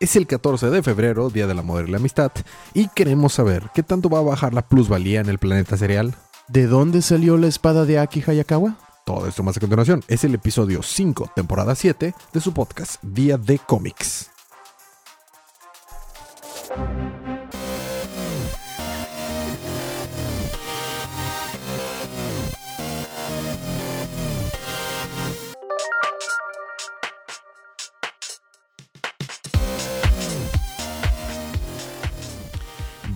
Es 0.00 0.16
el 0.16 0.26
14 0.26 0.70
de 0.70 0.82
febrero, 0.82 1.28
Día 1.28 1.46
del 1.46 1.58
Amor 1.58 1.86
y 1.86 1.90
la 1.90 1.98
Amistad, 1.98 2.32
y 2.72 2.88
queremos 2.88 3.34
saber 3.34 3.64
qué 3.74 3.82
tanto 3.82 4.08
va 4.08 4.20
a 4.20 4.22
bajar 4.22 4.54
la 4.54 4.66
plusvalía 4.66 5.20
en 5.20 5.28
el 5.28 5.38
planeta 5.38 5.76
cereal. 5.76 6.14
¿De 6.48 6.66
dónde 6.66 7.02
salió 7.02 7.36
la 7.36 7.48
espada 7.48 7.84
de 7.84 7.98
Aki 7.98 8.24
Hayakawa? 8.26 8.78
Todo 9.04 9.26
esto 9.26 9.42
más 9.42 9.58
a 9.58 9.60
continuación. 9.60 10.02
Es 10.08 10.24
el 10.24 10.34
episodio 10.34 10.82
5, 10.82 11.32
temporada 11.36 11.74
7, 11.74 12.14
de 12.32 12.40
su 12.40 12.54
podcast 12.54 12.94
Día 13.02 13.36
de 13.36 13.58
Cómics. 13.58 14.30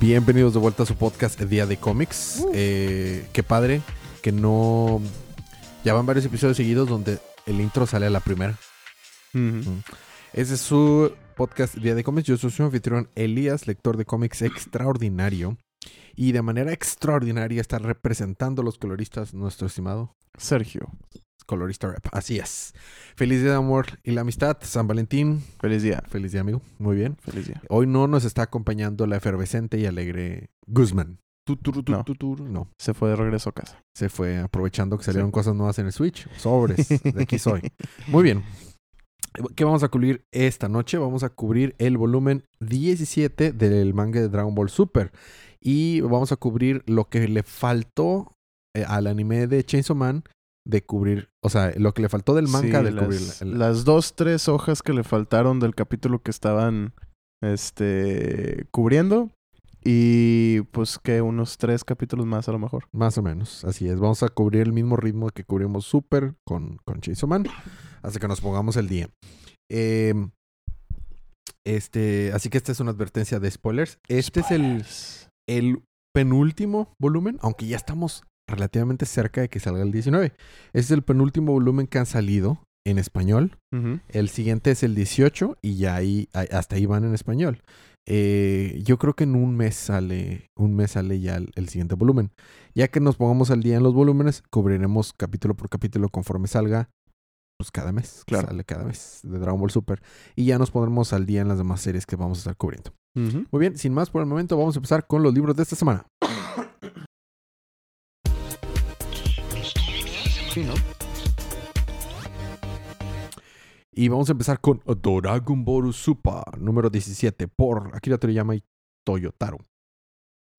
Bienvenidos 0.07 0.53
de 0.53 0.61
vuelta 0.61 0.83
a 0.83 0.87
su 0.87 0.97
podcast 0.97 1.41
Día 1.41 1.65
de 1.65 1.79
Cómics. 1.79 2.45
Eh, 2.53 3.27
qué 3.33 3.43
padre 3.43 3.81
que 4.21 4.33
no... 4.33 5.01
Ya 5.83 5.95
van 5.95 6.05
varios 6.05 6.27
episodios 6.27 6.59
seguidos 6.59 6.87
donde 6.87 7.21
el 7.47 7.59
intro 7.59 7.87
sale 7.87 8.05
a 8.05 8.11
la 8.11 8.21
primera. 8.21 8.55
Ese 10.35 10.55
es 10.55 10.61
su 10.61 11.11
podcast 11.37 11.77
Día 11.77 11.95
de 11.95 12.05
Cómics. 12.05 12.29
Yo 12.29 12.37
soy 12.37 12.51
su 12.51 12.63
anfitrión 12.63 13.09
Elías, 13.15 13.67
lector 13.67 13.97
de 13.97 14.05
cómics 14.05 14.43
extraordinario. 14.43 15.57
Y 16.15 16.33
de 16.33 16.43
manera 16.43 16.75
extraordinaria 16.75 17.63
está 17.63 17.79
representando 17.79 18.61
a 18.61 18.65
los 18.67 18.77
coloristas 18.77 19.33
nuestro 19.33 19.69
estimado 19.69 20.15
Sergio. 20.37 20.91
Colorista 21.47 21.89
rap. 21.89 22.07
Así 22.13 22.39
es. 22.39 22.75
Feliz 23.17 23.41
día 23.43 23.51
de 23.51 23.57
amor 23.57 23.87
y 24.03 24.13
la 24.13 24.23
amistad. 24.23 24.57
San 24.63 24.87
Valentín. 24.87 25.43
Feliz 25.61 25.83
día. 25.83 26.03
Feliz 26.09 26.33
día, 26.33 26.41
amigo. 26.41 26.63
Muy 26.79 26.97
bien. 26.97 27.17
Feliz 27.21 27.47
día. 27.47 27.61
Hoy 27.69 27.87
no 27.87 28.07
nos 28.07 28.25
está 28.25 28.43
acompañando 28.43 29.07
la 29.07 29.17
efervescente 29.17 29.79
y 29.79 29.87
alegre 29.87 30.51
Guzmán. 30.67 31.19
Tu, 31.47 31.57
tu, 31.57 32.37
No. 32.49 32.71
Se 32.79 32.95
fue 32.95 33.11
de 33.11 33.17
regreso 33.17 33.51
a 33.51 33.53
casa. 33.53 33.79
Se 33.95 34.09
fue 34.09 34.39
aprovechando 34.39 34.97
que 34.97 35.05
salieron 35.05 35.29
Sí. 35.29 35.33
cosas 35.33 35.55
nuevas 35.55 35.79
en 35.79 35.87
el 35.87 35.93
Switch. 35.93 36.27
Sobres. 36.39 36.89
De 36.89 37.23
aquí 37.23 37.39
soy. 37.39 37.61
Muy 38.09 38.23
bien. 38.23 38.43
¿Qué 39.57 39.65
vamos 39.65 39.83
a 39.83 39.89
cubrir 39.89 40.25
esta 40.33 40.69
noche? 40.69 40.97
Vamos 40.97 41.23
a 41.23 41.29
cubrir 41.29 41.75
el 41.79 41.99
volumen 41.99 42.45
17 42.61 43.53
del 43.53 43.93
manga 43.93 44.21
de 44.21 44.29
Dragon 44.29 44.55
Ball 44.55 44.71
Super. 44.71 45.13
Y 45.61 46.01
vamos 46.01 46.31
a 46.33 46.37
cubrir 46.37 46.83
lo 46.87 47.09
que 47.09 47.27
le 47.29 47.43
faltó 47.43 48.37
eh, 48.75 48.85
al 48.87 49.07
anime 49.07 49.47
de 49.47 49.65
Chainsaw 49.65 49.97
Man 49.97 50.25
de 50.67 50.83
cubrir, 50.85 51.29
o 51.43 51.49
sea, 51.51 51.73
lo 51.77 51.93
que 51.93 52.03
le 52.03 52.09
faltó 52.09 52.35
del 52.35 52.49
manga 52.49 52.79
Sí, 52.81 52.85
de 52.85 52.91
las, 52.93 53.05
cubrir. 53.05 53.21
el- 53.41 53.59
las 53.59 53.85
dos, 53.85 54.15
tres 54.15 54.49
hojas 54.49 54.83
que 54.83 54.93
le 54.95 55.05
faltaron 55.05 55.61
del 55.61 55.75
capítulo 55.75 56.23
que 56.23 56.31
estaban 56.31 56.95
este 57.43 58.67
cubriendo. 58.71 59.31
Y 59.87 60.63
pues 60.73 60.99
que 60.99 61.21
unos 61.21 61.59
tres 61.59 61.85
capítulos 61.85 62.25
más 62.25 62.49
a 62.49 62.53
lo 62.53 62.59
mejor. 62.59 62.85
Más 62.91 63.19
o 63.19 63.23
menos, 63.23 63.65
así 63.67 63.87
es. 63.87 63.99
Vamos 64.01 64.23
a 64.23 64.31
cubrir 64.31 64.63
el 64.63 64.73
mismo 64.73 64.97
ritmo 64.97 65.29
que 65.29 65.45
cubrimos 65.45 65.85
Super 65.85 66.35
con, 66.47 66.79
con 66.87 67.03
Chainsaw 67.03 67.29
Man. 67.29 67.45
Hasta 68.03 68.19
que 68.19 68.27
nos 68.27 68.41
pongamos 68.41 68.77
el 68.77 68.89
día. 68.89 69.11
Eh, 69.71 70.15
este, 71.67 72.33
así 72.33 72.49
que 72.49 72.57
esta 72.59 72.73
es 72.73 72.81
una 72.81 72.93
advertencia 72.93 73.41
de 73.41 73.51
spoilers. 73.51 73.99
Este 74.09 74.41
es 74.41 74.51
el, 74.51 74.85
el 75.47 75.83
penúltimo 76.15 76.95
volumen, 76.99 77.39
aunque 77.43 77.67
ya 77.67 77.77
estamos 77.77 78.25
relativamente 78.49 79.07
cerca 79.07 79.41
de 79.41 79.49
que 79.49 79.61
salga 79.61 79.83
el 79.83 79.93
19. 79.93 80.27
Este 80.27 80.37
es 80.79 80.91
el 80.91 81.03
penúltimo 81.03 81.53
volumen 81.53 81.87
que 81.87 81.99
han 81.99 82.07
salido 82.07 82.59
en 82.87 82.99
español. 82.99 83.57
El 84.09 84.29
siguiente 84.29 84.71
es 84.71 84.83
el 84.83 84.95
18 84.95 85.57
y 85.63 85.77
ya 85.77 85.95
ahí, 85.97 86.29
hasta 86.33 86.77
ahí 86.77 86.87
van 86.87 87.05
en 87.05 87.15
español. 87.15 87.63
Eh, 88.07 88.83
yo 88.85 88.99
creo 88.99 89.15
que 89.15 89.25
en 89.25 89.35
un 89.35 89.57
mes 89.57 89.75
sale, 89.75 90.51
un 90.57 90.77
mes 90.77 90.91
sale 90.93 91.19
ya 91.21 91.37
el, 91.37 91.51
el 91.55 91.69
siguiente 91.71 91.95
volumen. 91.95 92.31
Ya 92.75 92.89
que 92.89 93.01
nos 93.01 93.17
pongamos 93.17 93.51
al 93.51 93.63
día 93.63 93.77
en 93.79 93.83
los 93.83 93.95
volúmenes, 93.95 94.43
cubriremos 94.51 95.15
capítulo 95.17 95.55
por 95.55 95.71
capítulo 95.71 96.11
conforme 96.11 96.47
salga, 96.47 96.91
pues 97.59 97.71
cada 97.71 97.93
mes, 97.93 98.23
Claro. 98.27 98.49
sale 98.49 98.65
cada 98.65 98.85
mes 98.85 99.21
de 99.23 99.39
Dragon 99.39 99.59
Ball 99.59 99.71
Super. 99.71 100.03
Y 100.37 100.45
ya 100.45 100.59
nos 100.59 100.71
pondremos 100.71 101.15
al 101.15 101.25
día 101.25 101.41
en 101.41 101.49
las 101.49 101.57
demás 101.57 101.81
series 101.81 102.05
que 102.05 102.17
vamos 102.17 102.39
a 102.39 102.41
estar 102.41 102.57
cubriendo. 102.59 102.91
Ujú. 103.17 103.47
Muy 103.51 103.61
bien, 103.61 103.79
sin 103.79 103.95
más 103.95 104.11
por 104.11 104.21
el 104.21 104.29
momento, 104.29 104.59
vamos 104.59 104.77
a 104.77 104.81
empezar 104.81 105.07
con 105.07 105.23
los 105.23 105.33
libros 105.33 105.57
de 105.57 105.63
esta 105.63 105.77
semana. 105.77 106.05
Sí, 110.55 110.63
¿no? 110.63 110.75
Y 113.91 114.07
vamos 114.07 114.29
a 114.29 114.33
empezar 114.33 114.61
con 114.61 114.81
Dragon 114.87 115.65
Ball 115.65 115.93
Super, 115.93 116.61
número 116.61 116.91
17, 116.91 117.49
por 117.49 117.91
Akira 117.93 118.19
Toriyama 118.19 118.55
y 118.55 118.63
Toyotaro. 119.05 119.59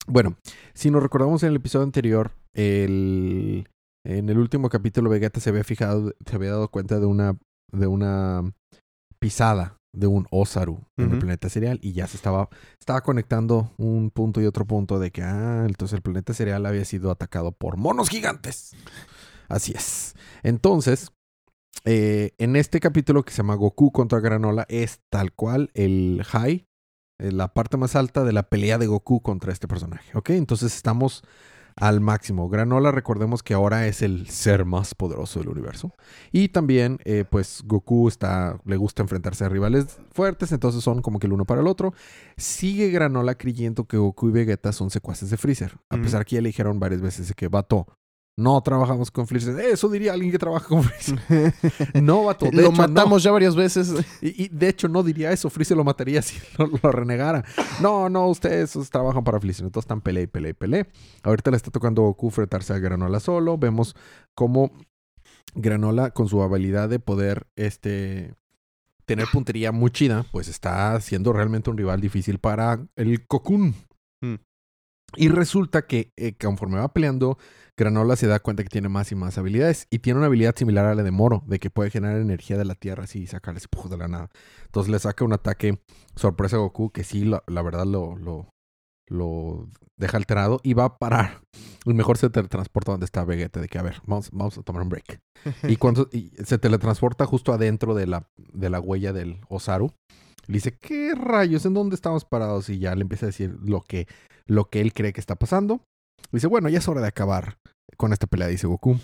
Bueno, 0.06 0.36
si 0.74 0.90
nos 0.90 1.02
recordamos 1.02 1.42
en 1.44 1.48
el 1.48 1.56
episodio 1.56 1.84
anterior, 1.84 2.32
el, 2.52 3.66
en 4.04 4.28
el 4.28 4.36
último 4.36 4.68
capítulo 4.68 5.08
Vegeta 5.08 5.40
se 5.40 5.48
había 5.48 5.64
fijado, 5.64 6.12
se 6.26 6.36
había 6.36 6.50
dado 6.50 6.68
cuenta 6.68 7.00
de 7.00 7.06
una, 7.06 7.38
de 7.72 7.86
una 7.86 8.52
pisada 9.18 9.78
de 9.94 10.08
un 10.08 10.26
Osaru 10.30 10.84
en 10.98 11.12
el 11.12 11.18
planeta 11.18 11.48
cereal 11.48 11.78
y 11.80 11.92
ya 11.92 12.06
se 12.06 12.18
estaba, 12.18 12.50
estaba 12.78 13.00
conectando 13.00 13.72
un 13.78 14.10
punto 14.10 14.42
y 14.42 14.44
otro 14.44 14.66
punto 14.66 14.98
de 14.98 15.10
que, 15.10 15.22
ah, 15.22 15.64
entonces 15.66 15.96
el 15.96 16.02
planeta 16.02 16.34
cereal 16.34 16.66
había 16.66 16.84
sido 16.84 17.10
atacado 17.10 17.52
por 17.52 17.78
monos 17.78 18.10
gigantes. 18.10 18.76
Así 19.48 19.72
es. 19.74 20.14
Entonces, 20.42 21.12
eh, 21.84 22.32
en 22.38 22.56
este 22.56 22.80
capítulo 22.80 23.24
que 23.24 23.32
se 23.32 23.38
llama 23.38 23.54
Goku 23.54 23.92
contra 23.92 24.20
Granola 24.20 24.66
es 24.68 25.00
tal 25.10 25.32
cual 25.32 25.70
el 25.74 26.22
high, 26.24 26.66
eh, 27.18 27.32
la 27.32 27.54
parte 27.54 27.76
más 27.76 27.96
alta 27.96 28.24
de 28.24 28.32
la 28.32 28.48
pelea 28.48 28.78
de 28.78 28.86
Goku 28.86 29.20
contra 29.20 29.52
este 29.52 29.68
personaje. 29.68 30.16
¿Ok? 30.16 30.30
Entonces 30.30 30.74
estamos 30.74 31.22
al 31.76 32.00
máximo. 32.00 32.48
Granola, 32.48 32.90
recordemos 32.90 33.42
que 33.42 33.54
ahora 33.54 33.86
es 33.86 34.00
el 34.02 34.28
ser 34.28 34.64
más 34.64 34.94
poderoso 34.94 35.40
del 35.40 35.50
universo. 35.50 35.92
Y 36.32 36.48
también, 36.48 36.98
eh, 37.04 37.24
pues 37.28 37.62
Goku 37.64 38.08
está, 38.08 38.58
le 38.64 38.76
gusta 38.76 39.02
enfrentarse 39.02 39.44
a 39.44 39.48
rivales 39.48 39.98
fuertes, 40.12 40.52
entonces 40.52 40.82
son 40.82 41.02
como 41.02 41.18
que 41.18 41.26
el 41.26 41.34
uno 41.34 41.44
para 41.44 41.60
el 41.60 41.66
otro. 41.66 41.92
Sigue 42.36 42.90
Granola 42.90 43.36
creyendo 43.36 43.84
que 43.84 43.98
Goku 43.98 44.28
y 44.30 44.32
Vegeta 44.32 44.72
son 44.72 44.90
secuaces 44.90 45.30
de 45.30 45.36
Freezer. 45.36 45.76
A 45.90 45.98
pesar 45.98 46.24
que 46.24 46.36
ya 46.36 46.42
le 46.42 46.48
dijeron 46.48 46.80
varias 46.80 47.02
veces 47.02 47.28
de 47.28 47.34
que, 47.34 47.48
vato, 47.48 47.86
no 48.38 48.60
trabajamos 48.60 49.10
con 49.10 49.26
Freezer. 49.26 49.58
Eso 49.60 49.88
diría 49.88 50.12
alguien 50.12 50.30
que 50.30 50.38
trabaja 50.38 50.66
con 50.68 50.82
Freezer. 50.82 51.54
No, 52.02 52.24
vato. 52.24 52.46
de 52.46 52.52
Lo 52.52 52.62
hecho, 52.62 52.72
no. 52.72 52.76
matamos 52.76 53.22
ya 53.22 53.30
varias 53.30 53.56
veces. 53.56 53.94
Y, 54.20 54.44
y 54.44 54.48
de 54.48 54.68
hecho 54.68 54.88
no 54.88 55.02
diría 55.02 55.32
eso, 55.32 55.48
Freezer 55.48 55.76
lo 55.76 55.84
mataría 55.84 56.20
si 56.22 56.38
lo, 56.58 56.66
lo 56.82 56.92
renegara. 56.92 57.44
No, 57.80 58.08
no, 58.08 58.28
ustedes 58.28 58.72
trabajan 58.90 59.24
para 59.24 59.40
Freezer, 59.40 59.64
entonces 59.64 59.84
están 59.86 60.00
pelea 60.02 60.24
y 60.24 60.26
pelea 60.26 60.50
y 60.50 60.54
pelea. 60.54 60.86
Ahorita 61.22 61.50
le 61.50 61.56
está 61.56 61.70
tocando 61.70 62.02
a 62.02 62.06
Goku 62.06 62.26
enfrentarse 62.26 62.74
a 62.74 62.78
Granola 62.78 63.20
solo. 63.20 63.56
Vemos 63.56 63.96
cómo 64.34 64.70
Granola 65.54 66.10
con 66.10 66.28
su 66.28 66.42
habilidad 66.42 66.88
de 66.90 66.98
poder 66.98 67.46
este 67.56 68.34
tener 69.06 69.26
puntería 69.32 69.72
muy 69.72 69.90
chida, 69.90 70.26
pues 70.32 70.48
está 70.48 71.00
siendo 71.00 71.32
realmente 71.32 71.70
un 71.70 71.78
rival 71.78 72.00
difícil 72.00 72.38
para 72.38 72.84
el 72.96 73.26
Cocoon. 73.26 73.74
Mm. 74.20 74.34
Y 75.16 75.28
resulta 75.28 75.86
que 75.86 76.12
eh, 76.16 76.34
conforme 76.34 76.78
va 76.78 76.92
peleando, 76.92 77.38
Granola 77.78 78.16
se 78.16 78.26
da 78.26 78.40
cuenta 78.40 78.62
que 78.62 78.70
tiene 78.70 78.88
más 78.88 79.12
y 79.12 79.14
más 79.14 79.36
habilidades. 79.36 79.86
Y 79.90 79.98
tiene 79.98 80.18
una 80.18 80.26
habilidad 80.26 80.56
similar 80.56 80.86
a 80.86 80.94
la 80.94 81.02
de 81.02 81.10
Moro, 81.10 81.44
de 81.46 81.58
que 81.58 81.70
puede 81.70 81.90
generar 81.90 82.18
energía 82.18 82.56
de 82.56 82.64
la 82.64 82.74
tierra 82.74 83.04
así 83.04 83.20
y 83.20 83.26
sacar 83.26 83.56
ese 83.56 83.68
pujo 83.68 83.88
de 83.88 83.98
la 83.98 84.08
nada. 84.08 84.30
Entonces 84.64 84.90
le 84.90 84.98
saca 84.98 85.24
un 85.24 85.32
ataque 85.32 85.80
sorpresa 86.14 86.56
a 86.56 86.60
Goku 86.60 86.90
que 86.90 87.04
sí, 87.04 87.24
la, 87.24 87.42
la 87.46 87.62
verdad 87.62 87.84
lo, 87.84 88.16
lo, 88.16 88.48
lo 89.08 89.68
deja 89.96 90.16
alterado 90.16 90.60
y 90.62 90.74
va 90.74 90.84
a 90.84 90.98
parar. 90.98 91.42
Y 91.84 91.94
mejor 91.94 92.18
se 92.18 92.30
teletransporta 92.30 92.92
donde 92.92 93.06
está 93.06 93.24
Vegeta, 93.24 93.60
de 93.60 93.68
que 93.68 93.78
a 93.78 93.82
ver, 93.82 94.00
vamos, 94.06 94.30
vamos 94.32 94.58
a 94.58 94.62
tomar 94.62 94.82
un 94.82 94.88
break. 94.88 95.20
Y 95.64 95.76
cuando 95.76 96.08
y 96.12 96.32
se 96.44 96.58
teletransporta 96.58 97.26
justo 97.26 97.52
adentro 97.52 97.94
de 97.94 98.06
la, 98.06 98.28
de 98.36 98.70
la 98.70 98.80
huella 98.80 99.12
del 99.12 99.40
Osaru. 99.48 99.92
Le 100.46 100.54
dice, 100.54 100.76
¿qué 100.78 101.12
rayos? 101.14 101.66
¿En 101.66 101.74
dónde 101.74 101.96
estamos 101.96 102.24
parados? 102.24 102.68
Y 102.68 102.78
ya 102.78 102.94
le 102.94 103.02
empieza 103.02 103.26
a 103.26 103.28
decir 103.28 103.56
lo 103.62 103.82
que, 103.82 104.06
lo 104.46 104.70
que 104.70 104.80
él 104.80 104.92
cree 104.92 105.12
que 105.12 105.20
está 105.20 105.34
pasando. 105.34 105.82
Dice, 106.32 106.46
bueno, 106.46 106.68
ya 106.68 106.78
es 106.78 106.88
hora 106.88 107.00
de 107.00 107.08
acabar 107.08 107.58
con 107.96 108.12
esta 108.12 108.26
pelea, 108.26 108.48
dice 108.48 108.66
Goku. 108.66 108.98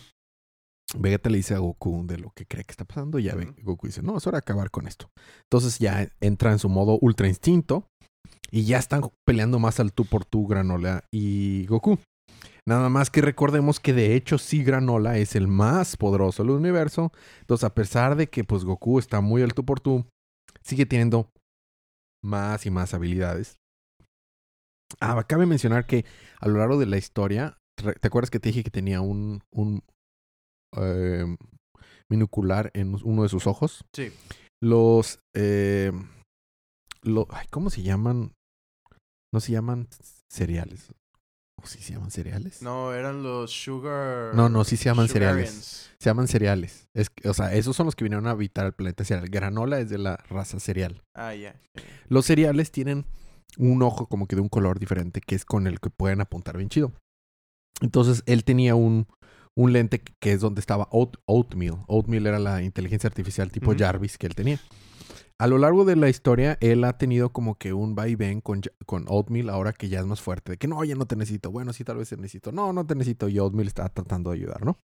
Vegeta 0.99 1.31
le 1.31 1.39
dice 1.39 1.55
a 1.55 1.59
Goku 1.59 2.07
de 2.07 2.19
lo 2.19 2.31
que 2.31 2.45
cree 2.47 2.65
que 2.65 2.73
está 2.73 2.85
pasando. 2.85 3.19
Y 3.19 3.25
ya 3.25 3.35
ve, 3.35 3.55
Goku 3.63 3.87
dice, 3.87 4.03
no, 4.03 4.19
es 4.19 4.27
hora 4.27 4.37
de 4.37 4.41
acabar 4.41 4.71
con 4.71 4.87
esto. 4.87 5.09
Entonces 5.45 5.79
ya 5.79 6.09
entra 6.21 6.53
en 6.53 6.59
su 6.59 6.69
modo 6.69 6.99
ultra 7.01 7.29
instinto. 7.29 7.87
Y 8.51 8.65
ya 8.65 8.79
están 8.79 9.03
peleando 9.27 9.59
más 9.59 9.81
al 9.81 9.93
tú 9.93 10.05
por 10.05 10.27
tú 10.27 10.47
Granola 10.47 11.05
y 11.11 11.67
Goku. 11.67 11.99
Nada 12.69 12.89
más 12.91 13.11
que 13.11 13.23
recordemos 13.23 13.81
que 13.81 13.93
de 13.93 14.15
hecho 14.15 14.39
sí 14.39 14.63
Granola 14.63 15.17
es 15.17 15.35
el 15.35 15.49
más 15.49 15.97
poderoso 15.97 16.43
del 16.43 16.53
universo. 16.53 17.13
Entonces 17.41 17.65
a 17.65 17.75
pesar 17.75 18.15
de 18.15 18.29
que 18.29 18.45
pues 18.45 18.65
Goku 18.65 18.99
está 18.99 19.21
muy 19.21 19.43
al 19.43 19.55
tú 19.55 19.65
por 19.65 19.81
tú, 19.81 20.05
sigue 20.63 20.87
teniendo 20.87 21.31
más 22.23 22.67
y 22.67 22.71
más 22.71 22.95
habilidades. 22.95 23.57
Ah, 25.01 25.23
cabe 25.29 25.47
mencionar 25.47 25.87
que 25.87 26.05
a 26.41 26.49
lo 26.49 26.59
largo 26.59 26.79
de 26.79 26.87
la 26.87 26.99
historia, 26.99 27.59
¿te 27.77 28.07
acuerdas 28.09 28.31
que 28.31 28.41
te 28.41 28.49
dije 28.51 28.63
que 28.65 28.71
tenía 28.71 29.01
un, 29.01 29.43
un 29.53 29.83
eh, 30.77 31.37
minucular 32.11 32.71
en 32.75 32.97
uno 33.05 33.23
de 33.23 33.29
sus 33.29 33.47
ojos? 33.47 33.85
Sí. 33.93 34.13
Los, 34.63 35.19
eh, 35.35 35.93
lo- 37.03 37.27
ay, 37.31 37.47
¿Cómo 37.51 37.71
se 37.71 37.83
llaman? 37.83 38.33
No 39.35 39.41
se 39.41 39.53
llaman 39.53 39.89
cereales. 40.31 40.93
¿O 41.63 41.67
sí 41.67 41.79
se 41.81 41.93
llaman 41.95 42.11
cereales? 42.11 42.61
No, 42.63 42.93
eran 42.93 43.23
los 43.23 43.51
Sugar. 43.53 44.35
No, 44.35 44.49
no, 44.49 44.65
sí 44.65 44.77
se 44.77 44.85
llaman 44.87 45.09
cereales. 45.09 45.91
Se 45.99 46.11
llaman 46.11 46.27
cereales. 46.27 46.89
Es, 46.95 47.09
o 47.25 47.33
sea, 47.35 47.55
esos 47.55 47.77
son 47.77 47.87
los 47.87 47.95
que 47.95 48.05
vinieron 48.05 48.27
a 48.27 48.31
habitar 48.33 48.67
el 48.67 48.73
planeta 48.73 49.05
cereal. 49.05 49.29
Granola 49.29 49.79
es 49.79 49.89
de 49.89 49.99
la 49.99 50.17
raza 50.29 50.59
cereal. 50.61 51.03
Ah, 51.15 51.35
ya. 51.35 51.55
Los 52.09 52.27
cereales 52.27 52.73
tienen 52.73 53.05
un 53.59 53.83
ojo 53.83 54.07
como 54.07 54.27
que 54.27 54.37
de 54.37 54.43
un 54.43 54.49
color 54.49 54.79
diferente 54.79 55.21
que 55.21 55.35
es 55.35 55.45
con 55.45 55.67
el 55.67 55.81
que 55.81 55.91
pueden 55.91 56.21
apuntar 56.21 56.57
bien 56.57 56.69
chido. 56.69 56.93
Entonces 57.81 58.23
él 58.27 58.45
tenía 58.45 58.75
un, 58.75 59.07
un 59.57 59.73
lente 59.73 60.01
que- 60.01 60.33
es 60.33 60.41
donde 60.41 60.61
estaba 60.61 60.89
Oat- 60.91 61.19
Oatmeal. 61.27 61.85
Oatmeal 61.89 62.27
era 62.27 62.39
la 62.39 62.63
inteligencia 62.63 63.09
artificial 63.09 63.51
tipo. 63.51 63.75
Jarvis 63.77 64.19
que 64.19 64.27
él 64.27 64.35
tenía. 64.35 64.61
A 65.39 65.49
lo 65.49 65.59
largo 65.59 65.85
de 65.85 65.97
la 65.97 66.09
historia, 66.09 66.57
él 66.61 66.85
ha 66.85 66.97
tenido 66.99 67.33
como 67.33 67.57
que 67.57 67.73
un 67.73 67.97
va 67.99 68.07
y 68.07 68.15
ven 68.15 68.41
con, 68.41 68.61
con 68.87 69.07
Oatmeal 69.09 69.51
ahora 69.51 69.73
que 69.73 69.89
ya 69.89 69.99
es 69.99 70.07
más 70.07 70.21
fuerte. 70.21 70.53
De 70.53 70.59
que 70.59 70.69
no, 70.69 70.85
ya 70.85 70.95
no 70.95 71.07
te 71.07 71.17
necesito. 71.17 71.51
Bueno, 71.51 71.73
sí, 71.73 71.83
tal 71.83 71.97
vez 71.97 72.11
te 72.11 72.17
necesito. 72.17 72.53
No, 72.53 72.73
no 72.73 72.87
te 72.87 72.95
necesito. 72.95 73.29
Y 73.29 73.39
Oatmeal 73.41 73.67
está 73.67 73.89
tratando 73.89 74.31
de 74.31 74.37
ayudar, 74.37 74.65
¿no? 74.65 74.79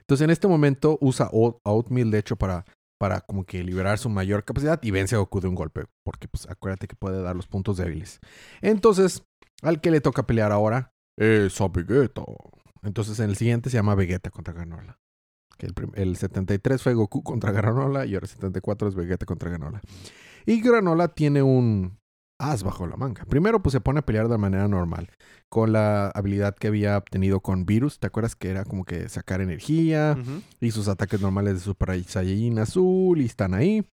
Entonces 0.00 0.24
en 0.24 0.30
este 0.30 0.46
momento 0.48 0.98
usa 1.00 1.30
Oat- 1.30 1.58
Oatmeal, 1.64 2.10
de 2.10 2.18
hecho, 2.18 2.36
para, 2.36 2.64
para 2.98 3.20
como 3.20 3.44
que 3.44 3.62
liberar 3.62 3.98
su 3.98 4.08
mayor 4.08 4.44
capacidad 4.44 4.80
y 4.82 4.90
vence 4.90 5.14
a 5.14 5.18
Goku 5.18 5.40
de 5.40 5.48
un 5.48 5.54
golpe. 5.54 5.86
Porque 6.04 6.28
pues 6.28 6.48
acuérdate 6.48 6.88
que 6.88 6.96
puede 6.96 7.22
dar 7.22 7.36
los 7.36 7.46
puntos 7.46 7.76
débiles. 7.76 8.20
Entonces, 8.60 9.24
al 9.62 9.80
que 9.80 9.90
le 9.90 10.00
toca 10.00 10.26
pelear 10.26 10.52
ahora 10.52 10.92
es 11.16 11.60
a 11.60 11.68
Vegeta. 11.68 12.22
Entonces 12.82 13.18
en 13.20 13.30
el 13.30 13.36
siguiente 13.36 13.70
se 13.70 13.76
llama 13.76 13.94
Vegeta 13.94 14.30
contra 14.30 14.54
Granola. 14.54 14.98
Que 15.56 15.66
el, 15.66 15.74
el 15.94 16.16
73 16.16 16.82
fue 16.82 16.94
Goku 16.94 17.22
contra 17.22 17.50
Granola 17.50 18.06
y 18.06 18.14
ahora 18.14 18.24
el 18.24 18.30
74 18.30 18.88
es 18.88 18.94
Vegeta 18.94 19.26
contra 19.26 19.50
Granola. 19.50 19.80
Y 20.46 20.60
Granola 20.60 21.08
tiene 21.08 21.42
un 21.42 21.97
as 22.38 22.62
bajo 22.62 22.86
la 22.86 22.96
manga. 22.96 23.24
Primero 23.24 23.62
pues 23.62 23.72
se 23.72 23.80
pone 23.80 24.00
a 24.00 24.06
pelear 24.06 24.28
de 24.28 24.38
manera 24.38 24.68
normal. 24.68 25.10
Con 25.48 25.72
la 25.72 26.08
habilidad 26.08 26.54
que 26.54 26.68
había 26.68 26.96
obtenido 26.96 27.40
con 27.40 27.66
Virus. 27.66 27.98
¿Te 27.98 28.06
acuerdas 28.06 28.36
que 28.36 28.50
era 28.50 28.64
como 28.64 28.84
que 28.84 29.08
sacar 29.08 29.40
energía? 29.40 30.16
Y 30.60 30.70
sus 30.70 30.88
ataques 30.88 31.20
normales 31.20 31.54
de 31.54 31.60
Super 31.60 32.02
Saiyajin 32.04 32.58
azul 32.58 33.20
y 33.20 33.26
están 33.26 33.54
ahí. 33.54 33.84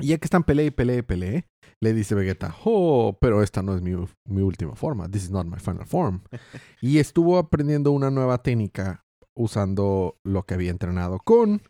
Y 0.00 0.08
ya 0.08 0.18
que 0.18 0.24
están 0.24 0.42
pelea 0.42 0.66
y 0.66 0.70
pelea 0.70 0.98
y 0.98 1.02
pelea, 1.02 1.44
le 1.80 1.92
dice 1.92 2.14
Vegeta, 2.14 2.56
oh, 2.64 3.16
pero 3.20 3.42
esta 3.42 3.62
no 3.62 3.74
es 3.74 3.82
mi, 3.82 3.92
mi 4.24 4.42
última 4.42 4.74
forma. 4.74 5.08
This 5.08 5.24
is 5.24 5.30
not 5.30 5.46
my 5.46 5.58
final 5.58 5.86
form. 5.86 6.22
y 6.80 6.98
estuvo 6.98 7.38
aprendiendo 7.38 7.92
una 7.92 8.10
nueva 8.10 8.38
técnica 8.42 9.04
usando 9.36 10.16
lo 10.24 10.44
que 10.44 10.54
había 10.54 10.70
entrenado 10.70 11.18
con 11.18 11.62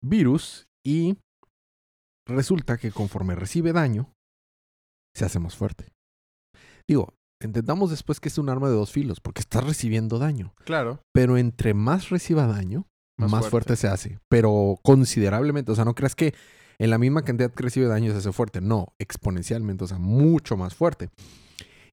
Virus 0.00 0.68
y 0.84 1.18
resulta 2.26 2.78
que 2.78 2.92
conforme 2.92 3.34
recibe 3.34 3.72
daño, 3.72 4.12
se 5.18 5.24
hace 5.26 5.38
más 5.38 5.54
fuerte. 5.56 5.88
Digo, 6.88 7.14
entendamos 7.42 7.90
después 7.90 8.18
que 8.20 8.28
es 8.28 8.38
un 8.38 8.48
arma 8.48 8.68
de 8.68 8.74
dos 8.74 8.90
filos, 8.90 9.20
porque 9.20 9.40
está 9.40 9.60
recibiendo 9.60 10.18
daño. 10.18 10.54
Claro. 10.64 11.02
Pero 11.12 11.36
entre 11.36 11.74
más 11.74 12.08
reciba 12.08 12.46
daño, 12.46 12.86
más, 13.18 13.30
Más 13.30 13.40
fuerte. 13.48 13.50
fuerte. 13.50 13.76
se 13.76 13.88
hace. 13.88 14.18
Pero 14.30 14.78
considerablemente. 14.82 15.72
O 15.72 15.74
sea, 15.74 15.84
no 15.84 15.94
creas 15.94 16.14
que 16.14 16.34
en 16.78 16.90
la 16.90 16.98
misma 16.98 17.22
cantidad 17.22 17.52
que 17.52 17.64
recibe 17.64 17.86
daño 17.86 18.12
se 18.12 18.18
hace 18.18 18.32
fuerte. 18.32 18.60
No, 18.60 18.94
exponencialmente. 19.00 19.84
O 19.84 19.86
sea, 19.88 19.98
mucho 19.98 20.56
más 20.56 20.74
fuerte. 20.76 21.10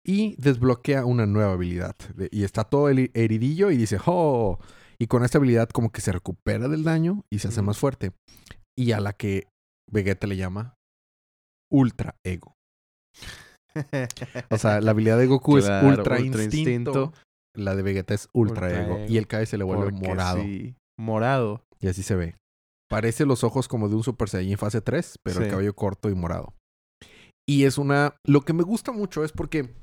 Y 0.03 0.35
desbloquea 0.39 1.03
una 1.03 1.25
nueva 1.25 1.53
habilidad. 1.53 1.95
Y 2.29 2.43
está 2.43 2.63
todo 2.63 2.89
el 2.89 3.09
heridillo 3.15 3.71
y 3.71 3.77
dice, 3.77 3.97
oh. 4.05 4.59
Y 4.99 5.07
con 5.07 5.25
esta 5.25 5.39
habilidad 5.39 5.67
como 5.69 5.89
que 5.91 5.99
se 6.01 6.11
recupera 6.11 6.67
del 6.67 6.83
daño 6.83 7.25
y 7.31 7.39
se 7.39 7.47
hace 7.47 7.61
más 7.63 7.77
fuerte. 7.79 8.11
Y 8.77 8.91
a 8.91 8.99
la 8.99 9.13
que 9.13 9.47
Vegeta 9.91 10.27
le 10.27 10.37
llama 10.37 10.75
Ultra 11.71 12.15
Ego. 12.23 12.54
O 14.49 14.57
sea, 14.57 14.79
la 14.81 14.91
habilidad 14.91 15.17
de 15.17 15.27
Goku 15.27 15.57
es 15.57 15.65
Ultra, 15.65 15.83
Ultra 15.85 16.19
instinto. 16.19 16.55
Instinto. 16.57 17.13
La 17.55 17.75
de 17.75 17.83
Vegeta 17.83 18.13
es 18.13 18.29
Ultra, 18.33 18.67
Ultra 18.67 18.83
ego. 18.83 18.97
Ego. 18.97 19.05
Y 19.09 19.17
el 19.17 19.27
cabello 19.27 19.47
se 19.47 19.57
le 19.57 19.63
vuelve 19.63 19.91
morado. 19.91 20.41
sí, 20.41 20.75
Morado. 20.99 21.63
Y 21.79 21.87
así 21.87 22.03
se 22.03 22.15
ve. 22.15 22.35
Parece 22.89 23.25
los 23.25 23.43
ojos 23.43 23.67
como 23.67 23.89
de 23.89 23.95
un 23.95 24.03
Super 24.03 24.29
Saiyan 24.29 24.57
fase 24.57 24.81
3, 24.81 25.19
pero 25.23 25.41
el 25.43 25.49
cabello 25.49 25.73
corto 25.75 26.09
y 26.09 26.15
morado. 26.15 26.53
Y 27.47 27.63
es 27.65 27.77
una... 27.77 28.15
Lo 28.25 28.41
que 28.41 28.53
me 28.53 28.63
gusta 28.63 28.91
mucho 28.91 29.23
es 29.23 29.31
porque... 29.31 29.73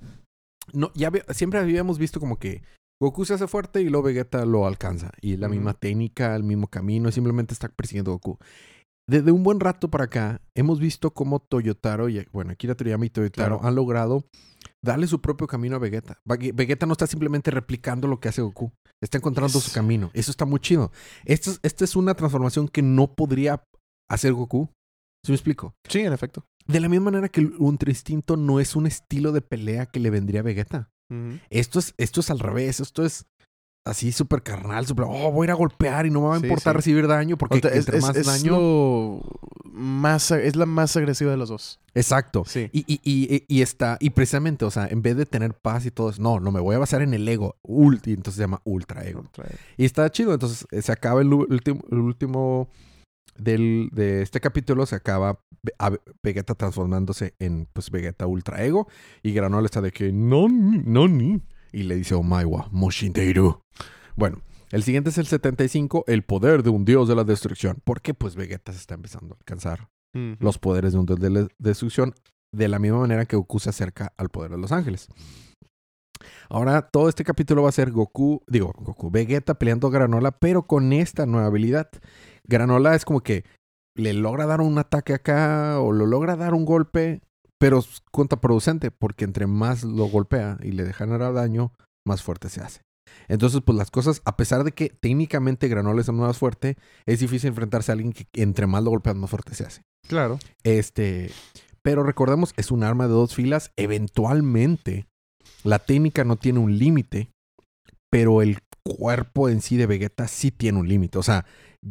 No, 0.72 0.90
ya 0.94 1.10
ve- 1.10 1.24
siempre 1.30 1.58
habíamos 1.60 1.98
visto 1.98 2.20
como 2.20 2.38
que 2.38 2.62
Goku 3.00 3.24
se 3.24 3.34
hace 3.34 3.48
fuerte 3.48 3.80
y 3.82 3.88
luego 3.88 4.06
Vegeta 4.06 4.44
lo 4.46 4.66
alcanza. 4.66 5.10
Y 5.20 5.36
la 5.36 5.48
misma 5.48 5.74
técnica, 5.74 6.34
el 6.36 6.44
mismo 6.44 6.68
camino, 6.68 7.08
y 7.08 7.12
simplemente 7.12 7.52
está 7.52 7.68
persiguiendo 7.68 8.12
a 8.12 8.14
Goku. 8.14 8.38
Desde 9.08 9.32
un 9.32 9.42
buen 9.42 9.60
rato 9.60 9.90
para 9.90 10.04
acá, 10.04 10.40
hemos 10.56 10.78
visto 10.78 11.12
cómo 11.12 11.40
Toyotaro, 11.40 12.08
y, 12.08 12.26
bueno, 12.32 12.52
Akira 12.52 12.74
Toriyama 12.76 13.06
y 13.06 13.10
Toyotaro 13.10 13.56
Claro. 13.58 13.68
han 13.68 13.74
logrado 13.74 14.24
darle 14.82 15.06
su 15.06 15.20
propio 15.20 15.46
camino 15.46 15.76
a 15.76 15.78
Vegeta. 15.80 16.20
Vege- 16.26 16.54
Vegeta 16.54 16.86
no 16.86 16.92
está 16.92 17.06
simplemente 17.06 17.50
replicando 17.50 18.06
lo 18.06 18.20
que 18.20 18.28
hace 18.28 18.42
Goku, 18.42 18.72
está 19.02 19.18
encontrando 19.18 19.58
su 19.60 19.72
camino. 19.72 20.10
Eso 20.14 20.30
está 20.30 20.44
muy 20.44 20.60
chido. 20.60 20.92
Esta 21.24 21.50
es, 21.50 21.60
esta 21.62 21.84
es 21.84 21.96
una 21.96 22.14
transformación 22.14 22.68
que 22.68 22.82
no 22.82 23.14
podría 23.14 23.64
hacer 24.08 24.32
Goku. 24.32 24.70
¿Sí 25.24 25.32
me 25.32 25.36
explico? 25.36 25.74
Sí, 25.88 26.00
en 26.00 26.12
efecto. 26.12 26.44
De 26.66 26.78
la 26.80 26.88
misma 26.88 27.06
manera 27.10 27.28
que 27.28 27.40
el 27.40 27.54
Ultra 27.58 27.90
Instinto 27.90 28.36
no 28.36 28.60
es 28.60 28.76
un 28.76 28.86
estilo 28.86 29.32
de 29.32 29.40
pelea 29.40 29.86
que 29.86 29.98
le 30.00 30.10
vendría 30.10 30.40
a 30.40 30.44
Vegeta. 30.44 30.90
Esto 31.50 31.78
es, 31.78 31.92
esto 31.98 32.20
es 32.20 32.30
al 32.30 32.38
revés, 32.38 32.80
esto 32.80 33.04
es 33.04 33.26
así 33.84 34.12
súper 34.12 34.42
carnal, 34.42 34.86
súper, 34.86 35.06
oh, 35.08 35.32
voy 35.32 35.44
a 35.44 35.46
ir 35.46 35.50
a 35.50 35.54
golpear 35.54 36.06
y 36.06 36.10
no 36.10 36.20
me 36.22 36.28
va 36.28 36.34
a 36.36 36.38
importar 36.38 36.74
sí. 36.74 36.76
recibir 36.76 37.06
daño 37.08 37.36
porque 37.36 37.58
O 37.58 37.60
sea, 37.60 37.70
es, 37.70 37.78
entre 37.78 37.98
es- 37.98 38.02
más 38.04 38.16
es 38.16 38.26
daño... 38.26 38.52
lo 38.52 39.22
más, 39.72 40.30
es 40.30 40.54
la 40.56 40.66
más 40.66 40.96
agresiva 40.96 41.30
de 41.30 41.36
los 41.36 41.48
dos. 41.48 41.80
Exacto. 41.94 42.44
Sí. 42.46 42.68
Y, 42.72 42.80
y, 42.86 43.00
y, 43.04 43.44
y 43.48 43.62
está, 43.62 43.96
y 44.00 44.10
precisamente, 44.10 44.64
o 44.64 44.70
sea, 44.70 44.86
en 44.86 45.02
vez 45.02 45.16
de 45.16 45.26
tener 45.26 45.54
paz 45.54 45.86
y 45.86 45.90
todo 45.90 46.10
eso, 46.10 46.20
no, 46.22 46.40
no 46.40 46.52
me 46.52 46.60
voy 46.60 46.76
a 46.76 46.78
basar 46.78 47.02
en 47.02 47.14
el 47.14 47.26
ego, 47.26 47.56
ult, 47.62 48.06
y 48.06 48.10
entonces 48.12 48.34
se 48.36 48.42
llama 48.42 48.60
ultra 48.64 49.04
ego. 49.04 49.20
Ultra 49.20 49.44
Ego. 49.46 49.56
Y 49.78 49.84
está 49.84 50.08
chido, 50.10 50.32
entonces 50.34 50.66
eh, 50.70 50.82
se 50.82 50.92
acaba 50.92 51.20
el, 51.22 51.32
último, 51.32 51.80
el 51.90 51.98
último 51.98 52.68
del, 53.36 53.88
de 53.92 54.22
este 54.22 54.40
capítulo, 54.40 54.84
se 54.86 54.94
acaba 54.96 55.40
a- 55.78 55.92
Vegeta 56.22 56.54
transformándose 56.54 57.34
en 57.38 57.66
pues 57.72 57.90
Vegeta 57.90 58.26
Ultra 58.26 58.62
Ego 58.64 58.88
y 59.22 59.32
Granola 59.32 59.64
está 59.66 59.80
de 59.80 59.90
que 59.90 60.12
no, 60.12 60.48
ni, 60.48 60.78
no, 60.84 61.08
ni. 61.08 61.40
Y 61.72 61.84
le 61.84 61.96
dice 61.96 62.14
Omaiwa, 62.14 62.68
Moshinteiru. 62.70 63.62
Bueno, 64.14 64.42
el 64.70 64.82
siguiente 64.82 65.10
es 65.10 65.18
el 65.18 65.26
75, 65.26 66.04
el 66.06 66.22
poder 66.22 66.62
de 66.62 66.70
un 66.70 66.84
dios 66.84 67.08
de 67.08 67.14
la 67.14 67.24
destrucción. 67.24 67.78
Porque 67.84 68.14
pues 68.14 68.36
Vegeta 68.36 68.72
se 68.72 68.78
está 68.78 68.94
empezando 68.94 69.34
a 69.34 69.38
alcanzar 69.38 69.88
los 70.14 70.58
poderes 70.58 70.92
de 70.92 70.98
un 70.98 71.06
dios 71.06 71.18
de 71.18 71.30
la 71.30 71.48
destrucción 71.58 72.14
de 72.54 72.68
la 72.68 72.78
misma 72.78 72.98
manera 72.98 73.24
que 73.24 73.36
Goku 73.36 73.58
se 73.58 73.70
acerca 73.70 74.12
al 74.18 74.28
poder 74.28 74.50
de 74.50 74.58
los 74.58 74.72
ángeles. 74.72 75.08
Ahora, 76.48 76.82
todo 76.82 77.08
este 77.08 77.24
capítulo 77.24 77.62
va 77.62 77.70
a 77.70 77.72
ser 77.72 77.90
Goku, 77.90 78.42
digo, 78.46 78.72
Goku, 78.76 79.10
Vegeta 79.10 79.54
peleando 79.54 79.90
Granola, 79.90 80.32
pero 80.32 80.66
con 80.66 80.92
esta 80.92 81.26
nueva 81.26 81.46
habilidad. 81.46 81.88
Granola 82.44 82.94
es 82.94 83.04
como 83.04 83.22
que 83.22 83.44
le 83.96 84.12
logra 84.12 84.46
dar 84.46 84.60
un 84.60 84.78
ataque 84.78 85.14
acá 85.14 85.80
o 85.80 85.92
lo 85.92 86.06
logra 86.06 86.36
dar 86.36 86.54
un 86.54 86.64
golpe, 86.64 87.22
pero 87.62 87.78
es 87.78 88.02
contraproducente 88.10 88.90
porque 88.90 89.24
entre 89.24 89.46
más 89.46 89.84
lo 89.84 90.06
golpea 90.06 90.58
y 90.64 90.72
le 90.72 90.92
genera 90.92 91.30
daño, 91.30 91.72
más 92.04 92.20
fuerte 92.20 92.48
se 92.48 92.60
hace. 92.60 92.80
Entonces, 93.28 93.60
pues 93.64 93.78
las 93.78 93.92
cosas, 93.92 94.20
a 94.24 94.36
pesar 94.36 94.64
de 94.64 94.72
que 94.72 94.88
técnicamente 94.88 95.68
Granola 95.68 96.00
es 96.00 96.10
más 96.10 96.38
fuerte, 96.38 96.76
es 97.06 97.20
difícil 97.20 97.50
enfrentarse 97.50 97.92
a 97.92 97.94
alguien 97.94 98.12
que 98.12 98.26
entre 98.32 98.66
más 98.66 98.82
lo 98.82 98.90
golpeas, 98.90 99.14
más 99.14 99.30
fuerte 99.30 99.54
se 99.54 99.64
hace. 99.64 99.82
Claro. 100.08 100.40
Este, 100.64 101.30
pero 101.82 102.02
recordemos, 102.02 102.52
es 102.56 102.72
un 102.72 102.82
arma 102.82 103.06
de 103.06 103.12
dos 103.12 103.32
filas. 103.32 103.70
Eventualmente, 103.76 105.06
la 105.62 105.78
técnica 105.78 106.24
no 106.24 106.34
tiene 106.34 106.58
un 106.58 106.76
límite, 106.76 107.30
pero 108.10 108.42
el 108.42 108.58
cuerpo 108.82 109.50
en 109.50 109.60
sí 109.60 109.76
de 109.76 109.86
Vegeta 109.86 110.26
sí 110.26 110.50
tiene 110.50 110.80
un 110.80 110.88
límite. 110.88 111.16
O 111.16 111.22
sea, 111.22 111.46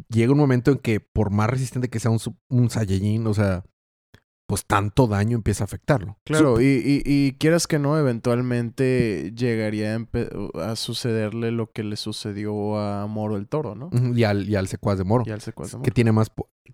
llega 0.09 0.33
un 0.33 0.37
momento 0.37 0.71
en 0.71 0.79
que 0.79 0.99
por 0.99 1.29
más 1.29 1.49
resistente 1.49 1.89
que 1.89 2.01
sea 2.01 2.11
un, 2.11 2.19
un 2.49 2.69
Saiyajin, 2.69 3.25
o 3.25 3.33
sea, 3.33 3.63
pues 4.51 4.65
tanto 4.65 5.07
daño 5.07 5.37
empieza 5.37 5.63
a 5.63 5.65
afectarlo. 5.65 6.17
Claro, 6.25 6.59
y, 6.59 6.65
y, 6.65 7.01
y 7.05 7.37
quieras 7.37 7.67
que 7.67 7.79
no, 7.79 7.97
eventualmente 7.97 9.31
llegaría 9.33 9.95
a, 9.95 10.71
a 10.71 10.75
sucederle 10.75 11.51
lo 11.51 11.71
que 11.71 11.85
le 11.85 11.95
sucedió 11.95 12.77
a 12.77 13.07
Moro 13.07 13.37
el 13.37 13.47
Toro, 13.47 13.75
¿no? 13.75 13.89
Y 14.13 14.25
al, 14.25 14.49
y 14.49 14.57
al 14.57 14.67
secuaz 14.67 14.97
de 14.97 15.05
Moro. 15.05 15.23
Y 15.25 15.31
al 15.31 15.39
secuaz 15.39 15.69
de 15.69 15.75
que 15.75 15.77
Moro. 15.77 15.93
tiene 15.93 16.11
más... 16.11 16.33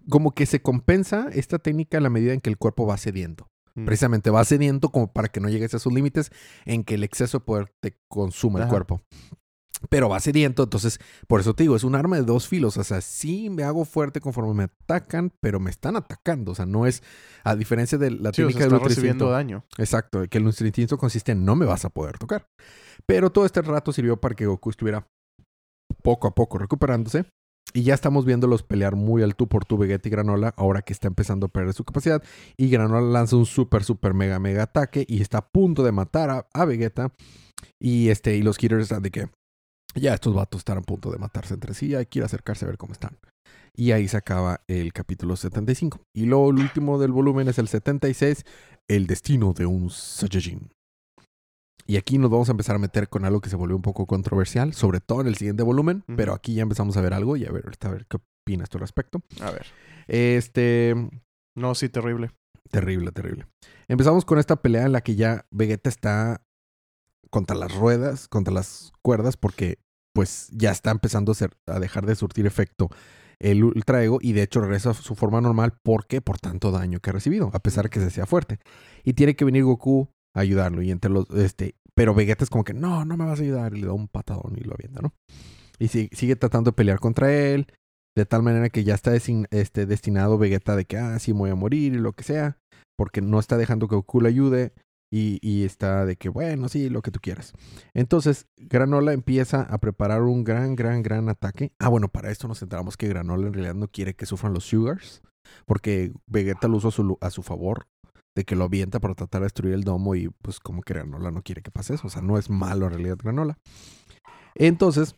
Como 0.09 0.31
que 0.31 0.47
se 0.47 0.59
compensa 0.59 1.27
esta 1.31 1.59
técnica 1.59 1.97
en 1.97 2.03
la 2.03 2.09
medida 2.09 2.33
en 2.33 2.41
que 2.41 2.49
el 2.49 2.57
cuerpo 2.57 2.87
va 2.87 2.97
cediendo. 2.97 3.47
Mm. 3.75 3.85
Precisamente 3.85 4.31
va 4.31 4.43
cediendo 4.43 4.89
como 4.89 5.13
para 5.13 5.27
que 5.27 5.39
no 5.39 5.47
llegues 5.47 5.75
a 5.75 5.77
sus 5.77 5.93
límites 5.93 6.31
en 6.65 6.83
que 6.83 6.95
el 6.95 7.03
exceso 7.03 7.37
de 7.37 7.45
poder 7.45 7.71
te 7.79 7.99
consuma 8.07 8.63
el 8.63 8.69
cuerpo. 8.69 9.03
Pero 9.89 10.09
va 10.09 10.19
cediendo, 10.19 10.63
entonces, 10.63 10.99
por 11.27 11.39
eso 11.39 11.53
te 11.53 11.63
digo, 11.63 11.75
es 11.75 11.83
un 11.83 11.95
arma 11.95 12.15
de 12.15 12.23
dos 12.23 12.47
filos. 12.47 12.77
O 12.77 12.83
sea, 12.83 13.01
sí 13.01 13.49
me 13.49 13.63
hago 13.63 13.85
fuerte 13.85 14.19
conforme 14.19 14.53
me 14.53 14.63
atacan, 14.63 15.31
pero 15.39 15.59
me 15.59 15.69
están 15.69 15.95
atacando. 15.95 16.51
O 16.53 16.55
sea, 16.55 16.65
no 16.65 16.85
es, 16.85 17.03
a 17.43 17.55
diferencia 17.55 17.97
de 17.97 18.11
la 18.11 18.31
Sí, 18.33 18.41
o 18.41 18.47
técnica 18.47 18.59
sea, 18.59 18.67
del 18.67 18.75
está 18.75 18.87
recibiendo 18.87 19.29
daño. 19.29 19.65
Exacto, 19.77 20.27
que 20.27 20.37
el 20.39 20.45
Instinto 20.45 20.97
consiste 20.97 21.33
en 21.33 21.45
no 21.45 21.55
me 21.55 21.65
vas 21.65 21.85
a 21.85 21.89
poder 21.89 22.17
tocar. 22.17 22.47
Pero 23.05 23.31
todo 23.31 23.45
este 23.45 23.61
rato 23.61 23.93
sirvió 23.93 24.17
para 24.17 24.35
que 24.35 24.47
Goku 24.47 24.69
estuviera 24.69 25.07
poco 26.03 26.27
a 26.27 26.35
poco 26.35 26.57
recuperándose 26.57 27.25
Y 27.73 27.83
ya 27.83 27.93
estamos 27.93 28.25
viéndolos 28.25 28.63
pelear 28.63 28.95
muy 28.95 29.23
al 29.23 29.35
tú 29.35 29.47
por 29.47 29.65
tú 29.65 29.77
Vegeta 29.77 30.07
y 30.07 30.11
Granola, 30.11 30.53
ahora 30.57 30.81
que 30.81 30.93
está 30.93 31.07
empezando 31.07 31.45
a 31.45 31.49
perder 31.49 31.73
su 31.73 31.83
capacidad. 31.83 32.23
Y 32.57 32.69
Granola 32.69 33.01
lanza 33.01 33.35
un 33.35 33.45
super, 33.45 33.83
super, 33.83 34.13
mega, 34.13 34.39
mega 34.39 34.63
ataque 34.63 35.05
y 35.07 35.21
está 35.21 35.39
a 35.39 35.47
punto 35.47 35.83
de 35.83 35.91
matar 35.91 36.29
a, 36.29 36.47
a 36.53 36.65
Vegeta. 36.65 37.13
Y, 37.79 38.09
este, 38.09 38.35
y 38.35 38.41
los 38.41 38.57
están 38.57 39.03
de 39.03 39.11
que 39.11 39.29
ya 39.97 40.13
estos 40.13 40.33
vatos 40.33 40.59
están 40.59 40.77
a 40.77 40.81
punto 40.81 41.11
de 41.11 41.17
matarse 41.17 41.53
entre 41.53 41.73
sí, 41.73 41.95
hay 41.95 42.05
que 42.05 42.19
ir 42.19 42.23
a 42.23 42.27
acercarse 42.27 42.65
a 42.65 42.67
ver 42.67 42.77
cómo 42.77 42.93
están. 42.93 43.17
Y 43.75 43.91
ahí 43.91 44.07
se 44.07 44.17
acaba 44.17 44.61
el 44.67 44.91
capítulo 44.91 45.35
75. 45.35 45.99
Y 46.15 46.25
luego 46.25 46.49
el 46.49 46.57
último 46.59 46.97
del 46.97 47.11
volumen 47.11 47.47
es 47.47 47.59
el 47.59 47.67
76, 47.67 48.43
El 48.87 49.05
destino 49.05 49.53
de 49.53 49.67
un 49.67 49.89
Saiyajin. 49.91 50.71
Y 51.85 51.95
aquí 51.97 52.17
nos 52.17 52.29
vamos 52.31 52.49
a 52.49 52.51
empezar 52.51 52.75
a 52.75 52.79
meter 52.79 53.07
con 53.07 53.23
algo 53.23 53.39
que 53.39 53.49
se 53.49 53.55
volvió 53.55 53.75
un 53.75 53.81
poco 53.81 54.05
controversial, 54.07 54.73
sobre 54.73 54.99
todo 54.99 55.21
en 55.21 55.27
el 55.27 55.35
siguiente 55.35 55.63
volumen, 55.63 56.03
pero 56.17 56.33
aquí 56.33 56.53
ya 56.55 56.63
empezamos 56.63 56.97
a 56.97 57.01
ver 57.01 57.13
algo 57.13 57.37
y 57.37 57.45
a 57.45 57.51
ver, 57.51 57.63
a 57.79 57.89
ver 57.89 58.05
qué 58.07 58.17
opinas 58.43 58.69
tú 58.69 58.77
al 58.77 58.81
respecto. 58.81 59.21
A 59.41 59.51
ver. 59.51 59.67
Este, 60.07 60.95
No, 61.55 61.75
sí, 61.75 61.87
terrible. 61.87 62.31
terrible, 62.71 63.11
terrible. 63.11 63.47
Empezamos 63.87 64.25
con 64.25 64.37
esta 64.39 64.57
pelea 64.57 64.85
en 64.85 64.91
la 64.91 65.01
que 65.01 65.15
ya 65.15 65.45
Vegeta 65.51 65.87
está 65.87 66.41
contra 67.29 67.55
las 67.55 67.73
ruedas, 67.75 68.27
contra 68.27 68.53
las 68.53 68.91
cuerdas, 69.01 69.37
porque 69.37 69.79
pues 70.17 70.49
ya 70.51 70.71
está 70.71 70.89
empezando 70.89 71.31
a, 71.31 71.35
ser- 71.35 71.55
a 71.67 71.79
dejar 71.79 72.07
de 72.07 72.15
surtir 72.15 72.47
efecto 72.47 72.89
el 73.39 73.63
Ultra 73.63 74.03
Ego 74.03 74.17
y 74.19 74.33
de 74.33 74.41
hecho 74.41 74.61
regresa 74.61 74.89
a 74.89 74.93
su 74.95 75.13
forma 75.13 75.41
normal. 75.41 75.77
¿Por 75.83 76.07
qué? 76.07 76.21
Por 76.21 76.39
tanto 76.39 76.71
daño 76.71 76.99
que 76.99 77.11
ha 77.11 77.13
recibido, 77.13 77.51
a 77.53 77.59
pesar 77.59 77.91
que 77.91 77.99
se 77.99 78.09
sea 78.09 78.25
fuerte. 78.25 78.57
Y 79.03 79.13
tiene 79.13 79.35
que 79.35 79.45
venir 79.45 79.63
Goku 79.63 80.09
a 80.35 80.39
ayudarlo. 80.39 80.81
Y 80.81 80.89
entre 80.89 81.11
los, 81.11 81.29
este, 81.29 81.75
pero 81.93 82.15
Vegeta 82.15 82.43
es 82.43 82.49
como 82.49 82.63
que, 82.63 82.73
no, 82.73 83.05
no 83.05 83.15
me 83.15 83.25
vas 83.25 83.39
a 83.39 83.43
ayudar. 83.43 83.75
Y 83.75 83.81
le 83.81 83.85
da 83.85 83.93
un 83.93 84.07
patadón 84.07 84.55
y 84.57 84.61
lo 84.61 84.73
avienta, 84.73 85.01
¿no? 85.01 85.13
Y 85.77 85.89
si- 85.89 86.09
sigue 86.13 86.35
tratando 86.35 86.71
de 86.71 86.75
pelear 86.75 86.99
contra 86.99 87.31
él. 87.31 87.67
De 88.15 88.25
tal 88.25 88.41
manera 88.41 88.69
que 88.69 88.83
ya 88.83 88.95
está 88.95 89.15
este, 89.15 89.85
destinado 89.85 90.39
Vegeta 90.39 90.75
de 90.75 90.85
que, 90.85 90.97
ah, 90.97 91.19
sí, 91.19 91.31
voy 91.31 91.51
a 91.51 91.55
morir 91.55 91.93
y 91.93 91.97
lo 91.99 92.13
que 92.13 92.23
sea. 92.23 92.57
Porque 92.97 93.21
no 93.21 93.37
está 93.39 93.55
dejando 93.57 93.87
que 93.87 93.93
Goku 93.93 94.19
le 94.21 94.29
ayude. 94.29 94.73
Y, 95.09 95.63
está 95.63 96.05
de 96.05 96.17
que, 96.17 96.27
bueno, 96.27 96.67
sí, 96.67 96.89
lo 96.89 97.01
que 97.01 97.11
tú 97.11 97.19
quieras. 97.21 97.53
Entonces, 97.93 98.47
Granola 98.57 99.13
empieza 99.13 99.61
a 99.61 99.77
preparar 99.77 100.21
un 100.23 100.43
gran, 100.43 100.75
gran, 100.75 101.01
gran 101.01 101.29
ataque. 101.29 101.71
Ah, 101.79 101.87
bueno, 101.87 102.09
para 102.09 102.29
esto 102.29 102.47
nos 102.47 102.61
enteramos 102.61 102.97
que 102.97 103.07
Granola 103.07 103.47
en 103.47 103.53
realidad 103.53 103.75
no 103.75 103.87
quiere 103.87 104.15
que 104.15 104.25
sufran 104.25 104.53
los 104.53 104.65
Sugars. 104.65 105.21
Porque 105.65 106.11
Vegeta 106.25 106.67
lo 106.67 106.77
usa 106.77 106.89
a 107.21 107.29
su, 107.29 107.43
favor. 107.43 107.87
De 108.35 108.43
que 108.43 108.55
lo 108.55 108.65
avienta 108.65 108.99
para 108.99 109.15
tratar 109.15 109.41
de 109.41 109.45
destruir 109.45 109.73
el 109.73 109.85
domo. 109.85 110.13
Y 110.13 110.27
pues 110.29 110.59
como 110.59 110.81
que 110.81 110.93
Granola 110.93 111.31
no 111.31 111.41
quiere 111.41 111.61
que 111.61 111.71
pase 111.71 111.93
eso. 111.93 112.07
O 112.07 112.09
sea, 112.09 112.21
no 112.21 112.37
es 112.37 112.49
malo 112.49 112.85
en 112.87 112.91
realidad 112.91 113.17
Granola. 113.17 113.57
Entonces, 114.55 115.15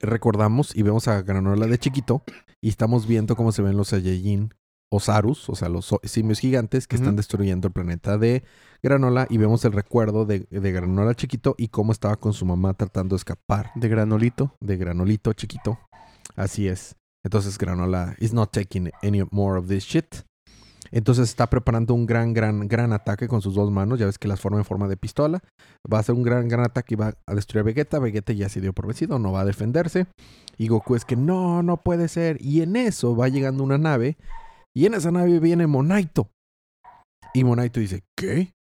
recordamos 0.00 0.76
y 0.76 0.82
vemos 0.82 1.08
a 1.08 1.22
Granola 1.22 1.66
de 1.66 1.78
chiquito. 1.78 2.22
Y 2.60 2.68
estamos 2.68 3.08
viendo 3.08 3.34
cómo 3.34 3.50
se 3.50 3.62
ven 3.62 3.76
los 3.76 3.88
Saiyajin 3.88 4.54
Osarus, 4.90 5.48
o 5.48 5.54
sea, 5.54 5.68
los 5.68 5.94
simios 6.04 6.38
gigantes 6.38 6.86
que 6.86 6.96
están 6.96 7.16
destruyendo 7.16 7.68
el 7.68 7.72
planeta 7.72 8.16
de 8.16 8.42
Granola 8.82 9.26
y 9.28 9.36
vemos 9.36 9.64
el 9.64 9.72
recuerdo 9.72 10.24
de, 10.24 10.46
de 10.50 10.72
Granola 10.72 11.14
chiquito 11.14 11.54
y 11.58 11.68
cómo 11.68 11.92
estaba 11.92 12.16
con 12.16 12.32
su 12.32 12.46
mamá 12.46 12.74
tratando 12.74 13.14
de 13.14 13.18
escapar 13.18 13.70
De 13.74 13.88
granolito. 13.88 14.54
de 14.60 14.76
Granolito 14.76 15.32
chiquito. 15.34 15.78
Así 16.36 16.68
es. 16.68 16.94
Entonces 17.24 17.58
Granola 17.58 18.16
is 18.18 18.32
not 18.32 18.52
taking 18.52 18.90
any 19.02 19.22
more 19.30 19.58
of 19.58 19.68
this 19.68 19.84
shit. 19.84 20.06
Entonces 20.90 21.28
está 21.28 21.50
preparando 21.50 21.92
un 21.92 22.06
gran, 22.06 22.32
gran, 22.32 22.66
gran 22.66 22.94
ataque 22.94 23.28
con 23.28 23.42
sus 23.42 23.54
dos 23.54 23.70
manos. 23.70 23.98
Ya 23.98 24.06
ves 24.06 24.18
que 24.18 24.28
las 24.28 24.40
forma 24.40 24.56
en 24.58 24.64
forma 24.64 24.88
de 24.88 24.96
pistola. 24.96 25.40
Va 25.92 25.98
a 25.98 26.00
hacer 26.00 26.14
un 26.14 26.22
gran, 26.22 26.48
gran 26.48 26.64
ataque 26.64 26.94
y 26.94 26.96
va 26.96 27.14
a 27.26 27.34
destruir 27.34 27.60
a 27.60 27.64
Vegeta. 27.64 27.98
Vegeta 27.98 28.32
ya 28.32 28.48
se 28.48 28.62
dio 28.62 28.72
por 28.72 28.86
vencido, 28.86 29.18
no 29.18 29.32
va 29.32 29.40
a 29.40 29.44
defenderse. 29.44 30.06
Y 30.56 30.68
Goku 30.68 30.94
es 30.94 31.04
que 31.04 31.16
no, 31.16 31.62
no 31.62 31.76
puede 31.78 32.08
ser. 32.08 32.38
Y 32.40 32.62
en 32.62 32.76
eso 32.76 33.14
va 33.14 33.28
llegando 33.28 33.62
una 33.64 33.76
nave. 33.76 34.16
Y 34.74 34.86
en 34.86 34.94
esa 34.94 35.10
nave 35.10 35.40
viene 35.40 35.66
Monaito. 35.66 36.30
Y 37.34 37.44
Monaito 37.44 37.80
dice, 37.80 38.04
¿qué? 38.16 38.52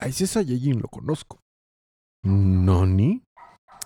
A 0.00 0.06
ese 0.08 0.26
Saiyajin 0.26 0.80
lo 0.80 0.88
conozco. 0.88 1.40
¿Noni? 2.24 3.22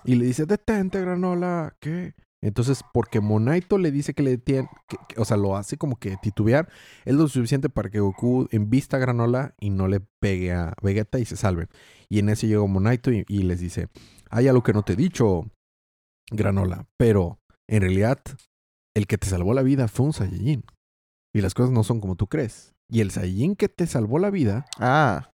Y 0.05 0.15
le 0.15 0.25
dice, 0.25 0.45
detente, 0.45 0.99
Granola. 1.01 1.75
¿Qué? 1.79 2.13
Entonces, 2.41 2.83
porque 2.93 3.19
Monaito 3.19 3.77
le 3.77 3.91
dice 3.91 4.13
que 4.13 4.23
le 4.23 4.31
detiene, 4.31 4.69
que- 4.87 5.19
o 5.19 5.25
sea, 5.25 5.35
lo 5.35 5.57
hace 5.57 5.77
como 5.77 5.97
que 5.97 6.15
titubear, 6.21 6.69
es 7.03 7.13
lo 7.15 7.27
suficiente 7.27 7.67
para 7.69 7.89
que 7.89 7.99
Goku 7.99 8.47
envista 8.51 8.95
a 8.95 8.99
Granola 9.01 9.55
y 9.59 9.71
no 9.71 9.89
le 9.89 9.99
pegue 10.21 10.53
a 10.53 10.73
Vegeta 10.81 11.19
y 11.19 11.25
se 11.25 11.35
salven. 11.35 11.67
Y 12.07 12.19
en 12.19 12.29
ese 12.29 12.47
llegó 12.47 12.65
Monaito 12.67 13.11
y, 13.11 13.25
y 13.27 13.43
les 13.43 13.59
dice, 13.59 13.89
hay 14.29 14.47
algo 14.47 14.63
que 14.63 14.71
no 14.71 14.83
te 14.83 14.93
he 14.93 14.95
dicho, 14.95 15.47
Granola, 16.31 16.87
pero 16.97 17.39
en 17.67 17.81
realidad 17.81 18.19
el 18.95 19.05
que 19.05 19.17
te 19.17 19.27
salvó 19.27 19.53
la 19.53 19.61
vida 19.63 19.89
fue 19.89 20.05
un 20.05 20.13
Saiyajin. 20.13 20.63
Y 21.35 21.41
las 21.41 21.53
cosas 21.53 21.71
no 21.71 21.83
son 21.83 22.01
como 22.01 22.15
tú 22.15 22.27
crees. 22.27 22.73
Y 22.89 23.01
el 23.01 23.11
Saiyajin 23.11 23.55
que 23.55 23.69
te 23.69 23.85
salvó 23.87 24.17
la 24.19 24.29
vida 24.31 24.65
Ah. 24.79 25.29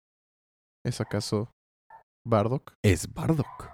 ¿Es 0.85 0.99
acaso 1.01 1.49
Bardock? 2.27 2.73
es 2.83 3.13
Bardock. 3.13 3.69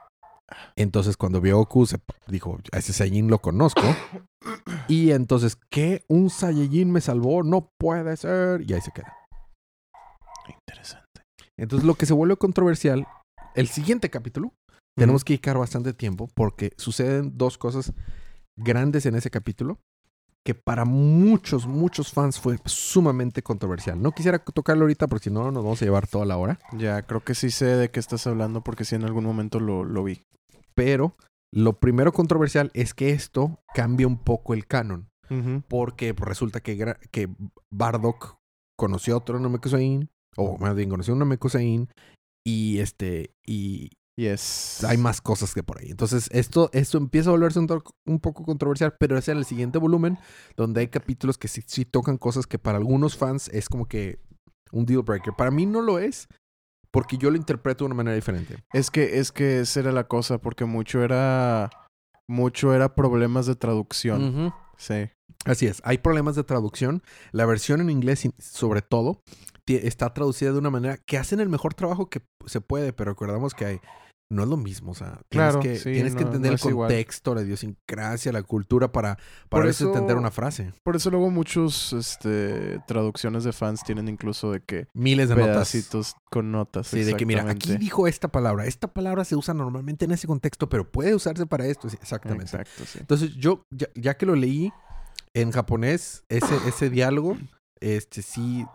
Entonces, 0.76 1.16
cuando 1.16 1.42
vio 1.42 1.56
a 1.56 1.58
Goku, 1.60 1.86
se 1.86 2.00
dijo, 2.28 2.58
a 2.72 2.78
ese 2.78 2.94
Saiyajin 2.94 3.30
lo 3.30 3.40
conozco. 3.40 3.82
Y 4.88 5.12
entonces, 5.12 5.58
¿qué? 5.72 6.04
¿Un 6.08 6.32
Saiyajin 6.32 6.92
me 6.92 7.02
salvó? 7.02 7.44
No 7.44 7.70
puede 7.80 8.18
ser. 8.18 8.62
Y 8.68 8.74
ahí 8.74 8.82
se 8.82 8.92
queda. 8.92 9.14
Interesante. 10.48 11.22
Entonces, 11.60 11.86
lo 11.86 11.94
que 11.94 12.08
se 12.08 12.14
vuelve 12.14 12.38
controversial, 12.38 13.06
el 13.54 13.68
siguiente 13.68 14.10
capítulo, 14.10 14.54
tenemos 14.98 15.24
que 15.24 15.34
dedicar 15.34 15.58
bastante 15.58 15.94
tiempo 15.94 16.28
porque 16.36 16.72
suceden 16.78 17.38
dos 17.38 17.58
cosas 17.60 17.94
grandes 18.58 19.06
en 19.06 19.16
ese 19.16 19.30
capítulo 19.30 19.78
que 20.46 20.56
para 20.56 20.86
muchos, 20.86 21.68
muchos 21.68 22.12
fans 22.12 22.40
fue 22.40 22.58
sumamente 22.66 23.44
controversial. 23.44 24.02
No 24.02 24.12
quisiera 24.12 24.40
tocarlo 24.40 24.84
ahorita 24.84 25.08
porque 25.08 25.26
si 25.26 25.30
no 25.30 25.52
nos 25.52 25.64
vamos 25.64 25.82
a 25.82 25.86
llevar 25.86 26.08
toda 26.08 26.26
la 26.26 26.38
hora. 26.38 26.60
Ya, 26.74 27.02
creo 27.04 27.24
que 27.24 27.36
sí 27.36 27.52
sé 27.52 27.66
de 27.66 27.92
qué 27.92 28.00
estás 28.00 28.26
hablando 28.28 28.62
porque 28.62 28.86
sí 28.86 28.96
en 28.96 29.04
algún 29.04 29.26
momento 29.26 29.60
lo, 29.60 29.84
lo 29.84 30.04
vi. 30.04 30.24
Pero 30.74 31.16
lo 31.52 31.80
primero 31.80 32.14
controversial 32.14 32.72
es 32.74 32.94
que 32.94 33.10
esto 33.12 33.60
cambia 33.74 34.08
un 34.08 34.18
poco 34.18 34.54
el 34.54 34.66
canon. 34.66 35.10
Porque 35.68 36.16
resulta 36.18 36.60
que 36.60 37.30
Bardock 37.70 38.40
conoció 38.76 39.14
a 39.14 39.18
otro 39.18 39.40
Namekusein, 39.40 40.10
o 40.36 40.58
más 40.58 40.74
bien 40.74 40.90
conoció 40.90 41.12
a 41.12 41.16
un 41.16 41.20
Namekusein, 41.20 41.90
y 42.44 42.80
este, 42.80 43.36
y 43.46 43.92
Yes. 44.20 44.84
hay 44.84 44.98
más 44.98 45.22
cosas 45.22 45.54
que 45.54 45.64
por 45.64 45.80
ahí. 45.80 45.90
Entonces, 45.92 46.28
esto, 46.32 46.70
esto 46.74 46.98
empieza 46.98 47.30
a 47.30 47.32
volverse 47.32 47.60
un, 47.60 47.68
to- 47.68 47.84
un 48.06 48.20
poco 48.20 48.44
controversial, 48.44 48.94
pero 49.00 49.18
es 49.18 49.28
en 49.30 49.38
el 49.38 49.46
siguiente 49.46 49.78
volumen, 49.80 50.18
donde 50.58 50.82
hay 50.82 50.88
capítulos 50.90 51.38
que 51.38 51.48
sí, 51.48 51.62
sí 51.66 51.86
tocan 51.86 52.18
cosas 52.18 52.46
que 52.48 52.60
para 52.60 52.78
algunos 52.78 53.16
fans 53.18 53.50
es 53.54 53.70
como 53.70 53.88
que 53.88 54.20
un 54.72 54.86
deal 54.86 55.04
breaker. 55.04 55.34
Para 55.38 55.52
mí 55.52 55.66
no 55.66 55.82
lo 55.82 56.00
es, 56.00 56.28
porque 56.92 57.18
yo 57.18 57.32
lo 57.32 57.38
interpreto 57.38 57.84
de 57.84 57.88
una 57.88 57.96
manera 57.96 58.16
diferente. 58.16 58.58
Es 58.74 58.92
que, 58.92 59.20
es 59.20 59.32
que 59.32 59.62
esa 59.62 59.80
era 59.80 59.92
la 59.92 60.08
cosa, 60.08 60.40
porque 60.40 60.66
mucho 60.66 61.04
era. 61.04 61.70
Mucho 62.28 62.76
era 62.76 62.94
problemas 62.94 63.48
de 63.48 63.56
traducción. 63.56 64.54
Sí. 64.78 65.10
Así 65.46 65.66
es, 65.66 65.82
hay 65.84 65.98
problemas 65.98 66.36
de 66.36 66.44
traducción. 66.44 67.02
La 67.32 67.46
versión 67.48 67.82
en 67.82 67.90
inglés, 67.90 68.28
sobre 68.38 68.82
todo, 68.84 69.22
está 69.66 70.14
traducida 70.14 70.52
de 70.52 70.60
una 70.60 70.70
manera 70.70 70.98
que 70.98 71.18
hacen 71.18 71.40
el 71.40 71.50
mejor 71.50 71.74
trabajo 71.74 72.10
que 72.10 72.22
se 72.46 72.62
puede, 72.62 72.94
pero 72.94 73.12
recordamos 73.12 73.54
que 73.56 73.66
hay, 73.66 73.80
no 74.32 74.44
es 74.44 74.50
lo 74.50 74.58
mismo. 74.58 74.92
O 74.92 74.96
sea, 74.96 75.20
tienes 75.30 75.52
Claro, 75.54 75.60
que, 75.60 75.78
sí, 75.78 75.92
tienes 75.92 76.16
que 76.16 76.24
entender 76.24 76.52
no 76.52 76.58
el 76.64 76.70
igual. 76.70 76.88
contexto, 76.90 77.34
la 77.36 77.42
idiosincrasia, 77.42 78.32
la 78.32 78.44
cultura 78.44 78.92
para, 78.92 79.18
para 79.50 79.70
eso- 79.70 79.88
entender 79.88 80.18
una 80.18 80.32
frase. 80.32 80.72
Por 80.84 80.96
eso 80.96 81.10
luego 81.10 81.30
muchos 81.32 81.94
este, 81.94 82.80
traducciones 82.88 83.44
de 83.44 83.54
fans 83.54 83.84
tienen 83.84 84.08
incluso 84.08 84.52
de 84.52 84.62
que 84.62 84.88
Miles 84.94 85.30
de 85.30 85.36
notas. 85.36 85.50
pedacitos 85.50 86.16
con 86.30 86.52
notas. 86.52 86.88
Sí, 86.88 87.04
de 87.04 87.16
que 87.16 87.26
mira, 87.26 87.50
aquí 87.50 87.78
dijo 87.78 88.08
esta 88.08 88.28
palabra. 88.28 88.66
Esta 88.66 88.88
palabra 88.88 89.26
se 89.26 89.36
usa 89.36 89.54
normalmente 89.54 90.06
en 90.06 90.12
ese 90.12 90.28
contexto, 90.28 90.70
pero 90.70 90.90
puede 90.92 91.16
usarse 91.16 91.46
para 91.46 91.66
esto. 91.66 91.90
Sí, 91.90 91.98
exactamente. 92.02 92.46
Exacto, 92.46 92.86
sí. 92.86 93.00
Entonces, 93.00 93.36
yo, 93.36 93.64
ya, 93.72 93.88
ya 93.96 94.16
que 94.18 94.26
lo 94.26 94.36
leí 94.36 94.72
en 95.34 95.52
japonés, 95.52 96.24
ese, 96.30 96.56
ese 96.68 96.90
diálogo, 96.90 97.38
este 97.80 98.22
sí, 98.22 98.66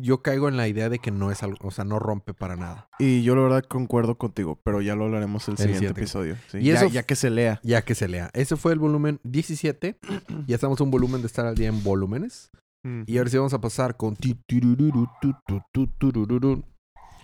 yo 0.00 0.22
caigo 0.22 0.48
en 0.48 0.56
la 0.56 0.68
idea 0.68 0.88
de 0.88 0.98
que 0.98 1.10
no 1.10 1.30
es 1.30 1.42
algo, 1.42 1.58
o 1.68 1.70
sea, 1.70 1.84
no 1.84 1.98
rompe 1.98 2.34
para 2.34 2.56
nada. 2.56 2.88
Y 2.98 3.22
yo 3.22 3.34
la 3.36 3.42
verdad 3.42 3.64
concuerdo 3.68 4.16
contigo, 4.16 4.58
pero 4.64 4.80
ya 4.80 4.94
lo 4.94 5.04
hablaremos 5.04 5.46
el 5.48 5.52
El 5.52 5.58
siguiente 5.58 5.78
siguiente. 5.78 6.00
episodio. 6.00 6.36
sí. 6.48 6.58
Y 6.58 6.64
ya, 6.64 6.74
eso- 6.74 6.88
ya 6.88 7.02
que 7.02 7.16
se 7.16 7.30
lea. 7.30 7.60
Ya 7.62 7.82
que 7.82 7.94
se 7.94 8.08
lea. 8.08 8.30
Ese 8.34 8.56
fue 8.56 8.72
el 8.72 8.78
volumen 8.78 9.20
17. 9.24 9.96
ya 10.46 10.54
estamos 10.54 10.80
en 10.80 10.84
un 10.86 10.90
volumen 10.90 11.20
de 11.20 11.26
estar 11.26 11.46
al 11.46 11.54
día 11.54 11.68
en 11.68 11.82
volúmenes. 11.82 12.50
Y 13.06 13.16
ahora 13.16 13.30
sí 13.30 13.38
vamos 13.38 13.54
a 13.54 13.62
pasar 13.62 13.96
con... 13.96 14.14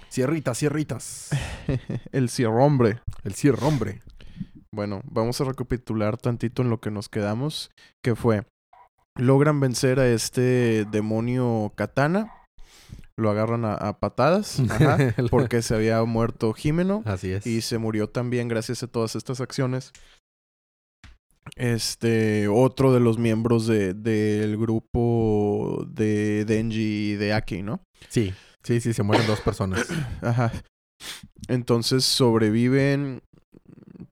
Cierritas, 0.09 0.59
cierritas. 0.59 1.31
el 2.13 2.29
cierrombre. 2.31 3.01
El 3.25 3.35
cierre, 3.35 3.65
hombre. 3.65 4.01
Bueno, 4.75 5.03
vamos 5.05 5.41
a 5.41 5.45
recapitular 5.45 6.17
tantito 6.17 6.63
en 6.63 6.71
lo 6.71 6.81
que 6.81 6.91
nos 6.91 7.09
quedamos, 7.09 7.71
que 8.03 8.15
fue, 8.15 8.45
logran 9.17 9.61
vencer 9.61 9.99
a 10.01 10.09
este 10.09 10.85
demonio 10.91 11.73
katana, 11.77 12.33
lo 13.17 13.31
agarran 13.31 13.65
a, 13.65 13.75
a 13.75 13.99
patadas, 13.99 14.61
ajá, 14.71 15.15
porque 15.31 15.63
se 15.63 15.75
había 15.75 16.03
muerto 16.05 16.53
Jimeno 16.53 17.03
Así 17.05 17.33
es. 17.33 17.47
y 17.47 17.61
se 17.61 17.79
murió 17.79 18.09
también 18.09 18.49
gracias 18.49 18.83
a 18.83 18.87
todas 18.87 19.17
estas 19.17 19.41
acciones 19.41 19.93
Este, 21.57 22.49
otro 22.49 22.93
de 22.93 23.01
los 23.01 23.19
miembros 23.19 23.67
de, 23.67 23.95
del 23.95 24.57
grupo 24.57 25.85
de 25.89 26.45
Denji 26.45 27.13
y 27.13 27.15
de 27.17 27.33
Aki, 27.35 27.63
¿no? 27.63 27.83
Sí, 28.09 28.33
sí, 28.63 28.81
sí, 28.81 28.93
se 28.93 29.03
mueren 29.03 29.27
dos 29.27 29.41
personas. 29.41 29.87
Ajá. 30.23 30.53
Entonces 31.49 32.05
sobreviven. 32.05 33.23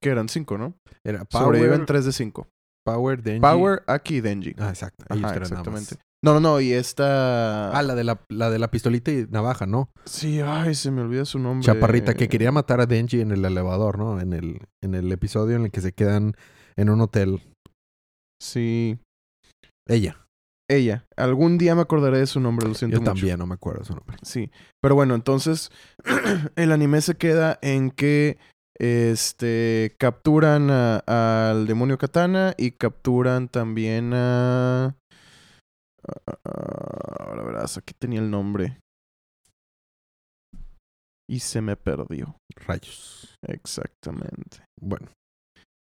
que 0.01 0.09
eran? 0.09 0.27
Cinco, 0.27 0.57
¿no? 0.57 0.75
Era 1.03 1.25
Sobreviven 1.29 1.71
Power, 1.71 1.85
tres 1.85 2.05
de 2.05 2.11
cinco. 2.11 2.47
Power, 2.85 3.21
Denji. 3.21 3.41
Power, 3.41 3.83
Aki 3.87 4.15
y 4.15 4.21
Denji. 4.21 4.55
Ah, 4.57 4.69
exacto. 4.69 5.05
Ajá, 5.07 5.35
exactamente. 5.35 5.95
No, 6.23 6.33
no, 6.33 6.39
no. 6.39 6.59
Y 6.59 6.73
esta. 6.73 7.71
Ah, 7.71 7.81
la 7.81 7.95
de 7.95 8.03
la, 8.03 8.19
la 8.29 8.49
de 8.49 8.59
la 8.59 8.69
pistolita 8.71 9.11
y 9.11 9.25
navaja, 9.29 9.65
¿no? 9.65 9.89
Sí, 10.05 10.41
ay, 10.41 10.75
se 10.75 10.91
me 10.91 11.01
olvida 11.01 11.23
su 11.25 11.39
nombre. 11.39 11.65
Chaparrita 11.65 12.13
que 12.13 12.27
quería 12.27 12.51
matar 12.51 12.81
a 12.81 12.85
Denji 12.85 13.21
en 13.21 13.31
el 13.31 13.45
elevador, 13.45 13.97
¿no? 13.97 14.19
En 14.19 14.33
el, 14.33 14.59
en 14.83 14.95
el 14.95 15.11
episodio 15.11 15.55
en 15.55 15.63
el 15.65 15.71
que 15.71 15.81
se 15.81 15.93
quedan 15.93 16.33
en 16.75 16.89
un 16.89 16.99
hotel. 17.01 17.41
Sí. 18.41 18.99
Ella. 19.87 20.25
Ella. 20.69 21.05
Algún 21.17 21.57
día 21.57 21.73
me 21.73 21.81
acordaré 21.81 22.19
de 22.19 22.27
su 22.27 22.39
nombre, 22.39 22.67
lo 22.67 22.75
siento 22.75 22.97
Yo 22.97 23.01
mucho. 23.01 23.13
también 23.13 23.39
no 23.39 23.47
me 23.47 23.55
acuerdo 23.55 23.83
su 23.85 23.95
nombre. 23.95 24.17
Sí. 24.21 24.51
Pero 24.81 24.95
bueno, 24.95 25.15
entonces 25.15 25.71
el 26.55 26.71
anime 26.71 27.01
se 27.01 27.15
queda 27.15 27.57
en 27.61 27.91
que 27.91 28.37
este 28.79 29.95
capturan 29.97 30.69
al 30.69 31.65
demonio 31.67 31.97
katana 31.97 32.53
y 32.57 32.71
capturan 32.71 33.47
también 33.49 34.11
a- 34.13 34.95
ahora 36.43 37.43
verás, 37.43 37.77
aquí 37.77 37.93
tenía 37.97 38.19
el 38.19 38.29
nombre. 38.29 38.79
Y 41.29 41.39
se 41.39 41.61
me 41.61 41.75
perdió. 41.75 42.37
Rayos. 42.65 43.35
Exactamente. 43.47 44.63
Bueno. 44.81 45.09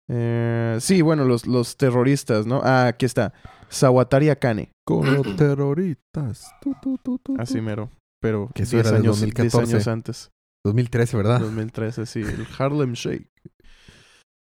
Eh, 0.10 0.78
sí, 0.80 1.02
bueno, 1.02 1.26
los, 1.26 1.48
los 1.48 1.76
terroristas, 1.78 2.46
¿no? 2.46 2.62
Ah, 2.64 2.88
aquí 2.88 3.06
está. 3.06 3.34
Sawatari 3.70 4.30
Akane. 4.30 4.70
Con 4.86 5.12
los 5.12 5.36
terroristas. 5.36 6.54
Así 7.40 7.62
mero. 7.62 7.90
Pero 8.22 8.50
Que 8.54 8.64
eso 8.64 8.78
10 8.78 8.86
era 8.86 8.92
del 8.98 9.02
años, 9.04 9.22
10 9.22 9.34
2014. 9.34 9.74
años 9.76 9.88
antes. 9.88 10.30
2013, 10.66 11.18
¿verdad? 11.18 11.40
2013, 11.40 12.06
sí. 12.06 12.22
El 12.22 12.46
Harlem 12.58 12.94
Shake. 12.94 13.28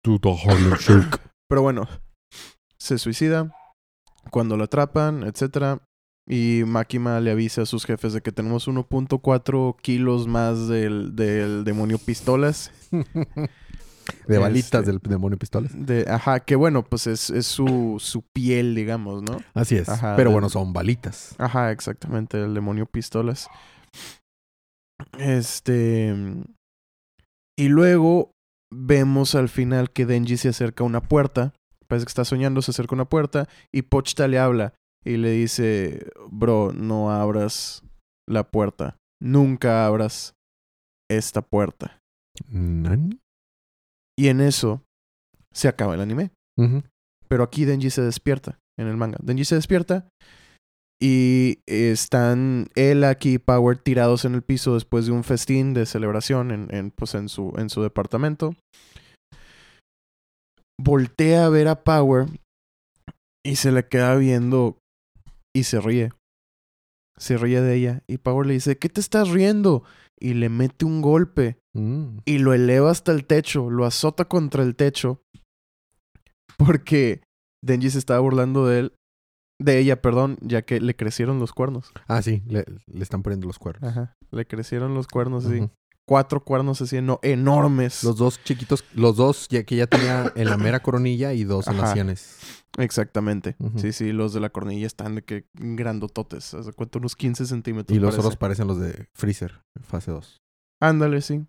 The 0.05 0.41
Harlem 0.47 0.75
Shake. 0.79 1.21
Pero 1.49 1.63
bueno, 1.63 1.89
se 2.79 2.99
suicida 2.99 3.53
cuando 4.31 4.57
lo 4.57 4.65
atrapan, 4.65 5.23
etcétera. 5.25 5.81
Y 6.31 6.65
Makima 6.67 7.21
le 7.21 7.31
avisa 7.31 7.63
a 7.63 7.67
sus 7.67 7.87
jefes 7.87 8.13
de 8.13 8.21
que 8.21 8.33
tenemos 8.33 8.69
1.4 8.69 9.77
kilos 9.81 10.27
más 10.27 10.69
del, 10.69 11.17
del 11.17 11.65
demonio 11.65 11.97
pistolas. 11.99 12.71
De 14.27 14.39
balitas 14.39 14.81
Este- 14.81 14.91
del 14.93 14.99
demonio 15.01 15.39
pistolas. 15.39 15.71
De, 15.75 16.05
ajá, 16.09 16.41
que 16.41 16.55
bueno, 16.57 16.83
pues 16.85 17.07
es, 17.07 17.31
es 17.31 17.47
su, 17.47 17.97
su 17.99 18.23
piel, 18.35 18.75
digamos, 18.75 19.23
¿no? 19.23 19.39
Así 19.55 19.77
es. 19.77 19.89
Ajá, 19.89 20.17
Pero 20.17 20.31
bueno, 20.31 20.49
son 20.51 20.73
balitas. 20.75 21.35
Ajá, 21.39 21.73
exactamente, 21.73 22.43
el 22.43 22.53
demonio 22.55 22.85
pistolas. 22.87 23.49
Este. 25.19 26.15
Y 27.59 27.69
luego 27.69 28.33
vemos 28.73 29.35
al 29.35 29.49
final 29.49 29.91
que 29.91 30.07
Denji 30.07 30.37
se 30.37 30.49
acerca 30.51 30.85
a 30.85 30.87
una 30.87 31.01
puerta. 31.03 31.53
Parece 31.89 32.05
que 32.05 32.11
está 32.11 32.25
soñando, 32.25 32.63
se 32.63 32.71
acerca 32.71 32.95
a 32.95 32.97
una 32.97 33.09
puerta. 33.09 33.49
Y 33.73 33.83
Pochta 33.83 34.29
le 34.29 34.39
habla 34.39 34.75
y 35.05 35.17
le 35.17 35.31
dice: 35.31 36.11
Bro, 36.31 36.73
no 36.73 37.11
abras 37.11 37.83
la 38.29 38.45
puerta. 38.45 38.97
Nunca 39.21 39.87
abras 39.87 40.35
esta 41.11 41.43
puerta. 41.43 41.99
¿Nani? 42.49 43.19
Y 44.19 44.29
en 44.29 44.41
eso 44.41 44.83
se 45.53 45.69
acaba 45.69 45.95
el 45.95 46.01
anime. 46.01 46.31
Pero 47.29 47.45
aquí 47.45 47.65
Denji 47.65 47.91
se 47.91 48.03
despierta 48.03 48.59
en 48.79 48.89
el 48.89 48.97
manga. 48.97 49.19
Denji 49.23 49.45
se 49.45 49.55
despierta 49.55 50.09
y 51.01 51.61
están 51.67 52.69
él 52.75 53.05
aquí 53.05 53.35
y 53.35 53.39
Power 53.39 53.79
tirados 53.79 54.25
en 54.25 54.35
el 54.35 54.43
piso 54.43 54.75
después 54.75 55.07
de 55.07 55.13
un 55.13 55.23
festín 55.23 55.73
de 55.73 55.87
celebración 55.87 56.51
en, 56.51 56.75
en, 56.75 56.91
pues 56.91 57.15
en, 57.15 57.29
su, 57.29 57.53
en 57.57 57.71
su 57.71 57.83
departamento. 57.83 58.57
Voltea 60.81 61.47
a 61.47 61.49
ver 61.49 61.69
a 61.69 61.83
Power 61.83 62.27
y 63.45 63.57
se 63.57 63.73
le 63.73 63.87
queda 63.89 64.15
viendo 64.17 64.79
y 65.55 65.65
se 65.65 65.81
ríe. 65.81 66.13
Se 67.17 67.37
ríe 67.37 67.61
de 67.61 67.75
ella 67.75 68.03
y 68.07 68.19
Power 68.19 68.47
le 68.47 68.55
dice, 68.55 68.79
¿qué 68.79 68.89
te 68.89 69.01
estás 69.01 69.29
riendo? 69.31 69.83
Y 70.21 70.35
le 70.35 70.49
mete 70.49 70.85
un 70.85 71.01
golpe 71.03 71.59
Mm. 71.75 72.19
y 72.25 72.39
lo 72.39 72.55
eleva 72.55 72.91
hasta 72.91 73.13
el 73.13 73.25
techo, 73.25 73.71
lo 73.71 73.85
azota 73.85 74.25
contra 74.25 74.65
el 74.65 74.75
techo, 74.75 75.21
porque 76.57 77.23
Denji 77.65 77.91
se 77.91 77.99
estaba 77.99 78.21
burlando 78.21 78.67
de 78.67 78.79
él, 78.81 78.93
de 79.61 79.79
ella, 79.79 80.01
perdón, 80.03 80.39
ya 80.41 80.63
que 80.63 80.81
le 80.81 80.97
crecieron 80.97 81.39
los 81.39 81.53
cuernos. 81.53 81.93
Ah, 82.09 82.23
sí. 82.23 82.43
Le, 82.47 82.65
le 82.87 83.03
están 83.03 83.23
poniendo 83.23 83.47
los 83.47 83.59
cuernos. 83.59 83.89
Ajá. 83.91 84.15
Le 84.31 84.47
crecieron 84.47 84.95
los 84.95 85.07
cuernos. 85.07 85.45
Ujú. 85.47 85.71
Cuatro 86.09 86.43
cuernos 86.43 86.81
así 86.81 86.97
eno- 86.97 87.19
enormes. 87.21 88.03
Los 88.03 88.17
dos 88.17 88.43
chiquitos, 88.43 88.83
los 88.95 89.17
dos 89.17 89.47
ya 89.51 89.63
que 89.65 89.77
ya 89.77 89.87
tenía 89.87 90.33
en 90.37 90.49
la 90.49 90.57
mera 90.57 90.81
coronilla 90.81 91.35
y 91.35 91.45
dos 91.45 91.67
en 91.69 91.77
las 91.77 91.93
sienes. 91.93 92.39
Exactamente. 92.79 93.57
Sí, 93.77 93.93
sí, 93.93 94.13
los 94.13 94.33
de 94.33 94.41
la 94.41 94.49
cornilla 94.49 94.87
están 94.87 95.17
de 95.17 95.23
que 95.23 95.45
grandototes. 95.53 96.55
¿Haz 96.55 96.65
de 96.65 96.73
cuenta? 96.73 96.99
Unos 96.99 97.15
15 97.15 97.45
centímetros. 97.45 97.95
Y 97.95 98.01
los 98.01 98.13
parece. 98.13 98.21
otros 98.27 98.37
parecen 98.39 98.69
los 98.69 98.81
de 98.81 99.09
Freezer, 99.13 99.61
fase 99.83 100.11
2. 100.11 100.39
Ándale, 100.81 101.21
sí. 101.21 101.45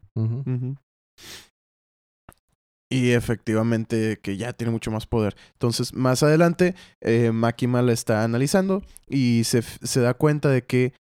Y 2.92 3.12
efectivamente 3.12 4.20
que 4.22 4.36
ya 4.36 4.52
tiene 4.54 4.72
mucho 4.72 4.90
más 4.92 5.06
poder. 5.06 5.36
Entonces, 5.54 5.94
más 5.94 6.24
adelante, 6.24 6.76
eh, 7.02 7.32
Makima 7.32 7.82
la 7.84 7.94
está 7.94 8.24
analizando 8.24 8.82
y 9.08 9.44
se, 9.46 9.62
se 9.62 10.02
da 10.02 10.16
cuenta 10.16 10.50
de 10.50 10.64
que 10.66 10.94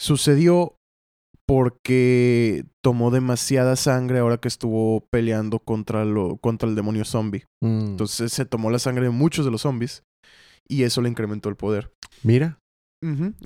sucedió 0.00 0.74
porque 1.48 2.66
tomó 2.84 3.10
demasiada 3.10 3.74
sangre 3.74 4.18
ahora 4.18 4.36
que 4.36 4.48
estuvo 4.48 5.06
peleando 5.10 5.60
contra, 5.60 6.04
lo, 6.04 6.36
contra 6.36 6.68
el 6.68 6.74
demonio 6.74 7.06
zombie. 7.06 7.46
Mm. 7.62 7.86
Entonces 7.86 8.34
se 8.34 8.44
tomó 8.44 8.70
la 8.70 8.78
sangre 8.78 9.04
de 9.04 9.10
muchos 9.10 9.46
de 9.46 9.50
los 9.50 9.62
zombies 9.62 10.02
y 10.68 10.82
eso 10.82 11.00
le 11.00 11.08
incrementó 11.08 11.48
el 11.48 11.56
poder. 11.56 11.90
Mira. 12.22 12.58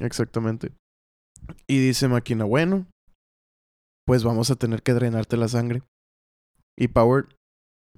Exactamente. 0.01 0.73
Y 1.69 1.79
dice 1.79 2.09
Máquina, 2.09 2.45
bueno, 2.45 2.87
pues 4.05 4.25
vamos 4.25 4.51
a 4.51 4.57
tener 4.57 4.83
que 4.83 4.95
drenarte 4.95 5.37
la 5.37 5.47
sangre. 5.47 5.83
Y 6.77 6.89
Power 6.89 7.27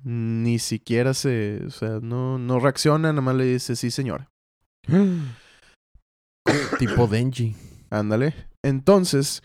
ni 0.02 0.58
siquiera 0.58 1.14
se, 1.14 1.62
o 1.66 1.70
sea, 1.70 2.00
no, 2.02 2.38
no 2.38 2.60
reacciona, 2.60 3.10
nada 3.10 3.22
más 3.22 3.36
le 3.36 3.44
dice, 3.44 3.74
sí 3.74 3.90
señora. 3.90 4.28
tipo 6.78 7.06
Denji. 7.06 7.56
Ándale. 7.88 8.34
Entonces, 8.62 9.42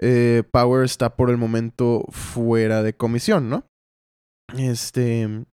eh, 0.00 0.42
Power 0.50 0.84
está 0.84 1.14
por 1.14 1.30
el 1.30 1.36
momento 1.36 2.04
fuera 2.08 2.82
de 2.82 2.94
comisión, 2.94 3.50
¿no? 3.50 3.64
Este. 4.56 5.44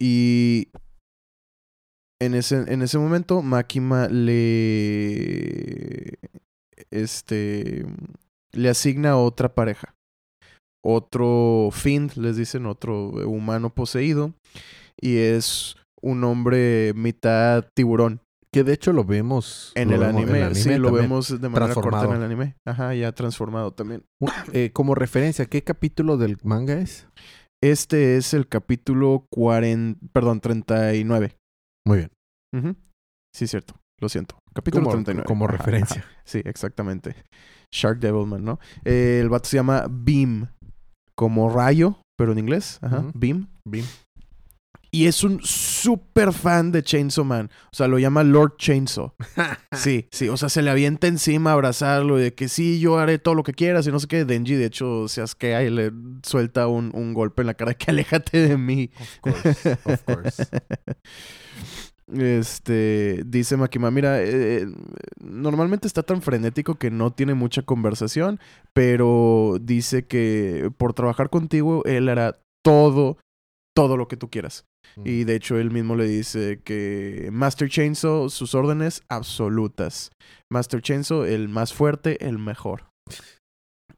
Y. 0.00 0.68
En 2.22 2.34
ese, 2.34 2.72
en 2.72 2.82
ese 2.82 2.98
momento, 2.98 3.42
Makima 3.42 4.08
le. 4.08 6.18
Este. 6.90 7.84
Le 8.52 8.68
asigna 8.68 9.16
otra 9.16 9.54
pareja. 9.54 9.94
Otro 10.84 11.70
Fiend, 11.72 12.16
les 12.16 12.36
dicen, 12.36 12.66
otro 12.66 13.10
humano 13.28 13.70
poseído. 13.70 14.32
Y 15.00 15.18
es 15.18 15.76
un 16.00 16.24
hombre 16.24 16.92
mitad 16.94 17.64
tiburón. 17.74 18.20
Que 18.52 18.64
de 18.64 18.72
hecho 18.72 18.92
lo 18.92 19.04
vemos. 19.04 19.72
En 19.76 19.90
lo 19.90 19.94
el 19.94 20.00
vemos 20.00 20.22
anime, 20.22 20.54
sí, 20.56 20.76
lo 20.76 20.90
vemos 20.90 21.40
de 21.40 21.48
manera 21.48 21.72
corta 21.74 22.04
en 22.04 22.12
el 22.14 22.22
anime. 22.24 22.56
Ajá, 22.66 22.94
ya 22.94 23.12
transformado 23.12 23.72
también. 23.72 24.04
Eh, 24.52 24.70
como 24.72 24.94
referencia, 24.96 25.46
¿qué 25.46 25.62
capítulo 25.62 26.16
del 26.16 26.36
manga 26.42 26.74
es? 26.74 27.06
Este 27.62 28.16
es 28.16 28.34
el 28.34 28.48
capítulo 28.48 29.26
40, 29.30 30.00
perdón, 30.12 30.40
39. 30.40 31.36
Muy 31.86 31.98
bien. 31.98 32.10
Ujú. 32.56 32.76
Sí, 33.34 33.46
cierto. 33.46 33.74
Lo 34.00 34.08
siento. 34.08 34.38
Capítulo 34.54 34.84
Como, 34.84 34.94
39. 34.94 35.26
como 35.26 35.44
Ajá, 35.44 35.56
referencia. 35.58 36.00
ajá. 36.00 36.10
Sí, 36.24 36.40
exactamente. 36.44 37.14
Shark 37.72 38.00
Devilman, 38.00 38.42
¿no? 38.44 38.58
Eh, 38.84 39.18
el 39.20 39.28
vato 39.28 39.48
se 39.48 39.58
llama 39.58 39.86
Beam. 39.88 40.48
Como 41.14 41.50
rayo, 41.50 42.00
pero 42.18 42.32
en 42.32 42.38
inglés. 42.38 42.78
Ajá. 42.82 43.00
Ujú. 43.00 43.12
Beam. 43.14 43.48
Bien. 43.68 43.84
Y 44.92 45.06
es 45.06 45.22
un 45.22 45.40
súper 45.42 46.32
fan 46.32 46.72
de 46.72 46.82
Chainsaw 46.82 47.24
Man. 47.24 47.50
O 47.66 47.76
sea, 47.76 47.86
lo 47.86 47.98
llama 47.98 48.24
Lord 48.24 48.56
Chainsaw. 48.56 49.14
Sí, 49.72 50.08
sí. 50.10 50.28
O 50.28 50.36
sea, 50.36 50.48
se 50.48 50.62
le 50.62 50.70
avienta 50.70 51.06
encima 51.06 51.50
a 51.50 51.52
abrazarlo 51.54 52.18
y 52.18 52.22
de 52.22 52.34
que 52.34 52.48
sí, 52.48 52.80
yo 52.80 52.98
haré 52.98 53.18
todo 53.18 53.34
lo 53.34 53.44
que 53.44 53.52
quieras 53.52 53.86
y 53.86 53.92
no 53.92 54.00
sé 54.00 54.08
qué. 54.08 54.24
Denji, 54.24 54.54
de 54.54 54.66
hecho, 54.66 55.06
se 55.08 55.22
asquea 55.22 55.62
y 55.62 55.70
le 55.70 55.92
suelta 56.24 56.66
un, 56.66 56.90
un 56.92 57.14
golpe 57.14 57.42
en 57.42 57.46
la 57.46 57.54
cara 57.54 57.74
que 57.74 57.86
aléjate 57.90 58.38
de 58.48 58.56
mí. 58.56 58.90
Of 58.98 59.18
course. 59.20 59.78
Of 59.84 60.02
course. 60.04 60.46
Este, 62.12 63.22
dice 63.24 63.56
Makima, 63.56 63.90
mira, 63.90 64.20
eh, 64.20 64.66
normalmente 65.20 65.86
está 65.86 66.02
tan 66.02 66.22
frenético 66.22 66.74
que 66.74 66.90
no 66.90 67.12
tiene 67.12 67.34
mucha 67.34 67.62
conversación, 67.62 68.40
pero 68.72 69.58
dice 69.60 70.06
que 70.06 70.70
por 70.76 70.92
trabajar 70.92 71.30
contigo 71.30 71.84
él 71.84 72.08
hará 72.08 72.40
todo, 72.62 73.18
todo 73.80 73.96
lo 73.96 74.08
que 74.08 74.18
tú 74.18 74.28
quieras. 74.28 74.66
Mm. 74.96 75.06
Y 75.06 75.24
de 75.24 75.36
hecho 75.36 75.58
él 75.58 75.70
mismo 75.70 75.96
le 75.96 76.04
dice 76.04 76.60
que 76.62 77.30
Master 77.32 77.70
Chainsaw, 77.70 78.28
sus 78.28 78.54
órdenes 78.54 79.02
absolutas. 79.08 80.10
Master 80.52 80.82
Chainsaw, 80.82 81.24
el 81.24 81.48
más 81.48 81.72
fuerte, 81.72 82.22
el 82.26 82.38
mejor. 82.38 82.90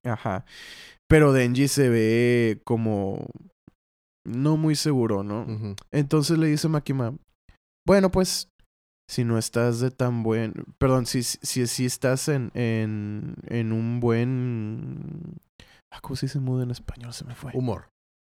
Ajá. 0.04 0.44
Pero 1.08 1.32
Denji 1.32 1.66
se 1.66 1.88
ve 1.88 2.60
como 2.62 3.26
no 4.24 4.56
muy 4.56 4.76
seguro, 4.76 5.24
¿no? 5.24 5.48
Entonces 5.90 6.38
le 6.38 6.46
dice 6.46 6.68
Makima, 6.68 7.16
bueno, 7.84 8.12
pues, 8.12 8.46
si 9.10 9.24
no 9.24 9.36
estás 9.36 9.80
de 9.80 9.90
tan 9.90 10.22
buen... 10.22 10.54
Perdón, 10.78 11.06
si, 11.06 11.24
si, 11.24 11.66
si 11.66 11.86
estás 11.86 12.28
en, 12.28 12.52
en, 12.54 13.34
en 13.48 13.72
un 13.72 13.98
buen... 13.98 15.40
Ah, 15.92 15.98
¿Cómo 16.00 16.14
se 16.14 16.26
dice 16.26 16.38
mudo 16.38 16.62
en 16.62 16.70
español? 16.70 17.12
Se 17.12 17.24
me 17.24 17.34
fue. 17.34 17.50
Humor. 17.52 17.91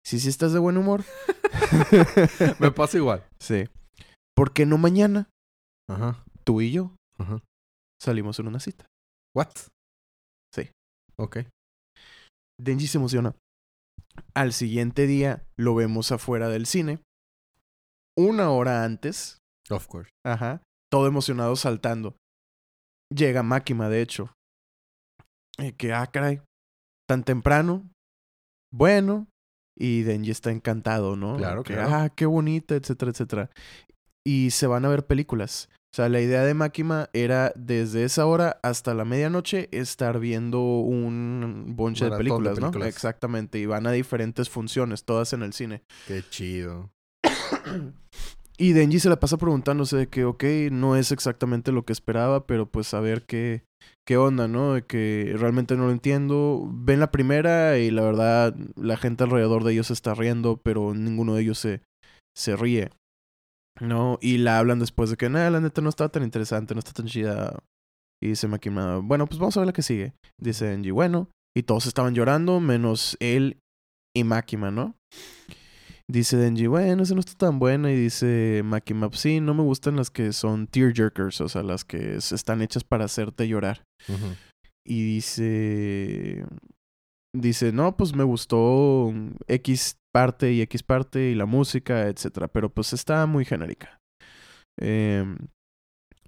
Si 0.05 0.19
si 0.21 0.29
estás 0.29 0.53
de 0.53 0.59
buen 0.59 0.77
humor. 0.77 1.05
Me 2.61 2.71
pasa 2.71 2.97
igual. 2.97 3.27
sí. 3.41 3.65
¿Por 4.35 4.53
qué 4.55 4.65
no 4.65 4.79
mañana? 4.79 5.29
Ajá. 5.89 6.25
Tú 6.45 6.63
y 6.63 6.73
yo 6.73 6.97
Ajá. 7.19 7.41
salimos 8.01 8.39
en 8.39 8.49
una 8.49 8.61
cita. 8.61 8.87
What? 9.37 9.51
Sí. 10.55 10.71
Ok. 11.19 11.41
Denji 12.59 12.87
se 12.87 12.97
emociona. 12.99 13.35
Al 14.35 14.53
siguiente 14.55 15.07
día 15.07 15.45
lo 15.59 15.75
vemos 15.75 16.13
afuera 16.13 16.49
del 16.49 16.65
cine. 16.67 17.01
Una 18.17 18.51
hora 18.51 18.85
antes, 18.85 19.39
Of 19.71 19.87
course. 19.87 20.11
Ajá. 20.25 20.63
Todo 20.91 21.07
emocionado 21.07 21.55
saltando. 21.57 22.17
Llega 23.15 23.43
Máquima, 23.43 23.89
de 23.91 24.03
hecho. 24.03 24.33
Y 25.59 25.73
que, 25.73 25.93
ah, 25.93 26.07
caray. 26.07 26.41
Tan 27.07 27.23
temprano. 27.23 27.89
Bueno. 28.73 29.29
Y 29.77 30.03
Denji 30.03 30.31
está 30.31 30.51
encantado, 30.51 31.17
¿no? 31.17 31.37
Claro, 31.37 31.63
que, 31.63 31.75
claro. 31.75 31.91
Ah, 31.95 32.09
qué 32.11 32.27
bonita, 32.27 32.75
etcétera, 32.75 33.11
etcétera. 33.11 33.51
Y 34.25 34.51
se 34.51 34.67
van 34.67 34.85
a 34.85 34.89
ver 34.89 35.07
películas. 35.07 35.69
O 35.93 35.97
sea, 35.97 36.09
la 36.09 36.21
idea 36.21 36.43
de 36.43 36.55
Máquima 36.55 37.11
era 37.13 37.53
desde 37.55 38.05
esa 38.05 38.25
hora 38.25 38.59
hasta 38.63 38.95
la 38.95 39.05
medianoche 39.05 39.69
estar 39.73 40.21
viendo 40.21 40.63
un 40.63 41.75
bonche 41.77 42.05
de 42.05 42.11
Maratón 42.13 42.25
de 42.25 42.31
películas, 42.31 42.61
¿no? 42.61 42.71
películas. 42.71 42.89
Exactamente. 42.89 43.59
Y 43.59 43.67
van 43.67 43.87
a 43.87 43.93
diferentes 43.93 44.49
funciones, 44.49 45.05
todas 45.05 45.35
en 45.35 45.43
el 45.43 45.53
cine. 45.53 45.83
Qué 46.07 46.23
chido. 46.31 46.91
Y 48.57 48.73
Denji 48.73 49.01
se 49.01 49.09
la 49.09 49.19
pasa 49.19 49.39
preguntándose 49.39 49.97
de 49.97 50.09
que, 50.09 50.25
ok, 50.25 50.45
no 50.71 50.97
es 50.97 51.11
exactamente 51.11 51.73
lo 51.73 51.85
que 51.85 51.93
esperaba, 51.93 52.47
pero 52.47 52.71
pues 52.71 52.95
a 52.95 53.01
ver 53.01 53.27
qué, 53.27 53.65
qué 54.07 54.17
onda, 54.17 54.49
¿no? 54.49 54.75
De 54.75 54.83
que 54.83 55.35
realmente 55.37 55.77
no 55.77 55.87
lo 55.87 55.93
entiendo. 55.93 56.69
Ven 56.73 57.01
la 57.01 57.11
primera 57.11 57.79
y 57.79 57.91
la 57.91 58.03
verdad 58.03 58.57
la 58.77 58.97
gente 58.97 59.25
alrededor 59.25 59.65
de 59.65 59.73
ellos 59.73 59.91
está 59.91 60.15
riendo, 60.15 60.57
pero 60.57 60.95
ninguno 60.95 61.35
de 61.35 61.43
ellos 61.43 61.59
se, 61.59 61.83
se 62.37 62.57
ríe, 62.57 62.91
¿no? 63.81 64.19
Y 64.21 64.39
la 64.39 64.59
hablan 64.59 64.79
después 64.79 65.11
de 65.11 65.17
que, 65.17 65.29
nada, 65.29 65.51
la 65.51 65.61
neta 65.61 65.81
no 65.81 65.89
está 65.89 66.09
tan 66.09 66.23
interesante, 66.23 66.75
no 66.75 66.81
está 66.81 66.93
tan 66.93 67.07
chida. 67.07 67.59
Y 68.23 68.29
dice 68.29 68.47
Makima, 68.49 68.99
bueno, 68.99 69.27
pues 69.27 69.39
vamos 69.39 69.57
a 69.57 69.61
ver 69.61 69.67
la 69.67 69.73
que 69.73 69.83
sigue. 69.83 70.15
Dice 70.41 70.67
Denji, 70.67 70.91
bueno. 70.91 71.29
Y 71.57 71.65
todos 71.65 71.87
estaban 71.87 72.15
llorando, 72.15 72.61
menos 72.61 73.17
él 73.21 73.59
y 74.17 74.25
Makima, 74.25 74.71
¿no? 74.71 74.95
Dice 76.13 76.37
Denji, 76.37 76.67
bueno, 76.67 77.05
esa 77.05 77.15
no 77.15 77.21
está 77.21 77.33
tan 77.33 77.59
buena. 77.59 77.91
Y 77.91 77.97
dice 77.97 78.61
Makima, 78.67 79.09
"Pues 79.09 79.23
sí, 79.23 79.41
no 79.41 79.55
me 79.55 79.63
gustan 79.63 79.97
las 79.97 80.11
que 80.11 80.35
son 80.35 80.67
tearjerkers, 80.67 81.41
o 81.41 81.49
sea, 81.49 81.63
las 81.63 81.87
que 81.87 82.17
están 82.17 82.61
hechas 82.61 82.85
para 82.85 83.07
hacerte 83.07 83.49
llorar. 83.49 83.85
Y 84.85 85.03
dice, 85.05 86.45
dice, 87.35 87.73
no, 87.73 87.97
pues 87.97 88.15
me 88.15 88.25
gustó 88.25 89.11
X 89.49 89.97
parte 90.13 90.53
y 90.53 90.61
X 90.61 90.83
parte 90.83 91.31
y 91.31 91.35
la 91.35 91.47
música, 91.47 92.07
etcétera, 92.09 92.49
pero 92.49 92.69
pues 92.69 92.93
está 92.93 93.25
muy 93.25 93.47
genérica. 93.47 93.99
Em, 94.79 95.39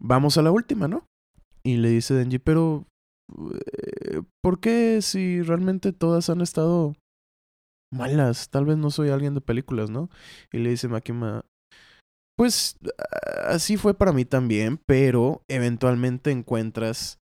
vamos 0.00 0.38
a 0.38 0.42
la 0.42 0.50
última, 0.50 0.88
¿no? 0.88 1.04
Y 1.62 1.76
le 1.76 1.90
dice 1.90 2.14
Denji, 2.14 2.38
pero 2.38 2.86
eh, 3.60 4.22
¿por 4.42 4.60
qué 4.60 5.02
si 5.02 5.42
realmente 5.42 5.92
todas 5.92 6.30
han 6.30 6.40
estado 6.40 6.94
malas? 7.94 8.50
Tal 8.50 8.66
vez 8.66 8.76
no 8.76 8.90
soy 8.90 9.08
alguien 9.08 9.34
de 9.34 9.40
películas, 9.40 9.90
¿no? 9.90 10.10
Y 10.52 10.58
le 10.58 10.70
dice 10.70 10.88
Makima, 10.88 11.44
pues 12.36 12.76
así 13.46 13.76
fue 13.76 13.94
para 13.94 14.12
mí 14.12 14.24
también, 14.24 14.80
pero 14.86 15.42
eventualmente 15.48 16.30
encuentras 16.30 17.18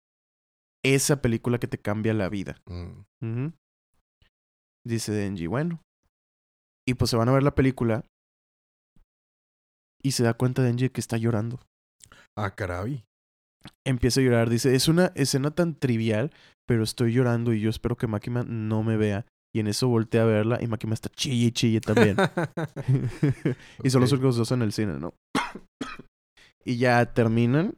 esa 0.85 1.20
película 1.20 1.59
que 1.59 1.66
te 1.66 1.78
cambia 1.78 2.14
la 2.14 2.28
vida. 2.28 2.61
Mm. 2.66 3.48
Dice 4.87 5.12
Denji, 5.12 5.46
bueno. 5.46 5.83
Y 6.88 6.94
pues 6.94 7.11
se 7.11 7.16
van 7.16 7.28
a 7.28 7.33
ver 7.33 7.42
la 7.42 7.54
película. 7.54 8.04
Y 10.02 10.12
se 10.12 10.22
da 10.22 10.35
cuenta 10.35 10.62
Denji 10.62 10.88
que 10.88 11.00
está 11.00 11.18
llorando. 11.18 11.61
Ah, 12.37 12.54
caray. 12.54 13.04
Empieza 13.85 14.20
a 14.20 14.24
llorar. 14.24 14.48
Dice, 14.48 14.74
es 14.74 14.88
una 14.88 15.12
escena 15.14 15.50
tan 15.50 15.74
trivial, 15.74 16.33
pero 16.66 16.83
estoy 16.83 17.12
llorando 17.12 17.52
y 17.52 17.61
yo 17.61 17.68
espero 17.68 17.96
que 17.96 18.06
Makima 18.06 18.42
no 18.44 18.83
me 18.83 18.96
vea. 18.96 19.26
Y 19.53 19.61
en 19.61 19.67
eso 19.67 19.89
voltea 19.89 20.23
a 20.23 20.27
verla 20.27 20.59
y 20.63 20.67
Makima 20.69 20.95
está 20.95 21.09
chille 21.09 21.51
chille 21.53 21.81
también. 21.81 22.17
y 23.83 23.91
son 23.91 24.01
los 24.01 24.13
Ok. 24.13 24.19
únicos 24.19 24.37
dos 24.37 24.53
en 24.53 24.63
el 24.63 24.73
cine, 24.73 24.99
¿no? 24.99 25.15
y 26.65 26.77
ya 26.77 27.05
terminan. 27.13 27.75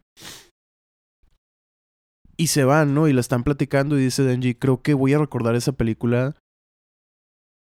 Y 2.37 2.49
se 2.49 2.65
van, 2.65 2.95
¿no? 2.95 3.09
Y 3.09 3.13
la 3.13 3.21
están 3.21 3.45
platicando 3.45 3.99
y 3.99 4.03
dice 4.05 4.23
Denji, 4.23 4.55
creo 4.55 4.83
que 4.83 4.95
voy 4.95 5.13
a 5.13 5.19
recordar 5.19 5.55
esa 5.55 5.73
película 5.73 6.35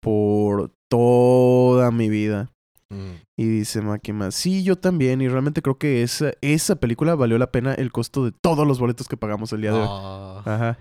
por 0.01 0.71
toda 0.89 1.91
mi 1.91 2.09
vida. 2.09 2.51
Mm. 2.89 3.21
Y 3.37 3.45
dice 3.45 3.81
Makima, 3.81 4.31
sí, 4.31 4.63
yo 4.63 4.75
también. 4.77 5.21
Y 5.21 5.27
realmente 5.27 5.61
creo 5.61 5.77
que 5.77 6.03
esa, 6.03 6.33
esa 6.41 6.75
película 6.75 7.15
valió 7.15 7.37
la 7.37 7.51
pena 7.51 7.73
el 7.73 7.91
costo 7.91 8.25
de 8.25 8.31
todos 8.31 8.67
los 8.67 8.79
boletos 8.79 9.07
que 9.07 9.17
pagamos 9.17 9.53
el 9.53 9.61
día 9.61 9.71
de 9.71 9.79
hoy. 9.79 9.87
Ah. 9.89 10.41
Ajá. 10.45 10.77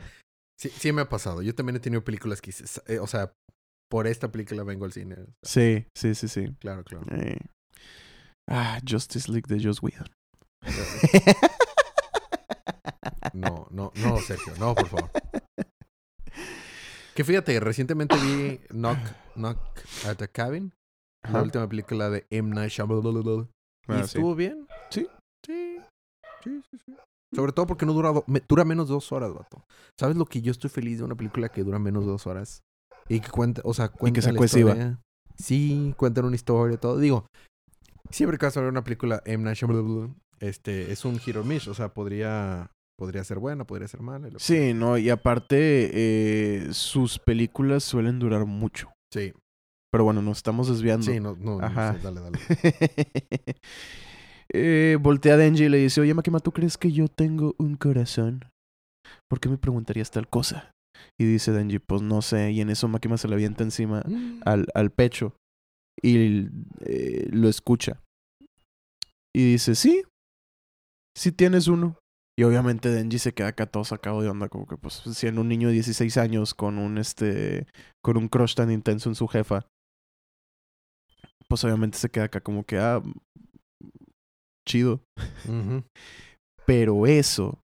Sí, 0.59 0.69
sí 0.71 0.93
me 0.93 1.03
ha 1.03 1.09
pasado. 1.09 1.43
Yo 1.43 1.55
también 1.55 1.77
he 1.77 1.81
tenido 1.81 2.05
películas 2.05 2.41
que 2.41 2.51
hice- 2.51 2.83
eh, 2.87 2.99
o 2.99 3.07
sea, 3.07 3.33
por 3.91 4.07
esta 4.07 4.31
película 4.31 4.62
vengo 4.62 4.85
al 4.85 4.93
cine. 4.93 5.17
Sí, 5.45 5.87
sí, 5.97 6.15
sí, 6.15 6.29
sí. 6.29 6.55
Claro, 6.61 6.85
claro. 6.85 7.05
Eh. 7.11 7.38
Ah, 8.49 8.79
Justice 8.88 9.31
League 9.31 9.47
de 9.55 9.62
Joss 9.62 9.83
Whedon. 9.83 10.09
No, 13.35 13.67
no, 13.71 13.93
no, 13.97 14.19
Sergio, 14.19 14.53
no, 14.59 14.75
por 14.75 14.88
favor. 14.88 15.11
Que 17.15 17.25
fíjate, 17.25 17.59
recientemente 17.61 18.15
vi 18.17 18.61
Knock, 18.71 18.99
Knock 19.35 19.59
at 20.07 20.17
the 20.19 20.29
Cabin, 20.29 20.73
la 21.31 21.43
última 21.43 21.67
película 21.69 22.11
de 22.11 22.27
M. 22.31 22.55
Night 22.55 22.71
Shyamalan. 22.71 23.49
¿Y 23.88 23.93
Ah, 23.93 23.97
sí. 23.99 24.03
estuvo 24.19 24.35
bien? 24.35 24.67
Sí. 24.91 25.09
Sí, 25.47 25.79
sí, 26.45 26.62
sí, 26.71 26.79
sí. 26.85 26.97
Sobre 27.35 27.53
todo 27.53 27.66
porque 27.66 27.87
no 27.87 27.92
dura, 27.95 28.11
do- 28.12 28.25
dura 28.49 28.64
menos 28.64 28.88
de 28.88 28.95
dos 28.95 29.11
horas, 29.12 29.33
vato. 29.33 29.64
¿Sabes 29.99 30.16
lo 30.16 30.27
que 30.27 30.42
yo 30.42 30.51
estoy 30.53 30.68
feliz 30.71 30.99
de 30.99 31.05
una 31.05 31.14
película 31.14 31.49
que 31.49 31.64
dura 31.64 31.79
menos 31.79 32.05
de 32.05 32.11
dos 32.11 32.27
horas? 32.27 32.62
Y 33.09 33.21
que 33.21 33.31
cuenta, 33.31 33.62
o 33.64 33.73
sea, 33.75 33.88
cuenta 33.88 34.21
la 34.31 34.37
cohesiva. 34.38 34.71
historia. 34.73 35.01
Sí, 35.38 35.95
cuentan 35.97 36.27
una 36.27 36.37
historia, 36.37 36.77
todo. 36.79 36.99
Digo, 36.99 37.27
siempre 38.11 38.37
que 38.38 38.47
vas 38.47 38.57
a 38.57 38.61
ver 38.61 38.68
una 38.71 38.85
película 38.85 39.23
M. 39.25 39.42
Night 39.45 39.57
Shyamalan, 39.57 40.14
este, 40.40 40.92
es 40.92 41.05
un 41.05 41.18
hit 41.18 41.37
or 41.37 41.45
miss. 41.45 41.68
O 41.68 41.75
sea, 41.75 41.95
podría, 41.95 42.71
podría 42.99 43.25
ser 43.25 43.38
buena, 43.38 43.64
podría 43.66 43.88
ser 43.88 44.01
mala. 44.03 44.29
y 44.29 44.33
que- 44.33 44.38
Sí, 44.38 44.75
no, 44.75 44.99
y 44.99 45.09
aparte, 45.11 45.90
eh, 45.92 46.68
sus 46.73 47.18
películas 47.18 47.83
suelen 47.83 48.18
durar 48.18 48.45
mucho. 48.45 48.90
Sí, 49.12 49.33
Pero 49.90 50.05
bueno, 50.05 50.23
nos 50.23 50.37
estamos 50.38 50.68
desviando. 50.68 51.05
sí, 51.11 51.18
no, 51.21 51.35
no, 51.38 51.59
no 51.59 51.64
Ajá. 51.66 51.95
sé, 51.95 51.99
dale, 52.01 52.21
dale. 52.21 52.38
eh, 54.53 54.99
voltea 55.01 55.35
a 55.35 55.37
Denji 55.38 55.65
y 55.65 55.69
le 55.69 55.79
dice, 55.79 56.01
oye 56.01 56.15
Makima, 56.15 56.41
¿tú 56.41 56.53
crees 56.53 56.77
que 56.77 56.93
yo 56.93 57.09
tengo 57.09 57.55
un 57.59 57.77
corazón? 57.77 58.45
¿Por 59.29 59.41
qué 59.41 59.49
me 59.49 59.59
preguntarías 59.59 60.11
tal 60.11 60.29
cosa? 60.29 60.73
Y 61.19 61.25
dice 61.25 61.53
Denji, 61.53 61.79
pues 61.79 62.03
no 62.03 62.21
sé. 62.23 62.53
Y 62.53 62.61
en 62.61 62.71
eso 62.71 62.87
Makima 62.87 63.17
se 63.17 63.29
le 63.29 63.35
avienta 63.35 63.65
encima 63.65 64.05
al, 64.45 64.67
al 64.75 64.91
pecho 64.91 65.35
y 66.03 66.49
eh, 66.81 67.29
lo 67.31 67.49
escucha. 67.49 68.01
Y 69.35 69.53
dice, 69.53 69.75
sí, 69.75 70.03
sí 71.17 71.33
tienes 71.33 71.69
uno. 71.69 71.99
Y 72.38 72.45
obviamente 72.45 72.91
Denji 72.91 73.19
se 73.19 73.33
queda 73.33 73.49
acá 73.49 73.67
todo 73.67 73.85
sacado 73.85 74.23
de 74.23 74.29
onda, 74.29 74.49
como 74.49 74.67
que 74.67 74.77
pues 74.77 74.95
siendo 74.95 75.43
un 75.43 75.49
niño 75.49 75.69
de 75.69 75.75
16 75.75 76.17
años 76.17 76.55
con 76.55 76.79
un 76.79 76.97
este 76.97 77.67
con 78.03 78.17
un 78.17 78.29
crush 78.29 78.55
tan 78.55 78.71
intenso 78.71 79.09
en 79.09 79.15
su 79.15 79.29
jefa. 79.29 79.67
Pues 81.49 81.62
obviamente 81.65 81.99
se 81.99 82.11
queda 82.11 82.25
acá 82.25 82.41
como 82.41 82.65
que 82.65 82.79
ah 82.79 83.03
chido, 84.66 85.01
pero 86.66 87.07
eso 87.07 87.61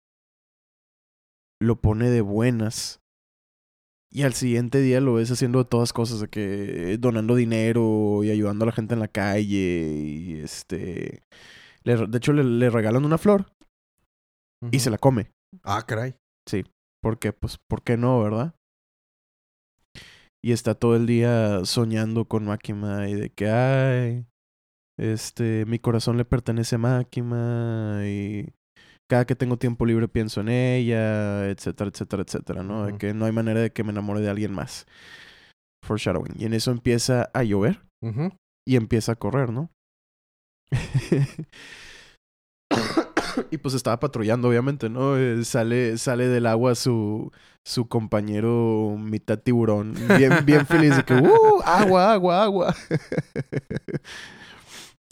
lo 1.60 1.76
pone 1.80 2.10
de 2.10 2.20
buenas. 2.20 3.00
Y 4.12 4.22
al 4.22 4.34
siguiente 4.34 4.80
día 4.80 5.00
lo 5.00 5.14
ves 5.14 5.30
haciendo 5.32 5.58
de 5.58 5.64
todas 5.64 5.92
cosas, 5.92 6.20
de 6.20 6.28
que 6.28 6.96
donando 6.98 7.34
dinero 7.34 8.22
y 8.22 8.30
ayudando 8.30 8.64
a 8.64 8.66
la 8.66 8.72
gente 8.72 8.94
en 8.94 9.00
la 9.00 9.08
calle 9.08 9.88
y 9.96 10.34
este 10.40 11.22
le- 11.82 12.06
de 12.06 12.18
hecho 12.18 12.32
le, 12.32 12.44
le 12.44 12.70
regalan 12.70 13.04
una 13.04 13.18
flor 13.18 13.46
y 14.70 14.78
se 14.78 14.90
la 14.90 14.98
come. 14.98 15.32
Ah, 15.64 15.82
caray. 15.86 16.14
Porque, 17.02 17.32
pues, 17.32 17.58
¿por 17.68 17.82
qué 17.82 17.96
no, 17.96 18.22
verdad? 18.22 18.54
Y 20.42 20.52
está 20.52 20.74
todo 20.74 20.96
el 20.96 21.06
día 21.06 21.64
soñando 21.64 22.26
con 22.26 22.44
Máquina 22.46 23.08
y 23.08 23.14
de 23.14 23.30
que, 23.30 23.48
ay, 23.48 24.26
este, 24.96 25.64
mi 25.66 25.78
corazón 25.78 26.16
le 26.16 26.24
pertenece 26.24 26.76
a 26.76 26.78
Máquina 26.78 28.00
y 28.04 28.52
cada 29.08 29.26
que 29.26 29.36
tengo 29.36 29.58
tiempo 29.58 29.86
libre 29.86 30.08
pienso 30.08 30.40
en 30.40 30.48
ella, 30.48 31.48
etcétera, 31.48 31.90
etcétera, 31.90 32.22
etcétera, 32.22 32.62
¿no? 32.62 32.86
De 32.86 32.96
que 32.96 33.12
no 33.12 33.26
hay 33.26 33.32
manera 33.32 33.60
de 33.60 33.72
que 33.72 33.84
me 33.84 33.90
enamore 33.90 34.20
de 34.20 34.30
alguien 34.30 34.52
más. 34.52 34.86
Foreshadowing. 35.84 36.34
Y 36.38 36.46
en 36.46 36.54
eso 36.54 36.70
empieza 36.70 37.30
a 37.34 37.42
llover 37.42 37.82
y 38.66 38.76
empieza 38.76 39.12
a 39.12 39.16
correr, 39.16 39.50
¿no? 39.50 39.70
y 43.50 43.58
pues 43.58 43.74
estaba 43.74 44.00
patrullando, 44.00 44.48
obviamente, 44.48 44.88
¿no? 44.88 45.18
Eh, 45.18 45.44
sale, 45.44 45.98
sale 45.98 46.28
del 46.28 46.46
agua 46.46 46.74
su, 46.74 47.30
su 47.64 47.86
compañero 47.88 48.96
mitad 48.98 49.38
tiburón, 49.38 49.94
bien, 50.18 50.46
bien 50.46 50.66
feliz 50.66 50.96
de 50.96 51.04
que, 51.04 51.14
¡uh! 51.22 51.60
Agua, 51.64 52.14
agua, 52.14 52.42
agua. 52.42 52.74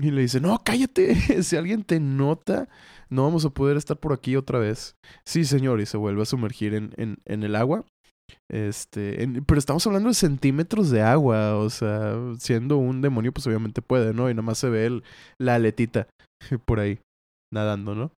y 0.03 0.11
le 0.11 0.23
dice, 0.23 0.41
no, 0.41 0.59
cállate, 0.65 1.15
si 1.43 1.57
alguien 1.57 1.85
te 1.85 2.01
nota, 2.01 2.69
no 3.09 3.23
vamos 3.23 3.45
a 3.45 3.51
poder 3.51 3.77
estar 3.77 3.97
por 3.99 4.13
aquí 4.13 4.37
otra 4.37 4.59
vez. 4.59 4.97
Sí, 5.25 5.45
señor, 5.45 5.81
y 5.81 5.87
se 5.87 5.97
vuelve 5.97 6.23
a 6.23 6.27
sumergir 6.27 6.75
en, 6.75 6.93
en, 6.97 7.43
el 7.43 7.55
agua. 7.55 7.85
Este, 8.51 9.29
pero 9.47 9.59
estamos 9.59 9.87
hablando 9.87 10.09
de 10.09 10.15
centímetros 10.15 10.91
de 10.91 11.03
agua, 11.03 11.57
o 11.57 11.71
sea, 11.71 12.15
siendo 12.39 12.79
un 12.79 13.01
demonio, 13.03 13.33
pues 13.33 13.47
obviamente 13.47 13.83
puede, 13.83 14.15
¿no? 14.15 14.29
Y 14.31 14.35
nada 14.35 14.43
más 14.43 14.59
se 14.59 14.71
ve 14.71 14.87
el- 14.87 15.05
la 15.39 15.55
aletita 15.57 16.09
por 16.67 16.81
ahí, 16.81 16.99
nadando, 17.53 17.95
¿no? 17.95 18.13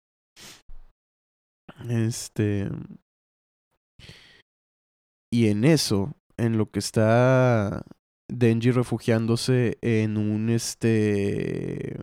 Este. 1.88 2.70
Y 5.33 5.49
en 5.49 5.64
eso, 5.64 6.12
en 6.37 6.57
lo 6.59 6.70
que 6.70 6.79
está 6.79 7.85
Denji 8.37 8.70
refugiándose 8.70 9.79
en 9.81 10.16
un 10.16 10.51
este. 10.51 11.99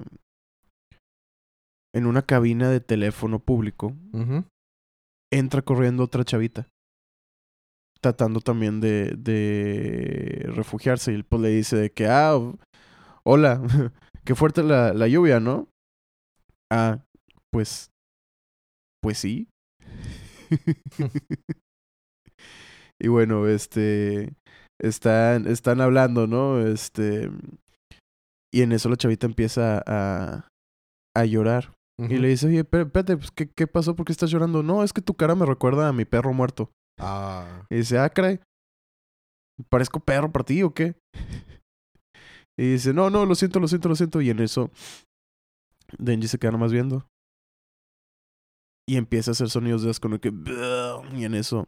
En 1.93 2.05
una 2.05 2.21
cabina 2.21 2.69
de 2.69 2.79
teléfono 2.79 3.39
público, 3.39 3.93
entra 5.31 5.61
corriendo 5.61 6.03
otra 6.03 6.23
chavita. 6.23 6.69
Tratando 7.99 8.39
también 8.39 8.79
de, 8.79 9.13
de 9.17 10.49
refugiarse. 10.55 11.13
Y 11.13 11.23
pues 11.23 11.41
le 11.41 11.49
dice 11.49 11.75
de 11.75 11.91
que, 11.91 12.07
ah, 12.07 12.37
hola, 13.23 13.61
qué 14.23 14.35
fuerte 14.35 14.63
la, 14.63 14.93
la 14.93 15.07
lluvia, 15.07 15.41
¿no? 15.41 15.67
Ah, 16.71 17.03
pues, 17.51 17.91
pues 19.01 19.17
sí. 19.17 19.49
y 22.99 23.07
bueno, 23.07 23.47
este, 23.47 24.33
están, 24.81 25.47
están 25.47 25.79
hablando, 25.81 26.27
¿no? 26.27 26.59
Este, 26.59 27.29
y 28.53 28.61
en 28.63 28.71
eso 28.71 28.89
la 28.89 28.97
chavita 28.97 29.25
empieza 29.27 29.81
a, 29.85 30.47
a 31.15 31.25
llorar. 31.25 31.73
Y 31.99 32.17
le 32.17 32.29
dice, 32.29 32.47
oye, 32.47 32.65
espé- 32.65 32.81
espérate, 32.85 33.15
pues, 33.15 33.29
¿qué, 33.29 33.47
¿qué 33.55 33.67
pasó? 33.67 33.95
¿Por 33.95 34.05
qué 34.07 34.11
estás 34.11 34.31
llorando? 34.31 34.63
No, 34.63 34.83
es 34.83 34.91
que 34.91 35.01
tu 35.01 35.13
cara 35.13 35.35
me 35.35 35.45
recuerda 35.45 35.87
a 35.87 35.93
mi 35.93 36.03
perro 36.03 36.33
muerto. 36.33 36.71
Ah. 36.99 37.63
Y 37.69 37.75
dice, 37.75 37.99
ah, 37.99 38.09
caray, 38.09 38.39
¿parezco 39.69 39.99
perro 39.99 40.31
para 40.31 40.45
ti 40.45 40.63
o 40.63 40.73
qué? 40.73 40.95
Y 42.59 42.73
dice, 42.73 42.93
no, 42.93 43.09
no, 43.09 43.25
lo 43.25 43.33
siento, 43.33 43.59
lo 43.59 43.67
siento, 43.67 43.87
lo 43.89 43.95
siento. 43.95 44.21
Y 44.21 44.29
en 44.29 44.39
eso, 44.39 44.69
Denji 45.97 46.27
se 46.27 46.37
queda 46.37 46.51
nomás 46.51 46.71
viendo. 46.71 47.07
Y 48.87 48.97
empieza 48.97 49.31
a 49.31 49.33
hacer 49.33 49.49
sonidos 49.49 49.81
de 49.83 49.89
asco, 49.89 50.09
¿no? 50.09 50.19
que... 50.19 50.31
Y 51.17 51.23
en 51.23 51.33
eso, 51.33 51.67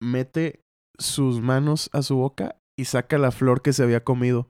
mete 0.00 0.60
sus 1.02 1.40
manos 1.40 1.90
a 1.92 2.02
su 2.02 2.16
boca 2.16 2.56
y 2.76 2.86
saca 2.86 3.18
la 3.18 3.30
flor 3.30 3.62
que 3.62 3.72
se 3.72 3.82
había 3.82 4.02
comido. 4.02 4.48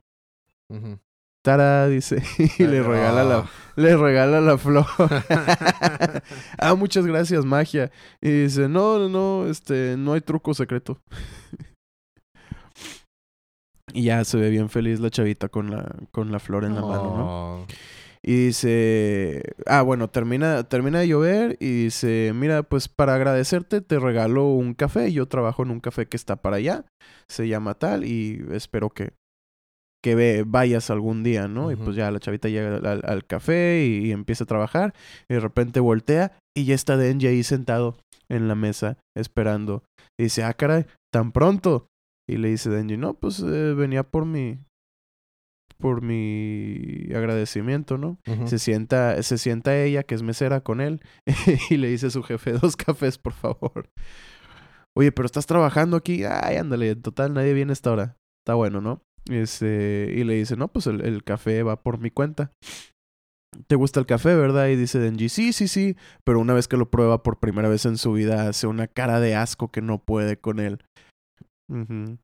¡Tara! 1.43 1.89
Dice, 1.89 2.23
y 2.59 2.67
le 2.67 2.83
regala 2.83 3.25
la, 3.25 3.51
le 3.77 3.97
regala 3.97 4.41
la 4.41 4.57
flor. 4.57 4.87
ah, 6.59 6.75
muchas 6.77 7.05
gracias, 7.07 7.45
magia. 7.45 7.91
Y 8.21 8.31
dice, 8.31 8.69
no, 8.69 8.99
no, 8.99 9.09
no, 9.09 9.51
este, 9.51 9.97
no 9.97 10.13
hay 10.13 10.21
truco 10.21 10.55
secreto. 10.55 11.01
y 13.93 14.05
ya 14.05 14.25
se 14.25 14.39
ve 14.39 14.51
bien 14.51 14.69
feliz 14.69 15.01
la 15.01 15.11
chavita 15.11 15.49
con 15.49 15.71
la, 15.71 15.95
con 16.13 16.31
la 16.31 16.39
flor 16.39 16.65
en 16.65 16.77
la 16.77 16.83
mano, 16.83 17.17
¿no? 17.17 17.67
Y 18.25 18.47
dice, 18.47 19.43
ah, 19.67 19.83
bueno, 19.83 20.09
termina, 20.09 20.63
termina 20.65 21.01
de 21.01 21.09
llover 21.09 21.57
y 21.59 21.85
dice, 21.85 22.33
mira, 22.35 22.63
pues 22.63 22.89
para 22.89 23.15
agradecerte 23.17 23.81
te 23.81 23.99
regalo 23.99 24.47
un 24.53 24.75
café. 24.75 25.13
Yo 25.13 25.27
trabajo 25.27 25.63
en 25.65 25.71
un 25.73 25.81
café 25.81 26.07
que 26.07 26.17
está 26.17 26.37
para 26.37 26.57
allá, 26.57 26.85
se 27.29 27.49
llama 27.49 27.75
tal 27.75 28.05
y 28.05 28.45
espero 28.53 28.91
que, 28.91 29.13
que 30.05 30.15
ve- 30.15 30.45
vayas 30.47 30.89
algún 30.91 31.25
día, 31.25 31.49
¿no? 31.49 31.73
Y 31.73 31.77
pues 31.77 31.97
ya 31.97 32.13
la 32.13 32.21
chavita 32.21 32.49
llega 32.49 32.77
al, 32.77 32.87
al- 32.87 33.03
al 33.05 33.25
café 33.27 33.85
y, 33.85 34.07
y 34.07 34.13
empieza 34.13 34.45
a 34.45 34.47
trabajar 34.47 34.95
y 35.29 35.35
de 35.35 35.41
repente 35.41 35.81
voltea 35.81 36.39
y 36.57 36.65
ya 36.65 36.77
está 36.77 36.97
Denji 36.97 37.27
ahí 37.27 37.43
sentado 37.43 37.97
en 38.29 38.47
la 38.47 38.55
mesa 38.55 38.99
esperando. 39.17 39.83
Y 40.17 40.25
dice, 40.25 40.45
ah, 40.45 40.55
caray, 40.55 40.87
tan 41.13 41.33
pronto. 41.33 41.87
Y 42.31 42.37
le 42.37 42.51
dice 42.51 42.71
Denji, 42.71 42.97
no, 42.97 43.15
pues 43.15 43.41
eh, 43.41 43.75
venía 43.75 44.05
por 44.05 44.27
mi, 44.27 44.59
por 45.83 46.01
mi 46.01 47.09
agradecimiento, 47.15 47.99
¿no? 47.99 48.17
Se 48.47 48.59
sienta, 48.59 49.23
se 49.23 49.37
sienta 49.37 49.77
ella, 49.77 50.05
que 50.05 50.15
es 50.15 50.23
mesera 50.23 50.63
con 50.63 50.81
él, 50.81 51.03
y 51.71 51.77
le 51.77 51.89
dice 51.89 52.07
a 52.07 52.11
su 52.11 52.23
jefe, 52.23 52.53
dos 52.63 52.77
cafés, 52.77 53.19
por 53.19 53.35
favor. 53.35 53.91
Oye, 54.97 55.13
pero 55.13 55.27
estás 55.27 55.47
trabajando 55.47 55.97
aquí. 55.97 56.25
Ay, 56.25 56.57
ándale, 56.57 56.95
total, 56.97 57.35
nadie 57.35 57.53
viene 57.53 57.73
a 57.73 57.75
esta 57.75 57.93
hora. 57.93 58.17
Está 58.43 58.55
bueno, 58.55 58.81
¿no? 58.81 59.03
Este, 59.31 60.15
y 60.17 60.25
le 60.25 60.35
dice, 60.35 60.57
no, 60.57 60.69
pues 60.69 60.87
el, 60.87 61.03
el 61.03 61.25
café 61.25 61.63
va 61.63 61.83
por 61.83 61.99
mi 61.99 62.11
cuenta. 62.11 62.53
¿Te 63.67 63.77
gusta 63.77 64.01
el 64.01 64.07
café, 64.07 64.35
verdad? 64.35 64.69
Y 64.69 64.77
dice 64.77 64.99
Denji, 64.99 65.29
sí, 65.29 65.53
sí, 65.53 65.69
sí. 65.69 65.97
Pero 66.25 66.41
una 66.41 66.55
vez 66.55 66.69
que 66.69 66.77
lo 66.77 66.91
prueba 66.91 67.23
por 67.23 67.39
primera 67.39 67.69
vez 67.69 67.85
en 67.85 67.99
su 67.99 68.13
vida, 68.13 68.49
hace 68.49 68.67
una 68.67 68.87
cara 68.87 69.21
de 69.21 69.35
asco 69.35 69.71
que 69.71 69.83
no 69.83 69.99
puede 69.99 70.39
con 70.39 70.59
él. 70.59 70.79
Ujú. 71.69 72.19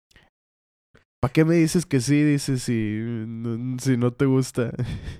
¿Para 1.20 1.32
qué 1.32 1.44
me 1.44 1.56
dices 1.56 1.84
que 1.86 2.00
sí? 2.00 2.22
Dice 2.22 2.58
si, 2.58 3.00
si 3.80 3.96
no 3.96 4.12
te 4.12 4.24
gusta. 4.26 4.72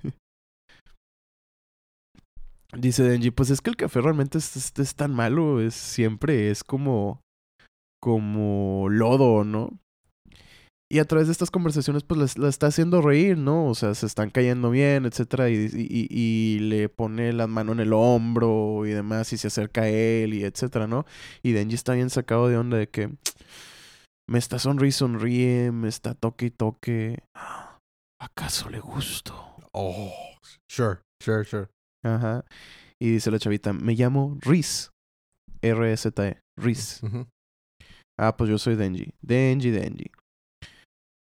Dice 2.77 3.03
Denji, 3.03 3.31
pues 3.31 3.51
es 3.51 3.61
que 3.63 3.71
el 3.71 3.77
café 3.77 4.01
realmente 4.01 4.37
es, 4.39 4.95
tan 4.95 5.15
malo, 5.15 5.61
es 5.61 5.75
siempre, 5.75 6.51
es 6.51 6.63
como, 6.63 7.23
como 8.01 8.89
lodo, 8.91 9.45
¿no? 9.45 9.81
Y 10.91 11.01
a 11.01 11.05
través 11.05 11.29
de 11.29 11.33
estas 11.33 11.51
conversaciones, 11.51 12.03
pues 12.03 12.39
la, 12.39 12.49
está 12.49 12.67
haciendo 12.69 13.03
reír, 13.03 13.37
¿no? 13.37 13.67
O 13.67 13.75
sea, 13.75 13.95
se 13.95 14.07
están 14.07 14.31
cayendo 14.31 14.71
bien, 14.71 15.05
etcétera, 15.05 15.51
y, 15.51 15.55
y- 15.75 16.09
y 16.11 16.59
le 16.61 16.89
pone 16.89 17.33
la 17.35 17.47
mano 17.47 17.73
en 17.73 17.81
el 17.81 17.93
hombro 17.93 18.87
y 18.87 18.91
demás, 18.91 19.33
y 19.35 19.39
se 19.39 19.49
acerca 19.49 19.83
a 19.83 19.89
él, 19.89 20.33
y 20.33 20.45
etcétera, 20.45 20.87
¿no? 20.87 21.05
Y 21.43 21.53
Denji 21.53 21.75
está 21.75 21.93
bien 21.95 22.09
sacado 22.09 22.49
de 22.49 22.57
onda 22.57 22.79
de 22.79 22.89
que 22.89 23.11
me 24.29 24.39
está 24.39 24.59
sonríe, 24.59 24.93
sonríe, 24.93 25.73
me 25.73 25.89
está 25.89 26.15
toque 26.15 26.47
y 26.47 26.51
toque. 26.51 27.23
¿Acaso 28.21 28.69
le 28.69 28.81
gusto? 28.81 29.57
Oh. 29.73 30.13
Sure, 30.71 31.01
sure, 31.23 31.45
sure. 31.45 31.69
Ajá. 32.05 32.45
Y 33.01 33.11
dice 33.11 33.31
la 33.31 33.39
chavita, 33.39 33.73
me 33.73 33.95
llamo 33.95 34.37
Riz. 34.41 34.91
R-S-T-E. 35.63 36.41
Riz. 36.57 37.03
Ujú. 37.03 37.27
Ah, 38.19 38.37
pues 38.37 38.51
yo 38.51 38.59
soy 38.59 38.77
Denji. 38.77 39.15
Denji, 39.23 39.71
Denji. 39.71 40.11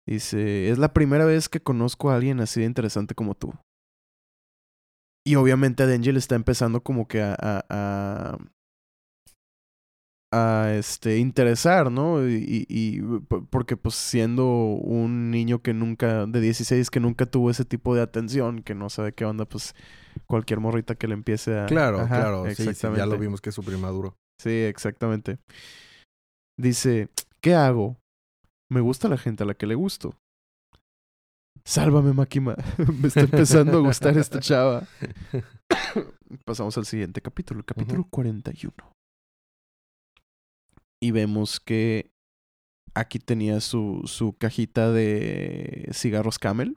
Dice, 0.07 0.71
es 0.71 0.79
la 0.79 0.93
primera 0.93 1.25
vez 1.25 1.49
que 1.49 1.61
conozco 1.61 2.11
a 2.11 2.17
alguien 2.17 2.41
así 2.41 2.61
de 2.61 2.67
interesante 2.67 3.15
como 3.15 3.35
tú. 3.35 3.55
Y 5.27 5.37
obviamente 5.37 5.83
a 5.83 5.87
Denji 5.87 6.13
le 6.13 6.19
está 6.19 6.35
empezando 6.35 6.83
como 6.83 7.07
que 7.09 7.23
a... 7.23 7.35
a, 7.39 7.65
a, 7.69 8.39
a, 10.33 10.73
este, 10.75 11.19
interesar, 11.19 11.93
¿no? 11.93 12.27
Y, 12.29 12.67
y- 12.69 13.01
porque 13.51 13.77
pues 13.77 13.95
siendo 13.95 14.47
un 14.47 15.31
niño 15.31 15.61
que 15.63 15.75
nunca, 15.75 16.27
de 16.27 16.41
16, 16.41 16.91
que 16.91 17.01
nunca 17.01 17.27
tuvo 17.27 17.51
ese 17.51 17.65
tipo 17.65 17.95
de 17.95 18.03
atención, 18.03 18.63
que 18.63 18.75
no 18.75 18.89
sabe 18.91 19.13
qué 19.13 19.25
onda, 19.25 19.45
pues 19.45 19.75
cualquier 20.27 20.61
morrita 20.61 20.95
que 20.95 21.07
le 21.09 21.15
empiece 21.15 21.59
a... 21.59 21.67
Claro, 21.67 22.01
Ajá, 22.01 22.17
claro. 22.17 22.45
Sí, 22.47 22.55
sí, 22.55 22.63
ya 22.63 22.65
lo 22.67 22.71
exactamente. 22.73 23.17
vimos 23.19 23.41
que 23.41 23.51
es 23.51 23.55
su 23.55 23.63
primaduro. 23.63 24.17
Sí, 24.41 24.51
exactamente. 24.51 25.39
Dice, 26.59 27.09
¿qué 27.41 27.55
hago? 27.55 27.99
Me 28.71 28.81
gusta 28.81 29.09
la 29.09 29.19
gente 29.19 29.43
a 29.43 29.47
la 29.47 29.55
que 29.55 29.67
le 29.67 29.75
gusto. 29.75 30.17
Sálvame, 31.65 32.13
Makima. 32.13 32.57
Me 33.01 33.09
está 33.09 33.21
empezando 33.21 33.79
a 33.79 33.81
gustar 33.81 34.17
esta 34.19 34.41
chava. 34.41 34.87
Pasamos 36.45 36.77
al 36.79 36.87
siguiente 36.87 37.21
capítulo, 37.21 37.61
el 37.61 37.65
capítulo 37.67 38.01
Ujú. 38.01 38.11
41. 38.11 38.73
Y 41.03 41.11
vemos 41.11 41.59
que 41.61 42.11
aquí 42.95 43.19
tenía 43.19 43.61
su, 43.61 44.03
su 44.05 44.35
cajita 44.39 44.93
de 44.93 45.89
cigarros 45.93 46.39
Camel 46.39 46.77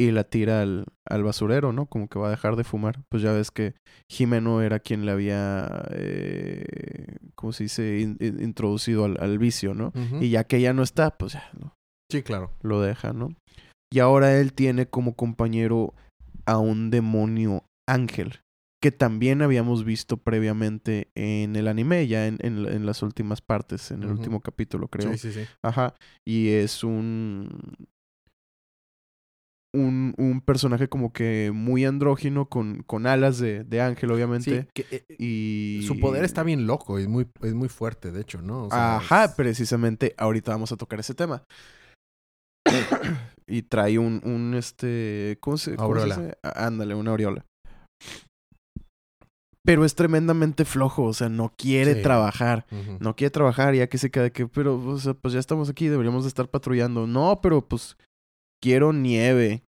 y 0.00 0.10
la 0.12 0.24
tira 0.24 0.62
al, 0.62 0.84
al 1.08 1.24
basurero, 1.24 1.72
¿no? 1.72 1.86
Como 1.86 2.08
que 2.08 2.18
va 2.18 2.28
a 2.28 2.30
dejar 2.30 2.56
de 2.56 2.64
fumar. 2.64 3.00
Pues 3.08 3.22
ya 3.22 3.32
ves 3.32 3.50
que 3.50 3.74
Jimeno 4.10 4.60
era 4.62 4.78
quien 4.80 5.06
le 5.06 5.12
había 5.12 5.84
eh, 5.90 7.16
se 7.52 7.64
dice, 7.64 8.00
in- 8.00 8.16
in- 8.20 8.42
introducido 8.42 9.04
al, 9.06 9.16
al 9.20 9.38
vicio, 9.38 9.74
¿no? 9.74 9.92
Y 10.20 10.30
ya 10.30 10.44
que 10.44 10.58
ella 10.58 10.72
no 10.72 10.82
está, 10.82 11.16
pues 11.16 11.32
ya 11.32 11.50
¿no? 11.58 11.74
Sí, 12.10 12.22
claro. 12.22 12.52
lo 12.62 12.80
deja, 12.80 13.12
¿no? 13.12 13.34
Y 13.92 14.00
ahora 14.00 14.38
él 14.38 14.52
tiene 14.52 14.86
como 14.86 15.14
compañero 15.14 15.94
a 16.46 16.58
un 16.58 16.90
demonio 16.90 17.64
ángel, 17.88 18.40
que 18.80 18.92
también 18.92 19.42
habíamos 19.42 19.84
visto 19.84 20.18
previamente 20.18 21.10
en 21.16 21.56
el 21.56 21.66
anime, 21.68 22.06
ya 22.06 22.26
en, 22.26 22.38
en- 22.40 22.66
en 22.66 22.86
las 22.86 23.02
últimas 23.02 23.40
partes, 23.40 23.90
en 23.90 24.02
el 24.04 24.10
último 24.10 24.40
capítulo, 24.40 24.88
creo. 24.88 25.12
Sí, 25.12 25.18
sí, 25.18 25.32
sí. 25.32 25.46
Ajá. 25.62 25.94
Y 26.24 26.50
es 26.50 26.84
un. 26.84 27.48
Un, 29.74 30.14
un 30.16 30.40
personaje 30.40 30.88
como 30.88 31.12
que 31.12 31.50
muy 31.52 31.84
andrógino, 31.84 32.48
con, 32.48 32.82
con 32.84 33.06
alas 33.06 33.38
de, 33.38 33.64
de 33.64 33.82
ángel, 33.82 34.10
obviamente. 34.10 34.62
Sí, 34.62 34.68
que, 34.72 34.86
eh, 34.90 35.16
Y. 35.18 35.82
Su 35.86 36.00
poder 36.00 36.24
está 36.24 36.42
bien 36.42 36.66
loco, 36.66 36.98
es 36.98 37.06
muy, 37.06 37.26
es 37.42 37.54
muy 37.54 37.68
fuerte, 37.68 38.10
de 38.10 38.22
hecho, 38.22 38.40
¿no? 38.40 38.64
O 38.64 38.70
sea, 38.70 38.96
Ajá, 38.96 39.24
es- 39.26 39.32
precisamente 39.32 40.14
ahorita 40.16 40.52
vamos 40.52 40.72
a 40.72 40.76
tocar 40.76 41.00
ese 41.00 41.14
tema. 41.14 41.42
y 43.46 43.62
trae 43.62 43.98
un, 43.98 44.20
un 44.24 44.54
este. 44.54 45.36
¿Cómo 45.40 45.58
se, 45.58 45.76
cómo 45.76 45.94
se 45.96 46.00
Aureola. 46.04 46.16
dice? 46.16 46.38
Ándale, 46.42 46.94
una 46.94 47.10
aureola. 47.10 47.44
Pero 49.68 49.84
es 49.84 49.94
tremendamente 49.94 50.64
flojo, 50.64 51.02
o 51.02 51.12
sea, 51.12 51.28
no 51.28 51.52
quiere 51.54 51.96
Sí. 51.96 52.02
trabajar. 52.02 52.64
No 53.00 53.14
quiere 53.14 53.30
trabajar, 53.30 53.74
ya 53.74 53.86
que 53.86 53.98
se 53.98 54.10
queda 54.10 54.30
que, 54.30 54.46
pero, 54.48 54.78
o 54.82 54.98
sea, 54.98 55.12
pues 55.12 55.34
ya 55.34 55.40
estamos 55.40 55.68
aquí, 55.68 55.88
deberíamos 55.88 56.24
de 56.24 56.28
estar 56.28 56.48
patrullando. 56.48 57.06
No, 57.06 57.40
pero 57.42 57.60
pues 57.68 57.98
quiero 58.62 58.94
nieve. 58.94 59.62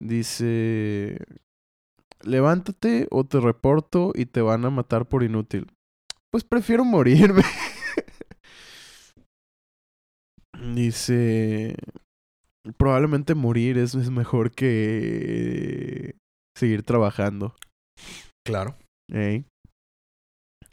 Dice, 0.00 1.18
levántate 2.22 3.08
o 3.10 3.24
te 3.24 3.40
reporto 3.40 4.12
y 4.14 4.26
te 4.26 4.42
van 4.42 4.64
a 4.64 4.70
matar 4.70 5.08
por 5.08 5.24
inútil. 5.24 5.66
Pues 6.30 6.44
prefiero 6.44 6.84
morirme. 6.84 7.42
Dice, 10.74 11.74
probablemente 12.76 13.34
morir 13.34 13.76
es, 13.78 13.96
es 13.96 14.10
mejor 14.10 14.52
que 14.52 16.14
seguir 16.56 16.84
trabajando. 16.84 17.56
Claro. 18.46 18.76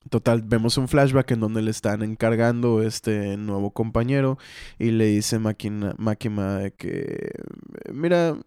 Total, 0.09 0.41
vemos 0.41 0.77
un 0.77 0.87
flashback 0.87 1.31
en 1.31 1.41
donde 1.41 1.61
le 1.61 1.71
están 1.71 2.01
encargando 2.01 2.81
este 2.81 3.35
nuevo 3.35 3.71
compañero 3.71 4.37
y 4.79 4.91
le 4.91 5.05
dice 5.07 5.37
Máquina, 5.39 5.95
que, 6.77 7.31
mira, 7.91 8.39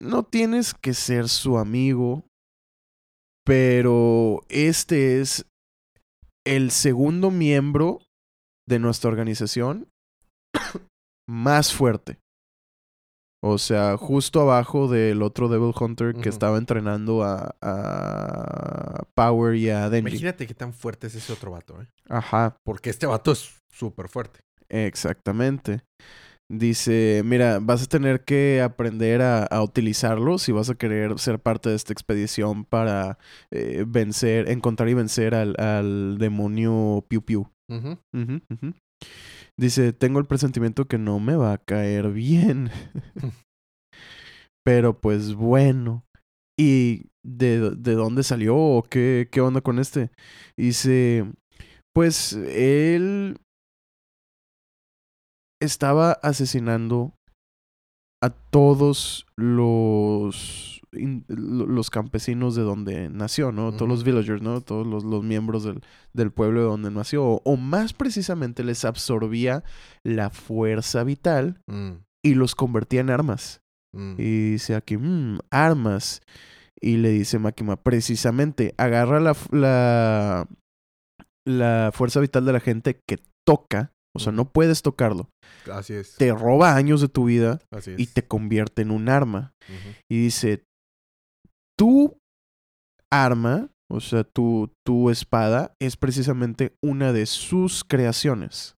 no 0.00 0.24
tienes 0.24 0.74
que 0.74 0.94
ser 0.94 1.28
su 1.28 1.58
amigo, 1.58 2.24
pero 3.44 4.42
este 4.48 5.20
es 5.20 5.46
el 6.46 6.70
segundo 6.70 7.30
miembro 7.30 8.00
de 8.68 8.78
nuestra 8.78 9.10
organización 9.10 9.88
más 11.28 11.72
fuerte. 11.72 12.21
O 13.44 13.58
sea, 13.58 13.96
justo 13.96 14.40
abajo 14.40 14.86
del 14.88 15.20
otro 15.20 15.48
Devil 15.48 15.72
Hunter 15.78 16.14
que 16.14 16.28
estaba 16.28 16.58
entrenando 16.58 17.24
a, 17.24 17.56
a 17.60 19.02
Power 19.14 19.56
y 19.56 19.68
a 19.68 19.90
Denji. 19.90 20.08
Imagínate 20.10 20.46
qué 20.46 20.54
tan 20.54 20.72
fuerte 20.72 21.08
es 21.08 21.16
ese 21.16 21.32
otro 21.32 21.50
vato, 21.50 21.80
¿eh? 21.82 21.86
Ajá, 22.08 22.56
Porque 22.64 22.90
este 22.90 23.06
vato 23.06 23.32
es 23.32 23.50
súper 23.72 24.08
fuerte. 24.08 24.40
exactamente. 24.68 25.80
Dice, 26.50 27.22
mira, 27.24 27.60
vas 27.62 27.82
a 27.82 27.86
tener 27.86 28.24
que 28.24 28.60
aprender 28.60 29.22
a, 29.22 29.44
a 29.44 29.62
utilizarlo 29.62 30.36
si 30.38 30.52
vas 30.52 30.68
a 30.68 30.74
querer 30.74 31.18
ser 31.18 31.38
parte 31.38 31.70
de 31.70 31.76
esta 31.76 31.94
expedición 31.94 32.64
para 32.66 33.16
eh, 33.50 33.84
vencer, 33.88 34.50
encontrar 34.50 34.88
y 34.90 34.94
vencer 34.94 35.34
al, 35.34 35.58
al 35.58 36.18
demonio 36.18 37.04
Piu 37.08 37.22
Piu. 37.22 37.50
Ujú, 37.70 37.96
ujú. 38.12 38.74
Dice, 39.58 39.92
tengo 39.92 40.18
el 40.18 40.26
presentimiento 40.26 40.86
que 40.86 40.98
no 40.98 41.20
me 41.20 41.36
va 41.36 41.52
a 41.52 41.58
caer 41.58 42.10
bien. 42.12 42.70
Pero 44.64 45.00
pues 45.00 45.34
bueno. 45.34 46.04
¿Y 46.58 47.08
de, 47.24 47.70
de 47.70 47.94
dónde 47.94 48.22
salió 48.22 48.56
o 48.56 48.82
qué, 48.82 49.28
qué 49.30 49.40
onda 49.40 49.62
con 49.62 49.78
este? 49.78 50.10
Dice, 50.56 51.32
pues 51.94 52.34
él 52.34 53.38
estaba 55.60 56.12
asesinando 56.12 57.14
a 58.22 58.30
todos 58.30 59.26
los, 59.36 60.80
in- 60.92 61.24
los 61.28 61.90
campesinos 61.90 62.54
de 62.54 62.62
donde 62.62 63.08
nació, 63.10 63.50
¿no? 63.52 63.72
Todos 63.72 63.88
los 63.88 64.04
villagers, 64.04 64.40
¿no? 64.42 64.60
Todos 64.60 64.86
los, 64.86 65.02
los 65.04 65.24
miembros 65.24 65.64
del, 65.64 65.80
del 66.12 66.30
pueblo 66.30 66.60
de 66.60 66.66
donde 66.66 66.90
nació. 66.90 67.24
O, 67.24 67.42
o 67.44 67.56
más 67.56 67.92
precisamente 67.92 68.62
les 68.64 68.84
absorbía 68.84 69.64
la 70.04 70.30
fuerza 70.30 71.02
vital 71.04 71.60
Mm, 71.66 71.92
y 72.24 72.34
los 72.34 72.54
convertía 72.54 73.00
en 73.00 73.10
armas. 73.10 73.60
mm. 73.94 74.14
Y 74.18 74.50
dice 74.52 74.74
aquí, 74.76 74.96
"Mm, 74.96 75.40
armas. 75.50 76.20
Y 76.80 76.96
le 76.98 77.10
dice 77.10 77.38
Máquina, 77.38 77.76
precisamente, 77.76 78.74
agarra 78.76 79.20
la, 79.20 79.36
la, 79.52 80.48
la 81.46 81.90
fuerza 81.92 82.20
vital 82.20 82.44
de 82.44 82.52
la 82.52 82.60
gente 82.60 83.00
que 83.06 83.18
toca. 83.46 83.92
O 84.14 84.18
sea, 84.18 84.32
no 84.32 84.50
puedes 84.50 84.82
tocarlo. 84.82 85.30
Así 85.72 85.94
es. 85.94 86.16
Te 86.16 86.32
roba 86.32 86.76
años 86.76 87.00
de 87.00 87.08
tu 87.08 87.24
vida 87.24 87.60
Así 87.70 87.92
es. 87.92 88.00
y 88.00 88.06
te 88.06 88.26
convierte 88.26 88.82
en 88.82 88.90
un 88.90 89.08
arma. 89.08 89.52
Y 90.10 90.22
dice, 90.22 90.64
tu 91.78 92.18
arma, 93.10 93.70
o 93.90 94.00
sea, 94.00 94.24
tu, 94.24 94.72
tu 94.84 95.10
espada, 95.10 95.74
es 95.80 95.96
precisamente 95.96 96.74
una 96.82 97.12
de 97.12 97.26
sus 97.26 97.84
creaciones. 97.84 98.74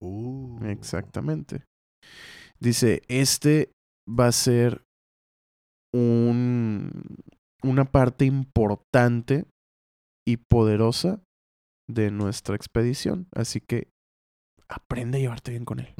Uh. 0.00 0.64
Exactamente. 0.64 1.64
Dice, 2.58 3.02
este 3.08 3.70
va 4.08 4.26
a 4.26 4.32
ser 4.32 4.82
un, 5.94 6.90
una 7.62 7.84
parte 7.84 8.24
importante 8.24 9.46
y 10.26 10.38
poderosa 10.38 11.20
de 11.88 12.10
nuestra 12.10 12.56
expedición. 12.56 13.26
Así 13.34 13.60
que 13.60 13.88
aprende 14.68 15.18
a 15.18 15.20
llevarte 15.20 15.50
bien 15.50 15.64
con 15.64 15.80
él. 15.80 15.94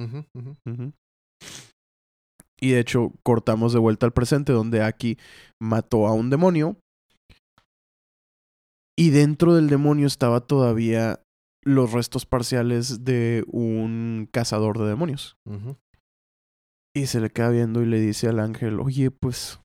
Y 2.61 2.71
de 2.71 2.81
hecho, 2.81 3.13
cortamos 3.25 3.73
de 3.73 3.81
vuelta 3.81 4.07
al 4.07 4.13
presente, 4.13 4.53
donde 4.53 4.83
Aki 4.83 5.19
mató 5.61 6.07
a 6.07 6.13
un 6.13 6.31
demonio. 6.31 6.77
Y 8.97 9.11
dentro 9.11 9.55
del 9.55 9.69
demonio 9.69 10.07
estaba 10.07 10.41
todavía 10.41 11.21
los 11.65 11.93
restos 11.93 12.27
parciales 12.27 13.05
de 13.05 13.45
un 13.49 14.29
cazador 14.31 14.79
de 14.79 14.87
demonios. 14.87 15.37
Y 16.95 17.07
se 17.07 17.21
le 17.21 17.31
queda 17.31 17.49
viendo 17.49 17.83
y 17.83 17.87
le 17.87 17.99
dice 17.99 18.29
al 18.29 18.39
ángel, 18.39 18.79
oye, 18.79 19.11
pues 19.11 19.61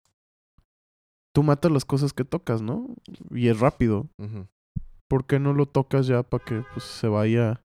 tú 1.36 1.44
matas 1.44 1.72
las 1.72 1.86
cosas 1.86 2.14
que 2.14 2.24
tocas, 2.24 2.62
¿no? 2.62 2.96
Y 3.32 3.50
es 3.50 3.60
rápido. 3.60 4.10
Ujú. 4.18 4.48
¿Por 5.10 5.26
qué 5.26 5.40
no 5.40 5.54
lo 5.54 5.66
tocas 5.68 6.08
ya 6.08 6.24
para 6.24 6.44
que 6.44 6.64
pues, 6.74 6.86
se 6.86 7.08
vaya 7.08 7.62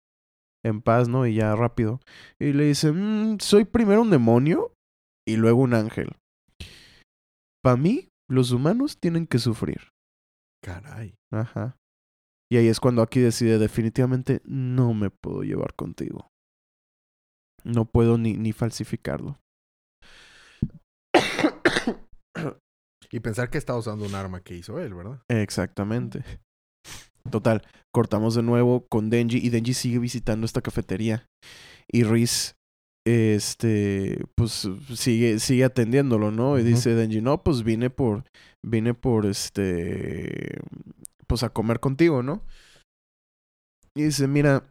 en 0.64 0.81
paz, 0.81 1.09
¿no? 1.09 1.26
Y 1.26 1.35
ya 1.35 1.57
rápido. 1.57 2.00
Y 2.38 2.52
le 2.52 2.64
dice, 2.64 2.92
"Mm, 2.92 3.38
soy 3.40 3.64
primero 3.64 4.02
un 4.02 4.11
demonio 4.11 4.72
y 5.26 5.37
luego 5.37 5.62
un 5.62 5.74
ángel. 5.74 6.16
Para 7.62 7.76
mí, 7.76 8.09
los 8.28 8.50
humanos 8.52 8.98
tienen 8.98 9.26
que 9.26 9.38
sufrir. 9.38 9.90
Caray. 10.64 11.14
Ajá. 11.33 11.76
Y 12.50 12.57
ahí 12.57 12.68
es 12.68 12.81
cuando 12.81 13.02
aquí 13.02 13.20
decide 13.20 13.59
definitivamente 13.59 14.42
no 14.44 14.94
me 14.94 15.11
puedo 15.11 15.42
llevar 15.42 15.74
contigo. 15.74 16.28
No 17.64 17.85
puedo 17.87 18.18
ni, 18.18 18.35
ni 18.35 18.52
falsificarlo. 18.52 19.38
Y 23.14 23.20
pensar 23.20 23.50
que 23.50 23.59
está 23.59 23.76
usando 23.76 24.07
un 24.07 24.14
arma 24.14 24.40
que 24.40 24.57
hizo 24.57 24.78
él, 24.81 24.94
¿verdad? 24.94 25.20
Exactamente. 25.28 26.24
Total, 27.30 27.62
cortamos 27.92 28.35
de 28.35 28.42
nuevo 28.42 28.87
con 28.88 29.11
Denji 29.11 29.38
y 29.38 29.50
Denji 29.50 29.74
sigue 29.74 29.98
visitando 29.98 30.46
esta 30.46 30.62
cafetería. 30.62 31.26
Y 31.90 32.04
Riz, 32.04 32.54
este, 33.06 34.25
pues 34.37 34.68
sigue, 34.94 35.38
sigue 35.38 35.64
atendiéndolo, 35.64 36.31
¿no? 36.31 36.58
Y 36.58 36.62
dice 36.62 36.94
Denji, 36.94 37.20
no, 37.20 37.42
pues 37.42 37.62
vine 37.62 37.90
por, 37.90 38.25
vine 38.64 38.94
por, 38.94 39.27
este, 39.27 40.60
pues 41.27 41.42
a 41.42 41.50
comer 41.50 41.81
contigo, 41.81 42.23
¿no? 42.23 42.42
Y 43.94 44.04
dice, 44.04 44.27
mira, 44.27 44.68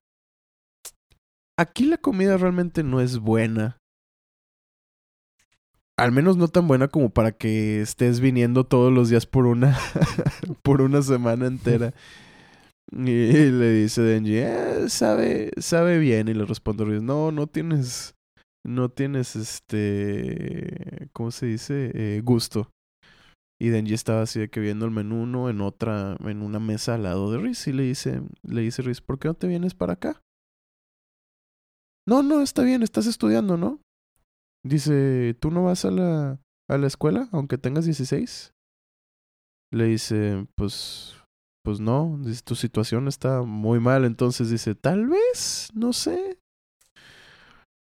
aquí 1.57 1.85
la 1.85 1.97
comida 1.97 2.37
realmente 2.37 2.83
no 2.83 3.01
es 3.01 3.19
buena. 3.19 3.77
Al 5.97 6.11
menos 6.11 6.37
no 6.37 6.47
tan 6.47 6.67
buena 6.67 6.87
como 6.87 7.11
para 7.11 7.31
que 7.31 7.81
estés 7.81 8.19
viniendo 8.19 8.63
todos 8.63 8.91
los 8.91 9.09
días 9.09 9.27
por 9.27 9.45
una 9.45 9.77
por 10.63 10.81
una 10.81 11.03
semana 11.03 11.45
entera. 11.45 11.93
Y 12.91 13.51
le 13.51 13.71
dice 13.71 14.01
Denji, 14.01 14.37
"Eh, 14.37 14.89
sabe, 14.89 15.51
sabe 15.57 15.97
bien. 15.97 16.27
Y 16.27 16.33
le 16.33 16.45
responde 16.45 16.83
Riz, 16.85 17.01
no, 17.01 17.31
no 17.31 17.47
tienes, 17.47 18.15
no 18.65 18.89
tienes 18.89 19.35
este, 19.35 21.09
¿cómo 21.13 21.31
se 21.31 21.45
dice? 21.45 21.91
Eh, 21.93 22.21
gusto. 22.21 22.69
Y 23.61 23.69
Denji 23.69 23.93
estaba 23.93 24.23
así 24.23 24.39
de 24.39 24.49
que 24.49 24.59
viendo 24.59 24.85
el 24.85 24.91
menú, 24.91 25.25
¿no? 25.25 25.49
En 25.49 25.61
otra, 25.61 26.17
en 26.25 26.41
una 26.41 26.59
mesa 26.59 26.95
al 26.95 27.03
lado 27.03 27.31
de 27.31 27.37
Riz. 27.37 27.67
Y 27.67 27.73
le 27.73 27.83
dice, 27.83 28.21
le 28.43 28.61
dice 28.61 28.81
Riz, 28.81 29.01
¿por 29.01 29.19
qué 29.19 29.27
no 29.27 29.35
te 29.35 29.47
vienes 29.47 29.75
para 29.75 29.93
acá? 29.93 30.21
No, 32.07 32.23
no, 32.23 32.41
está 32.41 32.63
bien, 32.63 32.81
estás 32.81 33.05
estudiando, 33.05 33.57
¿no? 33.57 33.79
Dice, 34.65 35.35
¿tú 35.39 35.51
no 35.51 35.63
vas 35.63 35.85
a 35.85 35.91
la, 35.91 36.39
a 36.69 36.77
la 36.77 36.87
escuela 36.87 37.29
aunque 37.31 37.57
tengas 37.57 37.85
16? 37.85 38.53
Le 39.71 39.85
dice, 39.85 40.47
pues, 40.55 41.20
pues 41.63 41.79
no, 41.79 42.17
dice, 42.21 42.41
tu 42.43 42.55
situación 42.55 43.07
está 43.07 43.43
muy 43.43 43.79
mal. 43.79 44.05
Entonces 44.05 44.49
dice, 44.49 44.75
tal 44.75 45.07
vez, 45.07 45.69
no 45.73 45.93
sé. 45.93 46.37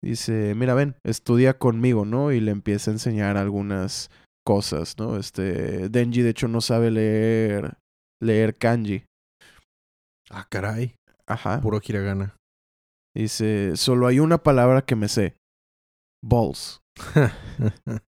Dice, 0.02 0.54
mira, 0.54 0.74
ven, 0.74 0.96
estudia 1.04 1.58
conmigo, 1.58 2.04
¿no? 2.04 2.32
Y 2.32 2.40
le 2.40 2.52
empieza 2.52 2.90
a 2.90 2.94
enseñar 2.94 3.36
algunas 3.36 4.10
cosas, 4.46 4.96
¿no? 4.98 5.16
Este, 5.16 5.88
Denji 5.88 6.22
de 6.22 6.30
hecho 6.30 6.48
no 6.48 6.60
sabe 6.60 6.90
leer, 6.90 7.76
leer 8.22 8.56
kanji. 8.56 9.04
Ah, 10.30 10.46
caray. 10.48 10.94
Ajá. 11.26 11.60
Puro 11.60 11.80
hiragana. 11.84 12.36
Dice, 13.14 13.76
solo 13.76 14.06
hay 14.06 14.20
una 14.20 14.38
palabra 14.38 14.82
que 14.82 14.96
me 14.96 15.08
sé. 15.08 15.36
Balls. 16.22 16.80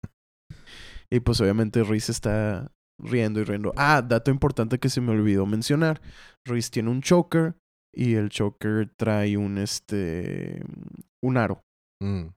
Y 1.14 1.20
pues 1.20 1.42
obviamente 1.42 1.84
Reese 1.84 2.12
está 2.12 2.72
riendo 3.02 3.40
y 3.40 3.44
riendo. 3.44 3.74
Ah, 3.76 4.02
dato 4.02 4.32
importante 4.32 4.80
que 4.80 4.90
se 4.90 5.02
me 5.02 5.12
olvidó 5.12 5.46
mencionar. 5.46 6.02
Reese 6.46 6.72
tiene 6.72 6.90
un 6.90 7.02
choker 7.02 7.56
y 7.94 8.14
el 8.16 8.30
choker 8.30 8.90
trae 8.98 9.38
un 9.38 9.58
este 9.58 10.64
un 11.24 11.38
aro. 11.38 11.62
Mm. 12.02 12.28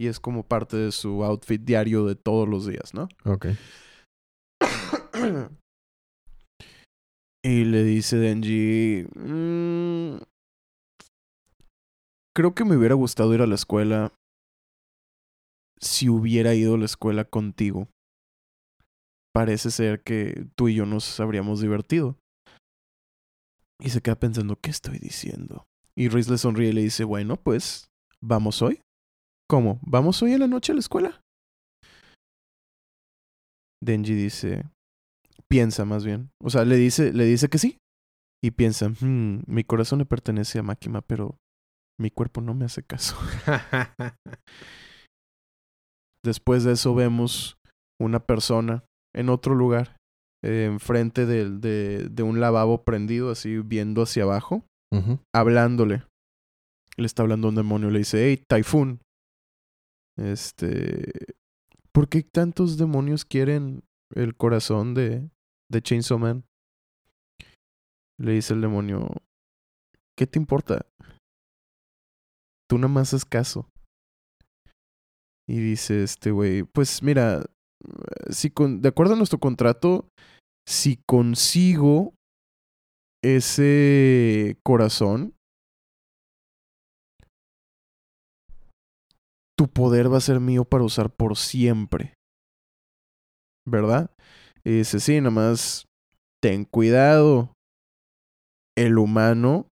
Y 0.00 0.06
es 0.06 0.20
como 0.20 0.44
parte 0.46 0.76
de 0.76 0.92
su 0.92 1.24
outfit 1.24 1.60
diario 1.60 2.06
de 2.06 2.14
todos 2.14 2.48
los 2.48 2.66
días, 2.66 2.94
¿no? 2.94 3.08
ok. 3.24 3.46
y 7.44 7.64
le 7.64 7.82
dice 7.82 8.16
Denji, 8.16 9.06
"Mm, 9.16 10.18
creo 12.36 12.54
que 12.54 12.64
me 12.64 12.76
hubiera 12.76 12.94
gustado 12.94 13.34
ir 13.34 13.42
a 13.42 13.46
la 13.46 13.56
escuela 13.56 14.12
si 15.80 16.08
hubiera 16.08 16.54
ido 16.54 16.74
a 16.74 16.78
la 16.78 16.84
escuela 16.86 17.24
contigo. 17.24 17.88
Parece 19.34 19.70
ser 19.70 20.02
que 20.02 20.46
tú 20.56 20.68
y 20.68 20.76
yo 20.76 20.86
nos 20.86 21.18
habríamos 21.18 21.60
divertido. 21.60 22.16
Y 23.80 23.90
se 23.90 24.00
queda 24.00 24.14
pensando, 24.14 24.56
¿qué 24.60 24.70
estoy 24.70 24.98
diciendo? 24.98 25.66
Y 25.96 26.08
Reese 26.08 26.30
le 26.30 26.38
sonríe 26.38 26.68
y 26.68 26.72
le 26.72 26.82
dice, 26.82 27.04
bueno, 27.04 27.36
pues, 27.36 27.86
¿vamos 28.22 28.62
hoy? 28.62 28.80
¿Cómo? 29.48 29.80
¿Vamos 29.82 30.22
hoy 30.22 30.32
en 30.32 30.40
la 30.40 30.46
noche 30.46 30.72
a 30.72 30.74
la 30.76 30.80
escuela? 30.80 31.20
Denji 33.82 34.14
dice, 34.14 34.64
piensa 35.48 35.84
más 35.84 36.04
bien. 36.04 36.30
O 36.42 36.50
sea, 36.50 36.64
le 36.64 36.76
dice, 36.76 37.12
le 37.12 37.24
dice 37.24 37.48
que 37.48 37.58
sí. 37.58 37.78
Y 38.42 38.52
piensa, 38.52 38.88
"Hmm, 38.88 39.42
mi 39.46 39.64
corazón 39.64 39.98
le 39.98 40.06
pertenece 40.06 40.58
a 40.58 40.62
Makima, 40.62 41.00
pero 41.02 41.36
mi 41.98 42.10
cuerpo 42.10 42.40
no 42.40 42.54
me 42.54 42.64
hace 42.66 42.82
caso. 42.82 43.16
Después 46.24 46.64
de 46.64 46.72
eso 46.72 46.94
vemos 46.94 47.56
una 48.00 48.20
persona 48.20 48.84
en 49.14 49.28
otro 49.28 49.54
lugar, 49.54 49.96
eh, 50.42 50.64
enfrente 50.66 51.24
del- 51.26 51.60
de, 51.60 52.08
de 52.10 52.22
un 52.22 52.40
lavabo 52.40 52.84
prendido, 52.84 53.30
así 53.30 53.58
viendo 53.58 54.02
hacia 54.02 54.24
abajo, 54.24 54.64
hablándole. 55.34 56.04
Le 56.96 57.06
está 57.06 57.22
hablando 57.22 57.48
a 57.48 57.50
un 57.50 57.56
demonio, 57.56 57.90
le 57.90 57.98
dice, 58.00 58.26
hey, 58.28 58.44
Typhoon. 58.48 59.00
Este... 60.16 61.10
¿Por 61.92 62.08
qué 62.08 62.22
tantos 62.22 62.76
demonios 62.76 63.24
quieren 63.24 63.84
el 64.14 64.36
corazón 64.36 64.94
de, 64.94 65.30
de 65.70 65.82
Chainsaw 65.82 66.18
Man? 66.18 66.44
Le 68.18 68.32
dice 68.32 68.54
el 68.54 68.60
demonio, 68.60 69.08
¿qué 70.16 70.26
te 70.26 70.38
importa? 70.40 70.86
Tú 72.68 72.78
nada 72.78 72.88
más 72.92 73.14
haz 73.14 73.24
caso. 73.24 73.68
Y 75.48 75.58
dice 75.60 76.02
este 76.02 76.30
güey, 76.32 76.62
pues 76.64 77.02
mira, 77.02 77.44
si 78.30 78.50
con, 78.50 78.80
de 78.80 78.88
acuerdo 78.88 79.14
a 79.14 79.16
nuestro 79.16 79.38
contrato, 79.38 80.08
si 80.66 80.98
consigo 81.06 82.14
ese 83.22 84.58
corazón, 84.62 85.34
tu 89.56 89.68
poder 89.68 90.12
va 90.12 90.18
a 90.18 90.20
ser 90.20 90.40
mío 90.40 90.64
para 90.64 90.84
usar 90.84 91.10
por 91.10 91.36
siempre. 91.36 92.14
¿Verdad? 93.66 94.10
Y 94.64 94.78
dice, 94.78 95.00
sí, 95.00 95.20
nada 95.20 95.30
más 95.30 95.86
ten 96.42 96.64
cuidado. 96.64 97.52
El 98.76 98.98
humano 98.98 99.68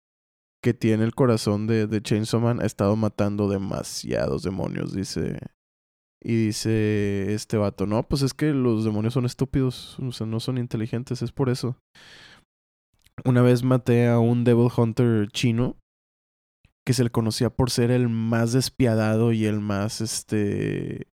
que 0.63 0.73
tiene 0.73 1.05
el 1.05 1.15
corazón 1.15 1.67
de, 1.67 1.87
de 1.87 2.01
Chainsaw 2.01 2.41
Man 2.41 2.61
ha 2.61 2.67
estado 2.67 2.95
matando 2.97 3.49
demasiados 3.49 4.43
demonios, 4.45 4.95
dice. 4.95 5.39
Y 6.23 6.47
dice 6.47 7.35
este 7.35 7.57
vato, 7.57 7.87
no, 7.87 8.05
pues 8.05 8.23
es 8.23 8.33
que 8.33 8.53
los 8.53 8.85
demonios 8.85 9.15
son 9.15 9.25
estúpidos, 9.25 9.97
no 9.99 10.41
son 10.41 10.59
inteligentes, 10.59 11.21
es 11.21 11.33
por 11.33 11.49
eso. 11.49 11.77
Una 13.25 13.43
vez 13.43 13.63
maté 13.63 14.09
a 14.09 14.19
un 14.19 14.45
Devil 14.45 14.71
Hunter 14.75 15.29
chino 15.31 15.77
que 16.87 16.93
se 16.93 17.05
le 17.05 17.11
conocía 17.11 17.51
por 17.51 17.71
ser 17.71 17.91
el 17.91 18.09
más 18.09 18.53
despiadado 18.53 19.33
y 19.33 19.47
el 19.47 19.61
más, 19.61 20.01
este, 20.01 21.07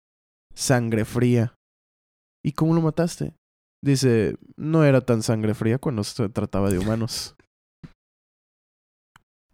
sangre 0.55 1.05
fría. 1.05 1.55
¿Y 2.45 2.53
cómo 2.53 2.75
lo 2.75 2.81
mataste? 2.81 3.35
Dice, 3.85 4.37
no 4.57 4.85
era 4.85 5.01
tan 5.01 5.23
sangre 5.23 5.55
fría 5.55 5.79
cuando 5.79 6.05
se 6.05 6.29
trataba 6.29 6.71
de 6.71 6.79
humanos. 6.79 7.37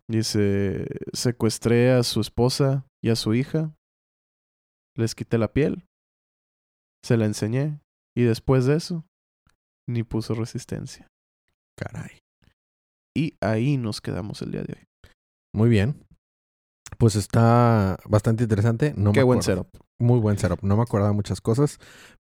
Dice, 0.08 0.86
secuestré 1.12 1.92
a 1.92 2.02
su 2.02 2.20
esposa 2.20 2.86
y 3.02 3.08
a 3.08 3.16
su 3.16 3.34
hija, 3.34 3.74
les 4.96 5.14
quité 5.14 5.38
la 5.38 5.52
piel, 5.52 5.84
se 7.04 7.16
la 7.16 7.26
enseñé 7.26 7.80
y 8.16 8.22
después 8.22 8.66
de 8.66 8.76
eso, 8.76 9.04
ni 9.88 10.02
puso 10.02 10.34
resistencia. 10.34 11.08
Caray. 11.78 12.18
Y 13.16 13.34
ahí 13.40 13.76
nos 13.76 14.00
quedamos 14.00 14.42
el 14.42 14.52
día 14.52 14.62
de 14.62 14.74
hoy. 14.74 15.10
Muy 15.54 15.68
bien. 15.68 16.04
Pues 16.98 17.16
está 17.16 17.98
bastante 18.06 18.44
interesante. 18.44 18.94
No 18.96 19.12
Qué 19.12 19.20
me 19.20 19.24
buen 19.24 19.42
setup. 19.42 19.68
Muy 19.98 20.20
buen 20.20 20.38
setup. 20.38 20.62
No 20.62 20.76
me 20.76 20.82
acordaba 20.82 21.12
muchas 21.12 21.40
cosas, 21.40 21.78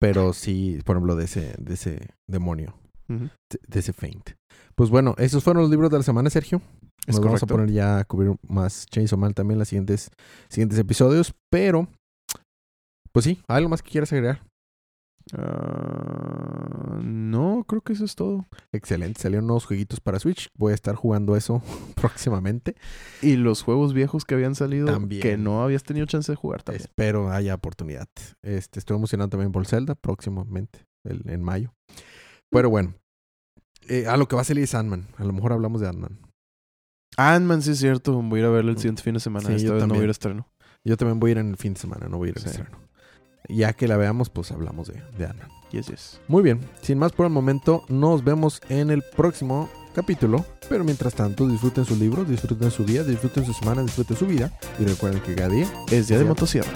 pero 0.00 0.32
sí, 0.32 0.78
por 0.84 0.96
ejemplo, 0.96 1.16
de 1.16 1.24
ese, 1.24 1.54
de 1.58 1.74
ese 1.74 2.08
demonio, 2.28 2.74
de, 3.08 3.30
de 3.66 3.78
ese 3.80 3.92
feint. 3.92 4.30
Pues 4.74 4.90
bueno, 4.90 5.14
esos 5.18 5.44
fueron 5.44 5.62
los 5.62 5.70
libros 5.70 5.90
de 5.90 5.98
la 5.98 6.02
semana, 6.02 6.30
Sergio. 6.30 6.60
Es 7.06 7.16
Nos 7.16 7.20
vamos 7.20 7.42
a 7.42 7.46
correcto. 7.46 7.54
poner 7.54 7.70
ya 7.70 7.98
a 7.98 8.04
cubrir 8.04 8.34
más 8.48 8.86
Chainsaw 8.86 9.18
Man 9.18 9.34
también 9.34 9.56
en 9.56 9.58
los 9.60 9.68
siguientes, 9.68 10.10
siguientes 10.48 10.78
episodios, 10.78 11.34
pero 11.50 11.88
pues 13.14 13.24
sí, 13.24 13.40
¿algo 13.48 13.68
más 13.70 13.80
que 13.82 13.90
quieras 13.90 14.12
agregar? 14.12 14.42
Ah, 15.64 16.98
no, 17.02 17.64
creo 17.66 17.80
que 17.80 17.92
eso 17.94 18.04
es 18.04 18.14
todo. 18.14 18.46
Excelente, 18.72 19.20
salieron 19.22 19.46
nuevos 19.46 19.64
jueguitos 19.66 20.00
para 20.00 20.18
Switch. 20.18 20.48
Voy 20.56 20.72
a 20.72 20.74
estar 20.74 20.94
jugando 20.94 21.36
eso 21.36 21.62
próximamente. 21.94 22.74
Y 23.22 23.36
los 23.36 23.62
juegos 23.62 23.94
viejos 23.94 24.24
que 24.24 24.34
habían 24.34 24.54
salido 24.54 24.86
También. 24.86 25.22
que 25.22 25.36
no 25.36 25.62
habías 25.62 25.82
tenido 25.82 26.06
chance 26.06 26.30
de 26.30 26.36
jugar 26.36 26.62
también. 26.62 26.82
Espero 26.82 27.30
haya 27.30 27.54
oportunidad. 27.54 28.08
Este, 28.42 28.78
estoy 28.78 28.96
emocionado 28.96 29.30
también 29.30 29.52
por 29.52 29.66
Zelda 29.66 29.94
próximamente, 29.94 30.84
el- 31.04 31.22
en 31.30 31.42
mayo. 31.42 31.72
Pero 32.50 32.68
bueno, 32.70 32.94
eh, 33.88 34.06
a 34.06 34.16
lo 34.16 34.28
que 34.28 34.36
va 34.36 34.42
a 34.42 34.44
salir 34.44 34.64
es 34.64 34.74
Ant-Man. 34.74 35.06
A 35.16 35.24
lo 35.24 35.32
mejor 35.32 35.52
hablamos 35.52 35.80
de 35.80 35.88
Ant-Man. 35.88 36.18
Ant-Man, 37.16 37.62
sí 37.62 37.70
es 37.72 37.78
cierto. 37.78 38.20
Voy 38.22 38.40
a 38.40 38.42
ir 38.42 38.46
a 38.46 38.50
verlo 38.50 38.70
el 38.72 38.76
siguiente 38.78 39.02
fin 39.02 39.14
de 39.14 39.20
semana. 39.20 39.46
Sí, 39.48 39.54
Esta 39.54 39.68
yo 39.68 39.74
vez 39.74 39.82
no 39.86 39.94
voy 39.94 40.00
a 40.00 40.04
ir 40.04 40.08
a 40.08 40.12
estreno. 40.12 40.48
Yo 40.84 40.96
también 40.96 41.18
voy 41.20 41.30
a 41.30 41.32
ir 41.32 41.38
en 41.38 41.48
el 41.50 41.56
fin 41.56 41.74
de 41.74 41.80
semana, 41.80 42.08
no 42.08 42.18
voy 42.18 42.28
a 42.28 42.30
ir 42.32 42.36
al 42.38 42.42
Sí. 42.42 42.48
estreno. 42.50 42.83
Ya 43.48 43.72
que 43.72 43.88
la 43.88 43.96
veamos, 43.96 44.30
pues 44.30 44.50
hablamos 44.52 44.88
de, 44.88 45.02
de 45.18 45.26
Ant-Man. 45.26 45.48
Yes, 45.70 45.86
yes. 45.88 46.20
Muy 46.28 46.42
bien, 46.42 46.60
sin 46.82 46.98
más 46.98 47.12
por 47.12 47.26
el 47.26 47.32
momento, 47.32 47.84
nos 47.88 48.22
vemos 48.22 48.60
en 48.68 48.90
el 48.90 49.02
próximo 49.16 49.68
capítulo. 49.94 50.44
Pero 50.68 50.84
mientras 50.84 51.14
tanto, 51.14 51.46
disfruten 51.48 51.84
sus 51.84 51.98
libros, 51.98 52.28
disfruten 52.28 52.70
su 52.70 52.84
día, 52.84 53.02
disfruten 53.02 53.44
su 53.44 53.52
semana, 53.52 53.82
disfruten 53.82 54.16
su 54.16 54.26
vida. 54.26 54.52
Y 54.78 54.84
recuerden 54.84 55.20
que 55.22 55.34
cada 55.34 55.48
día 55.48 55.66
Es 55.90 56.08
día 56.08 56.18
de 56.18 56.24
motosierra. 56.24 56.70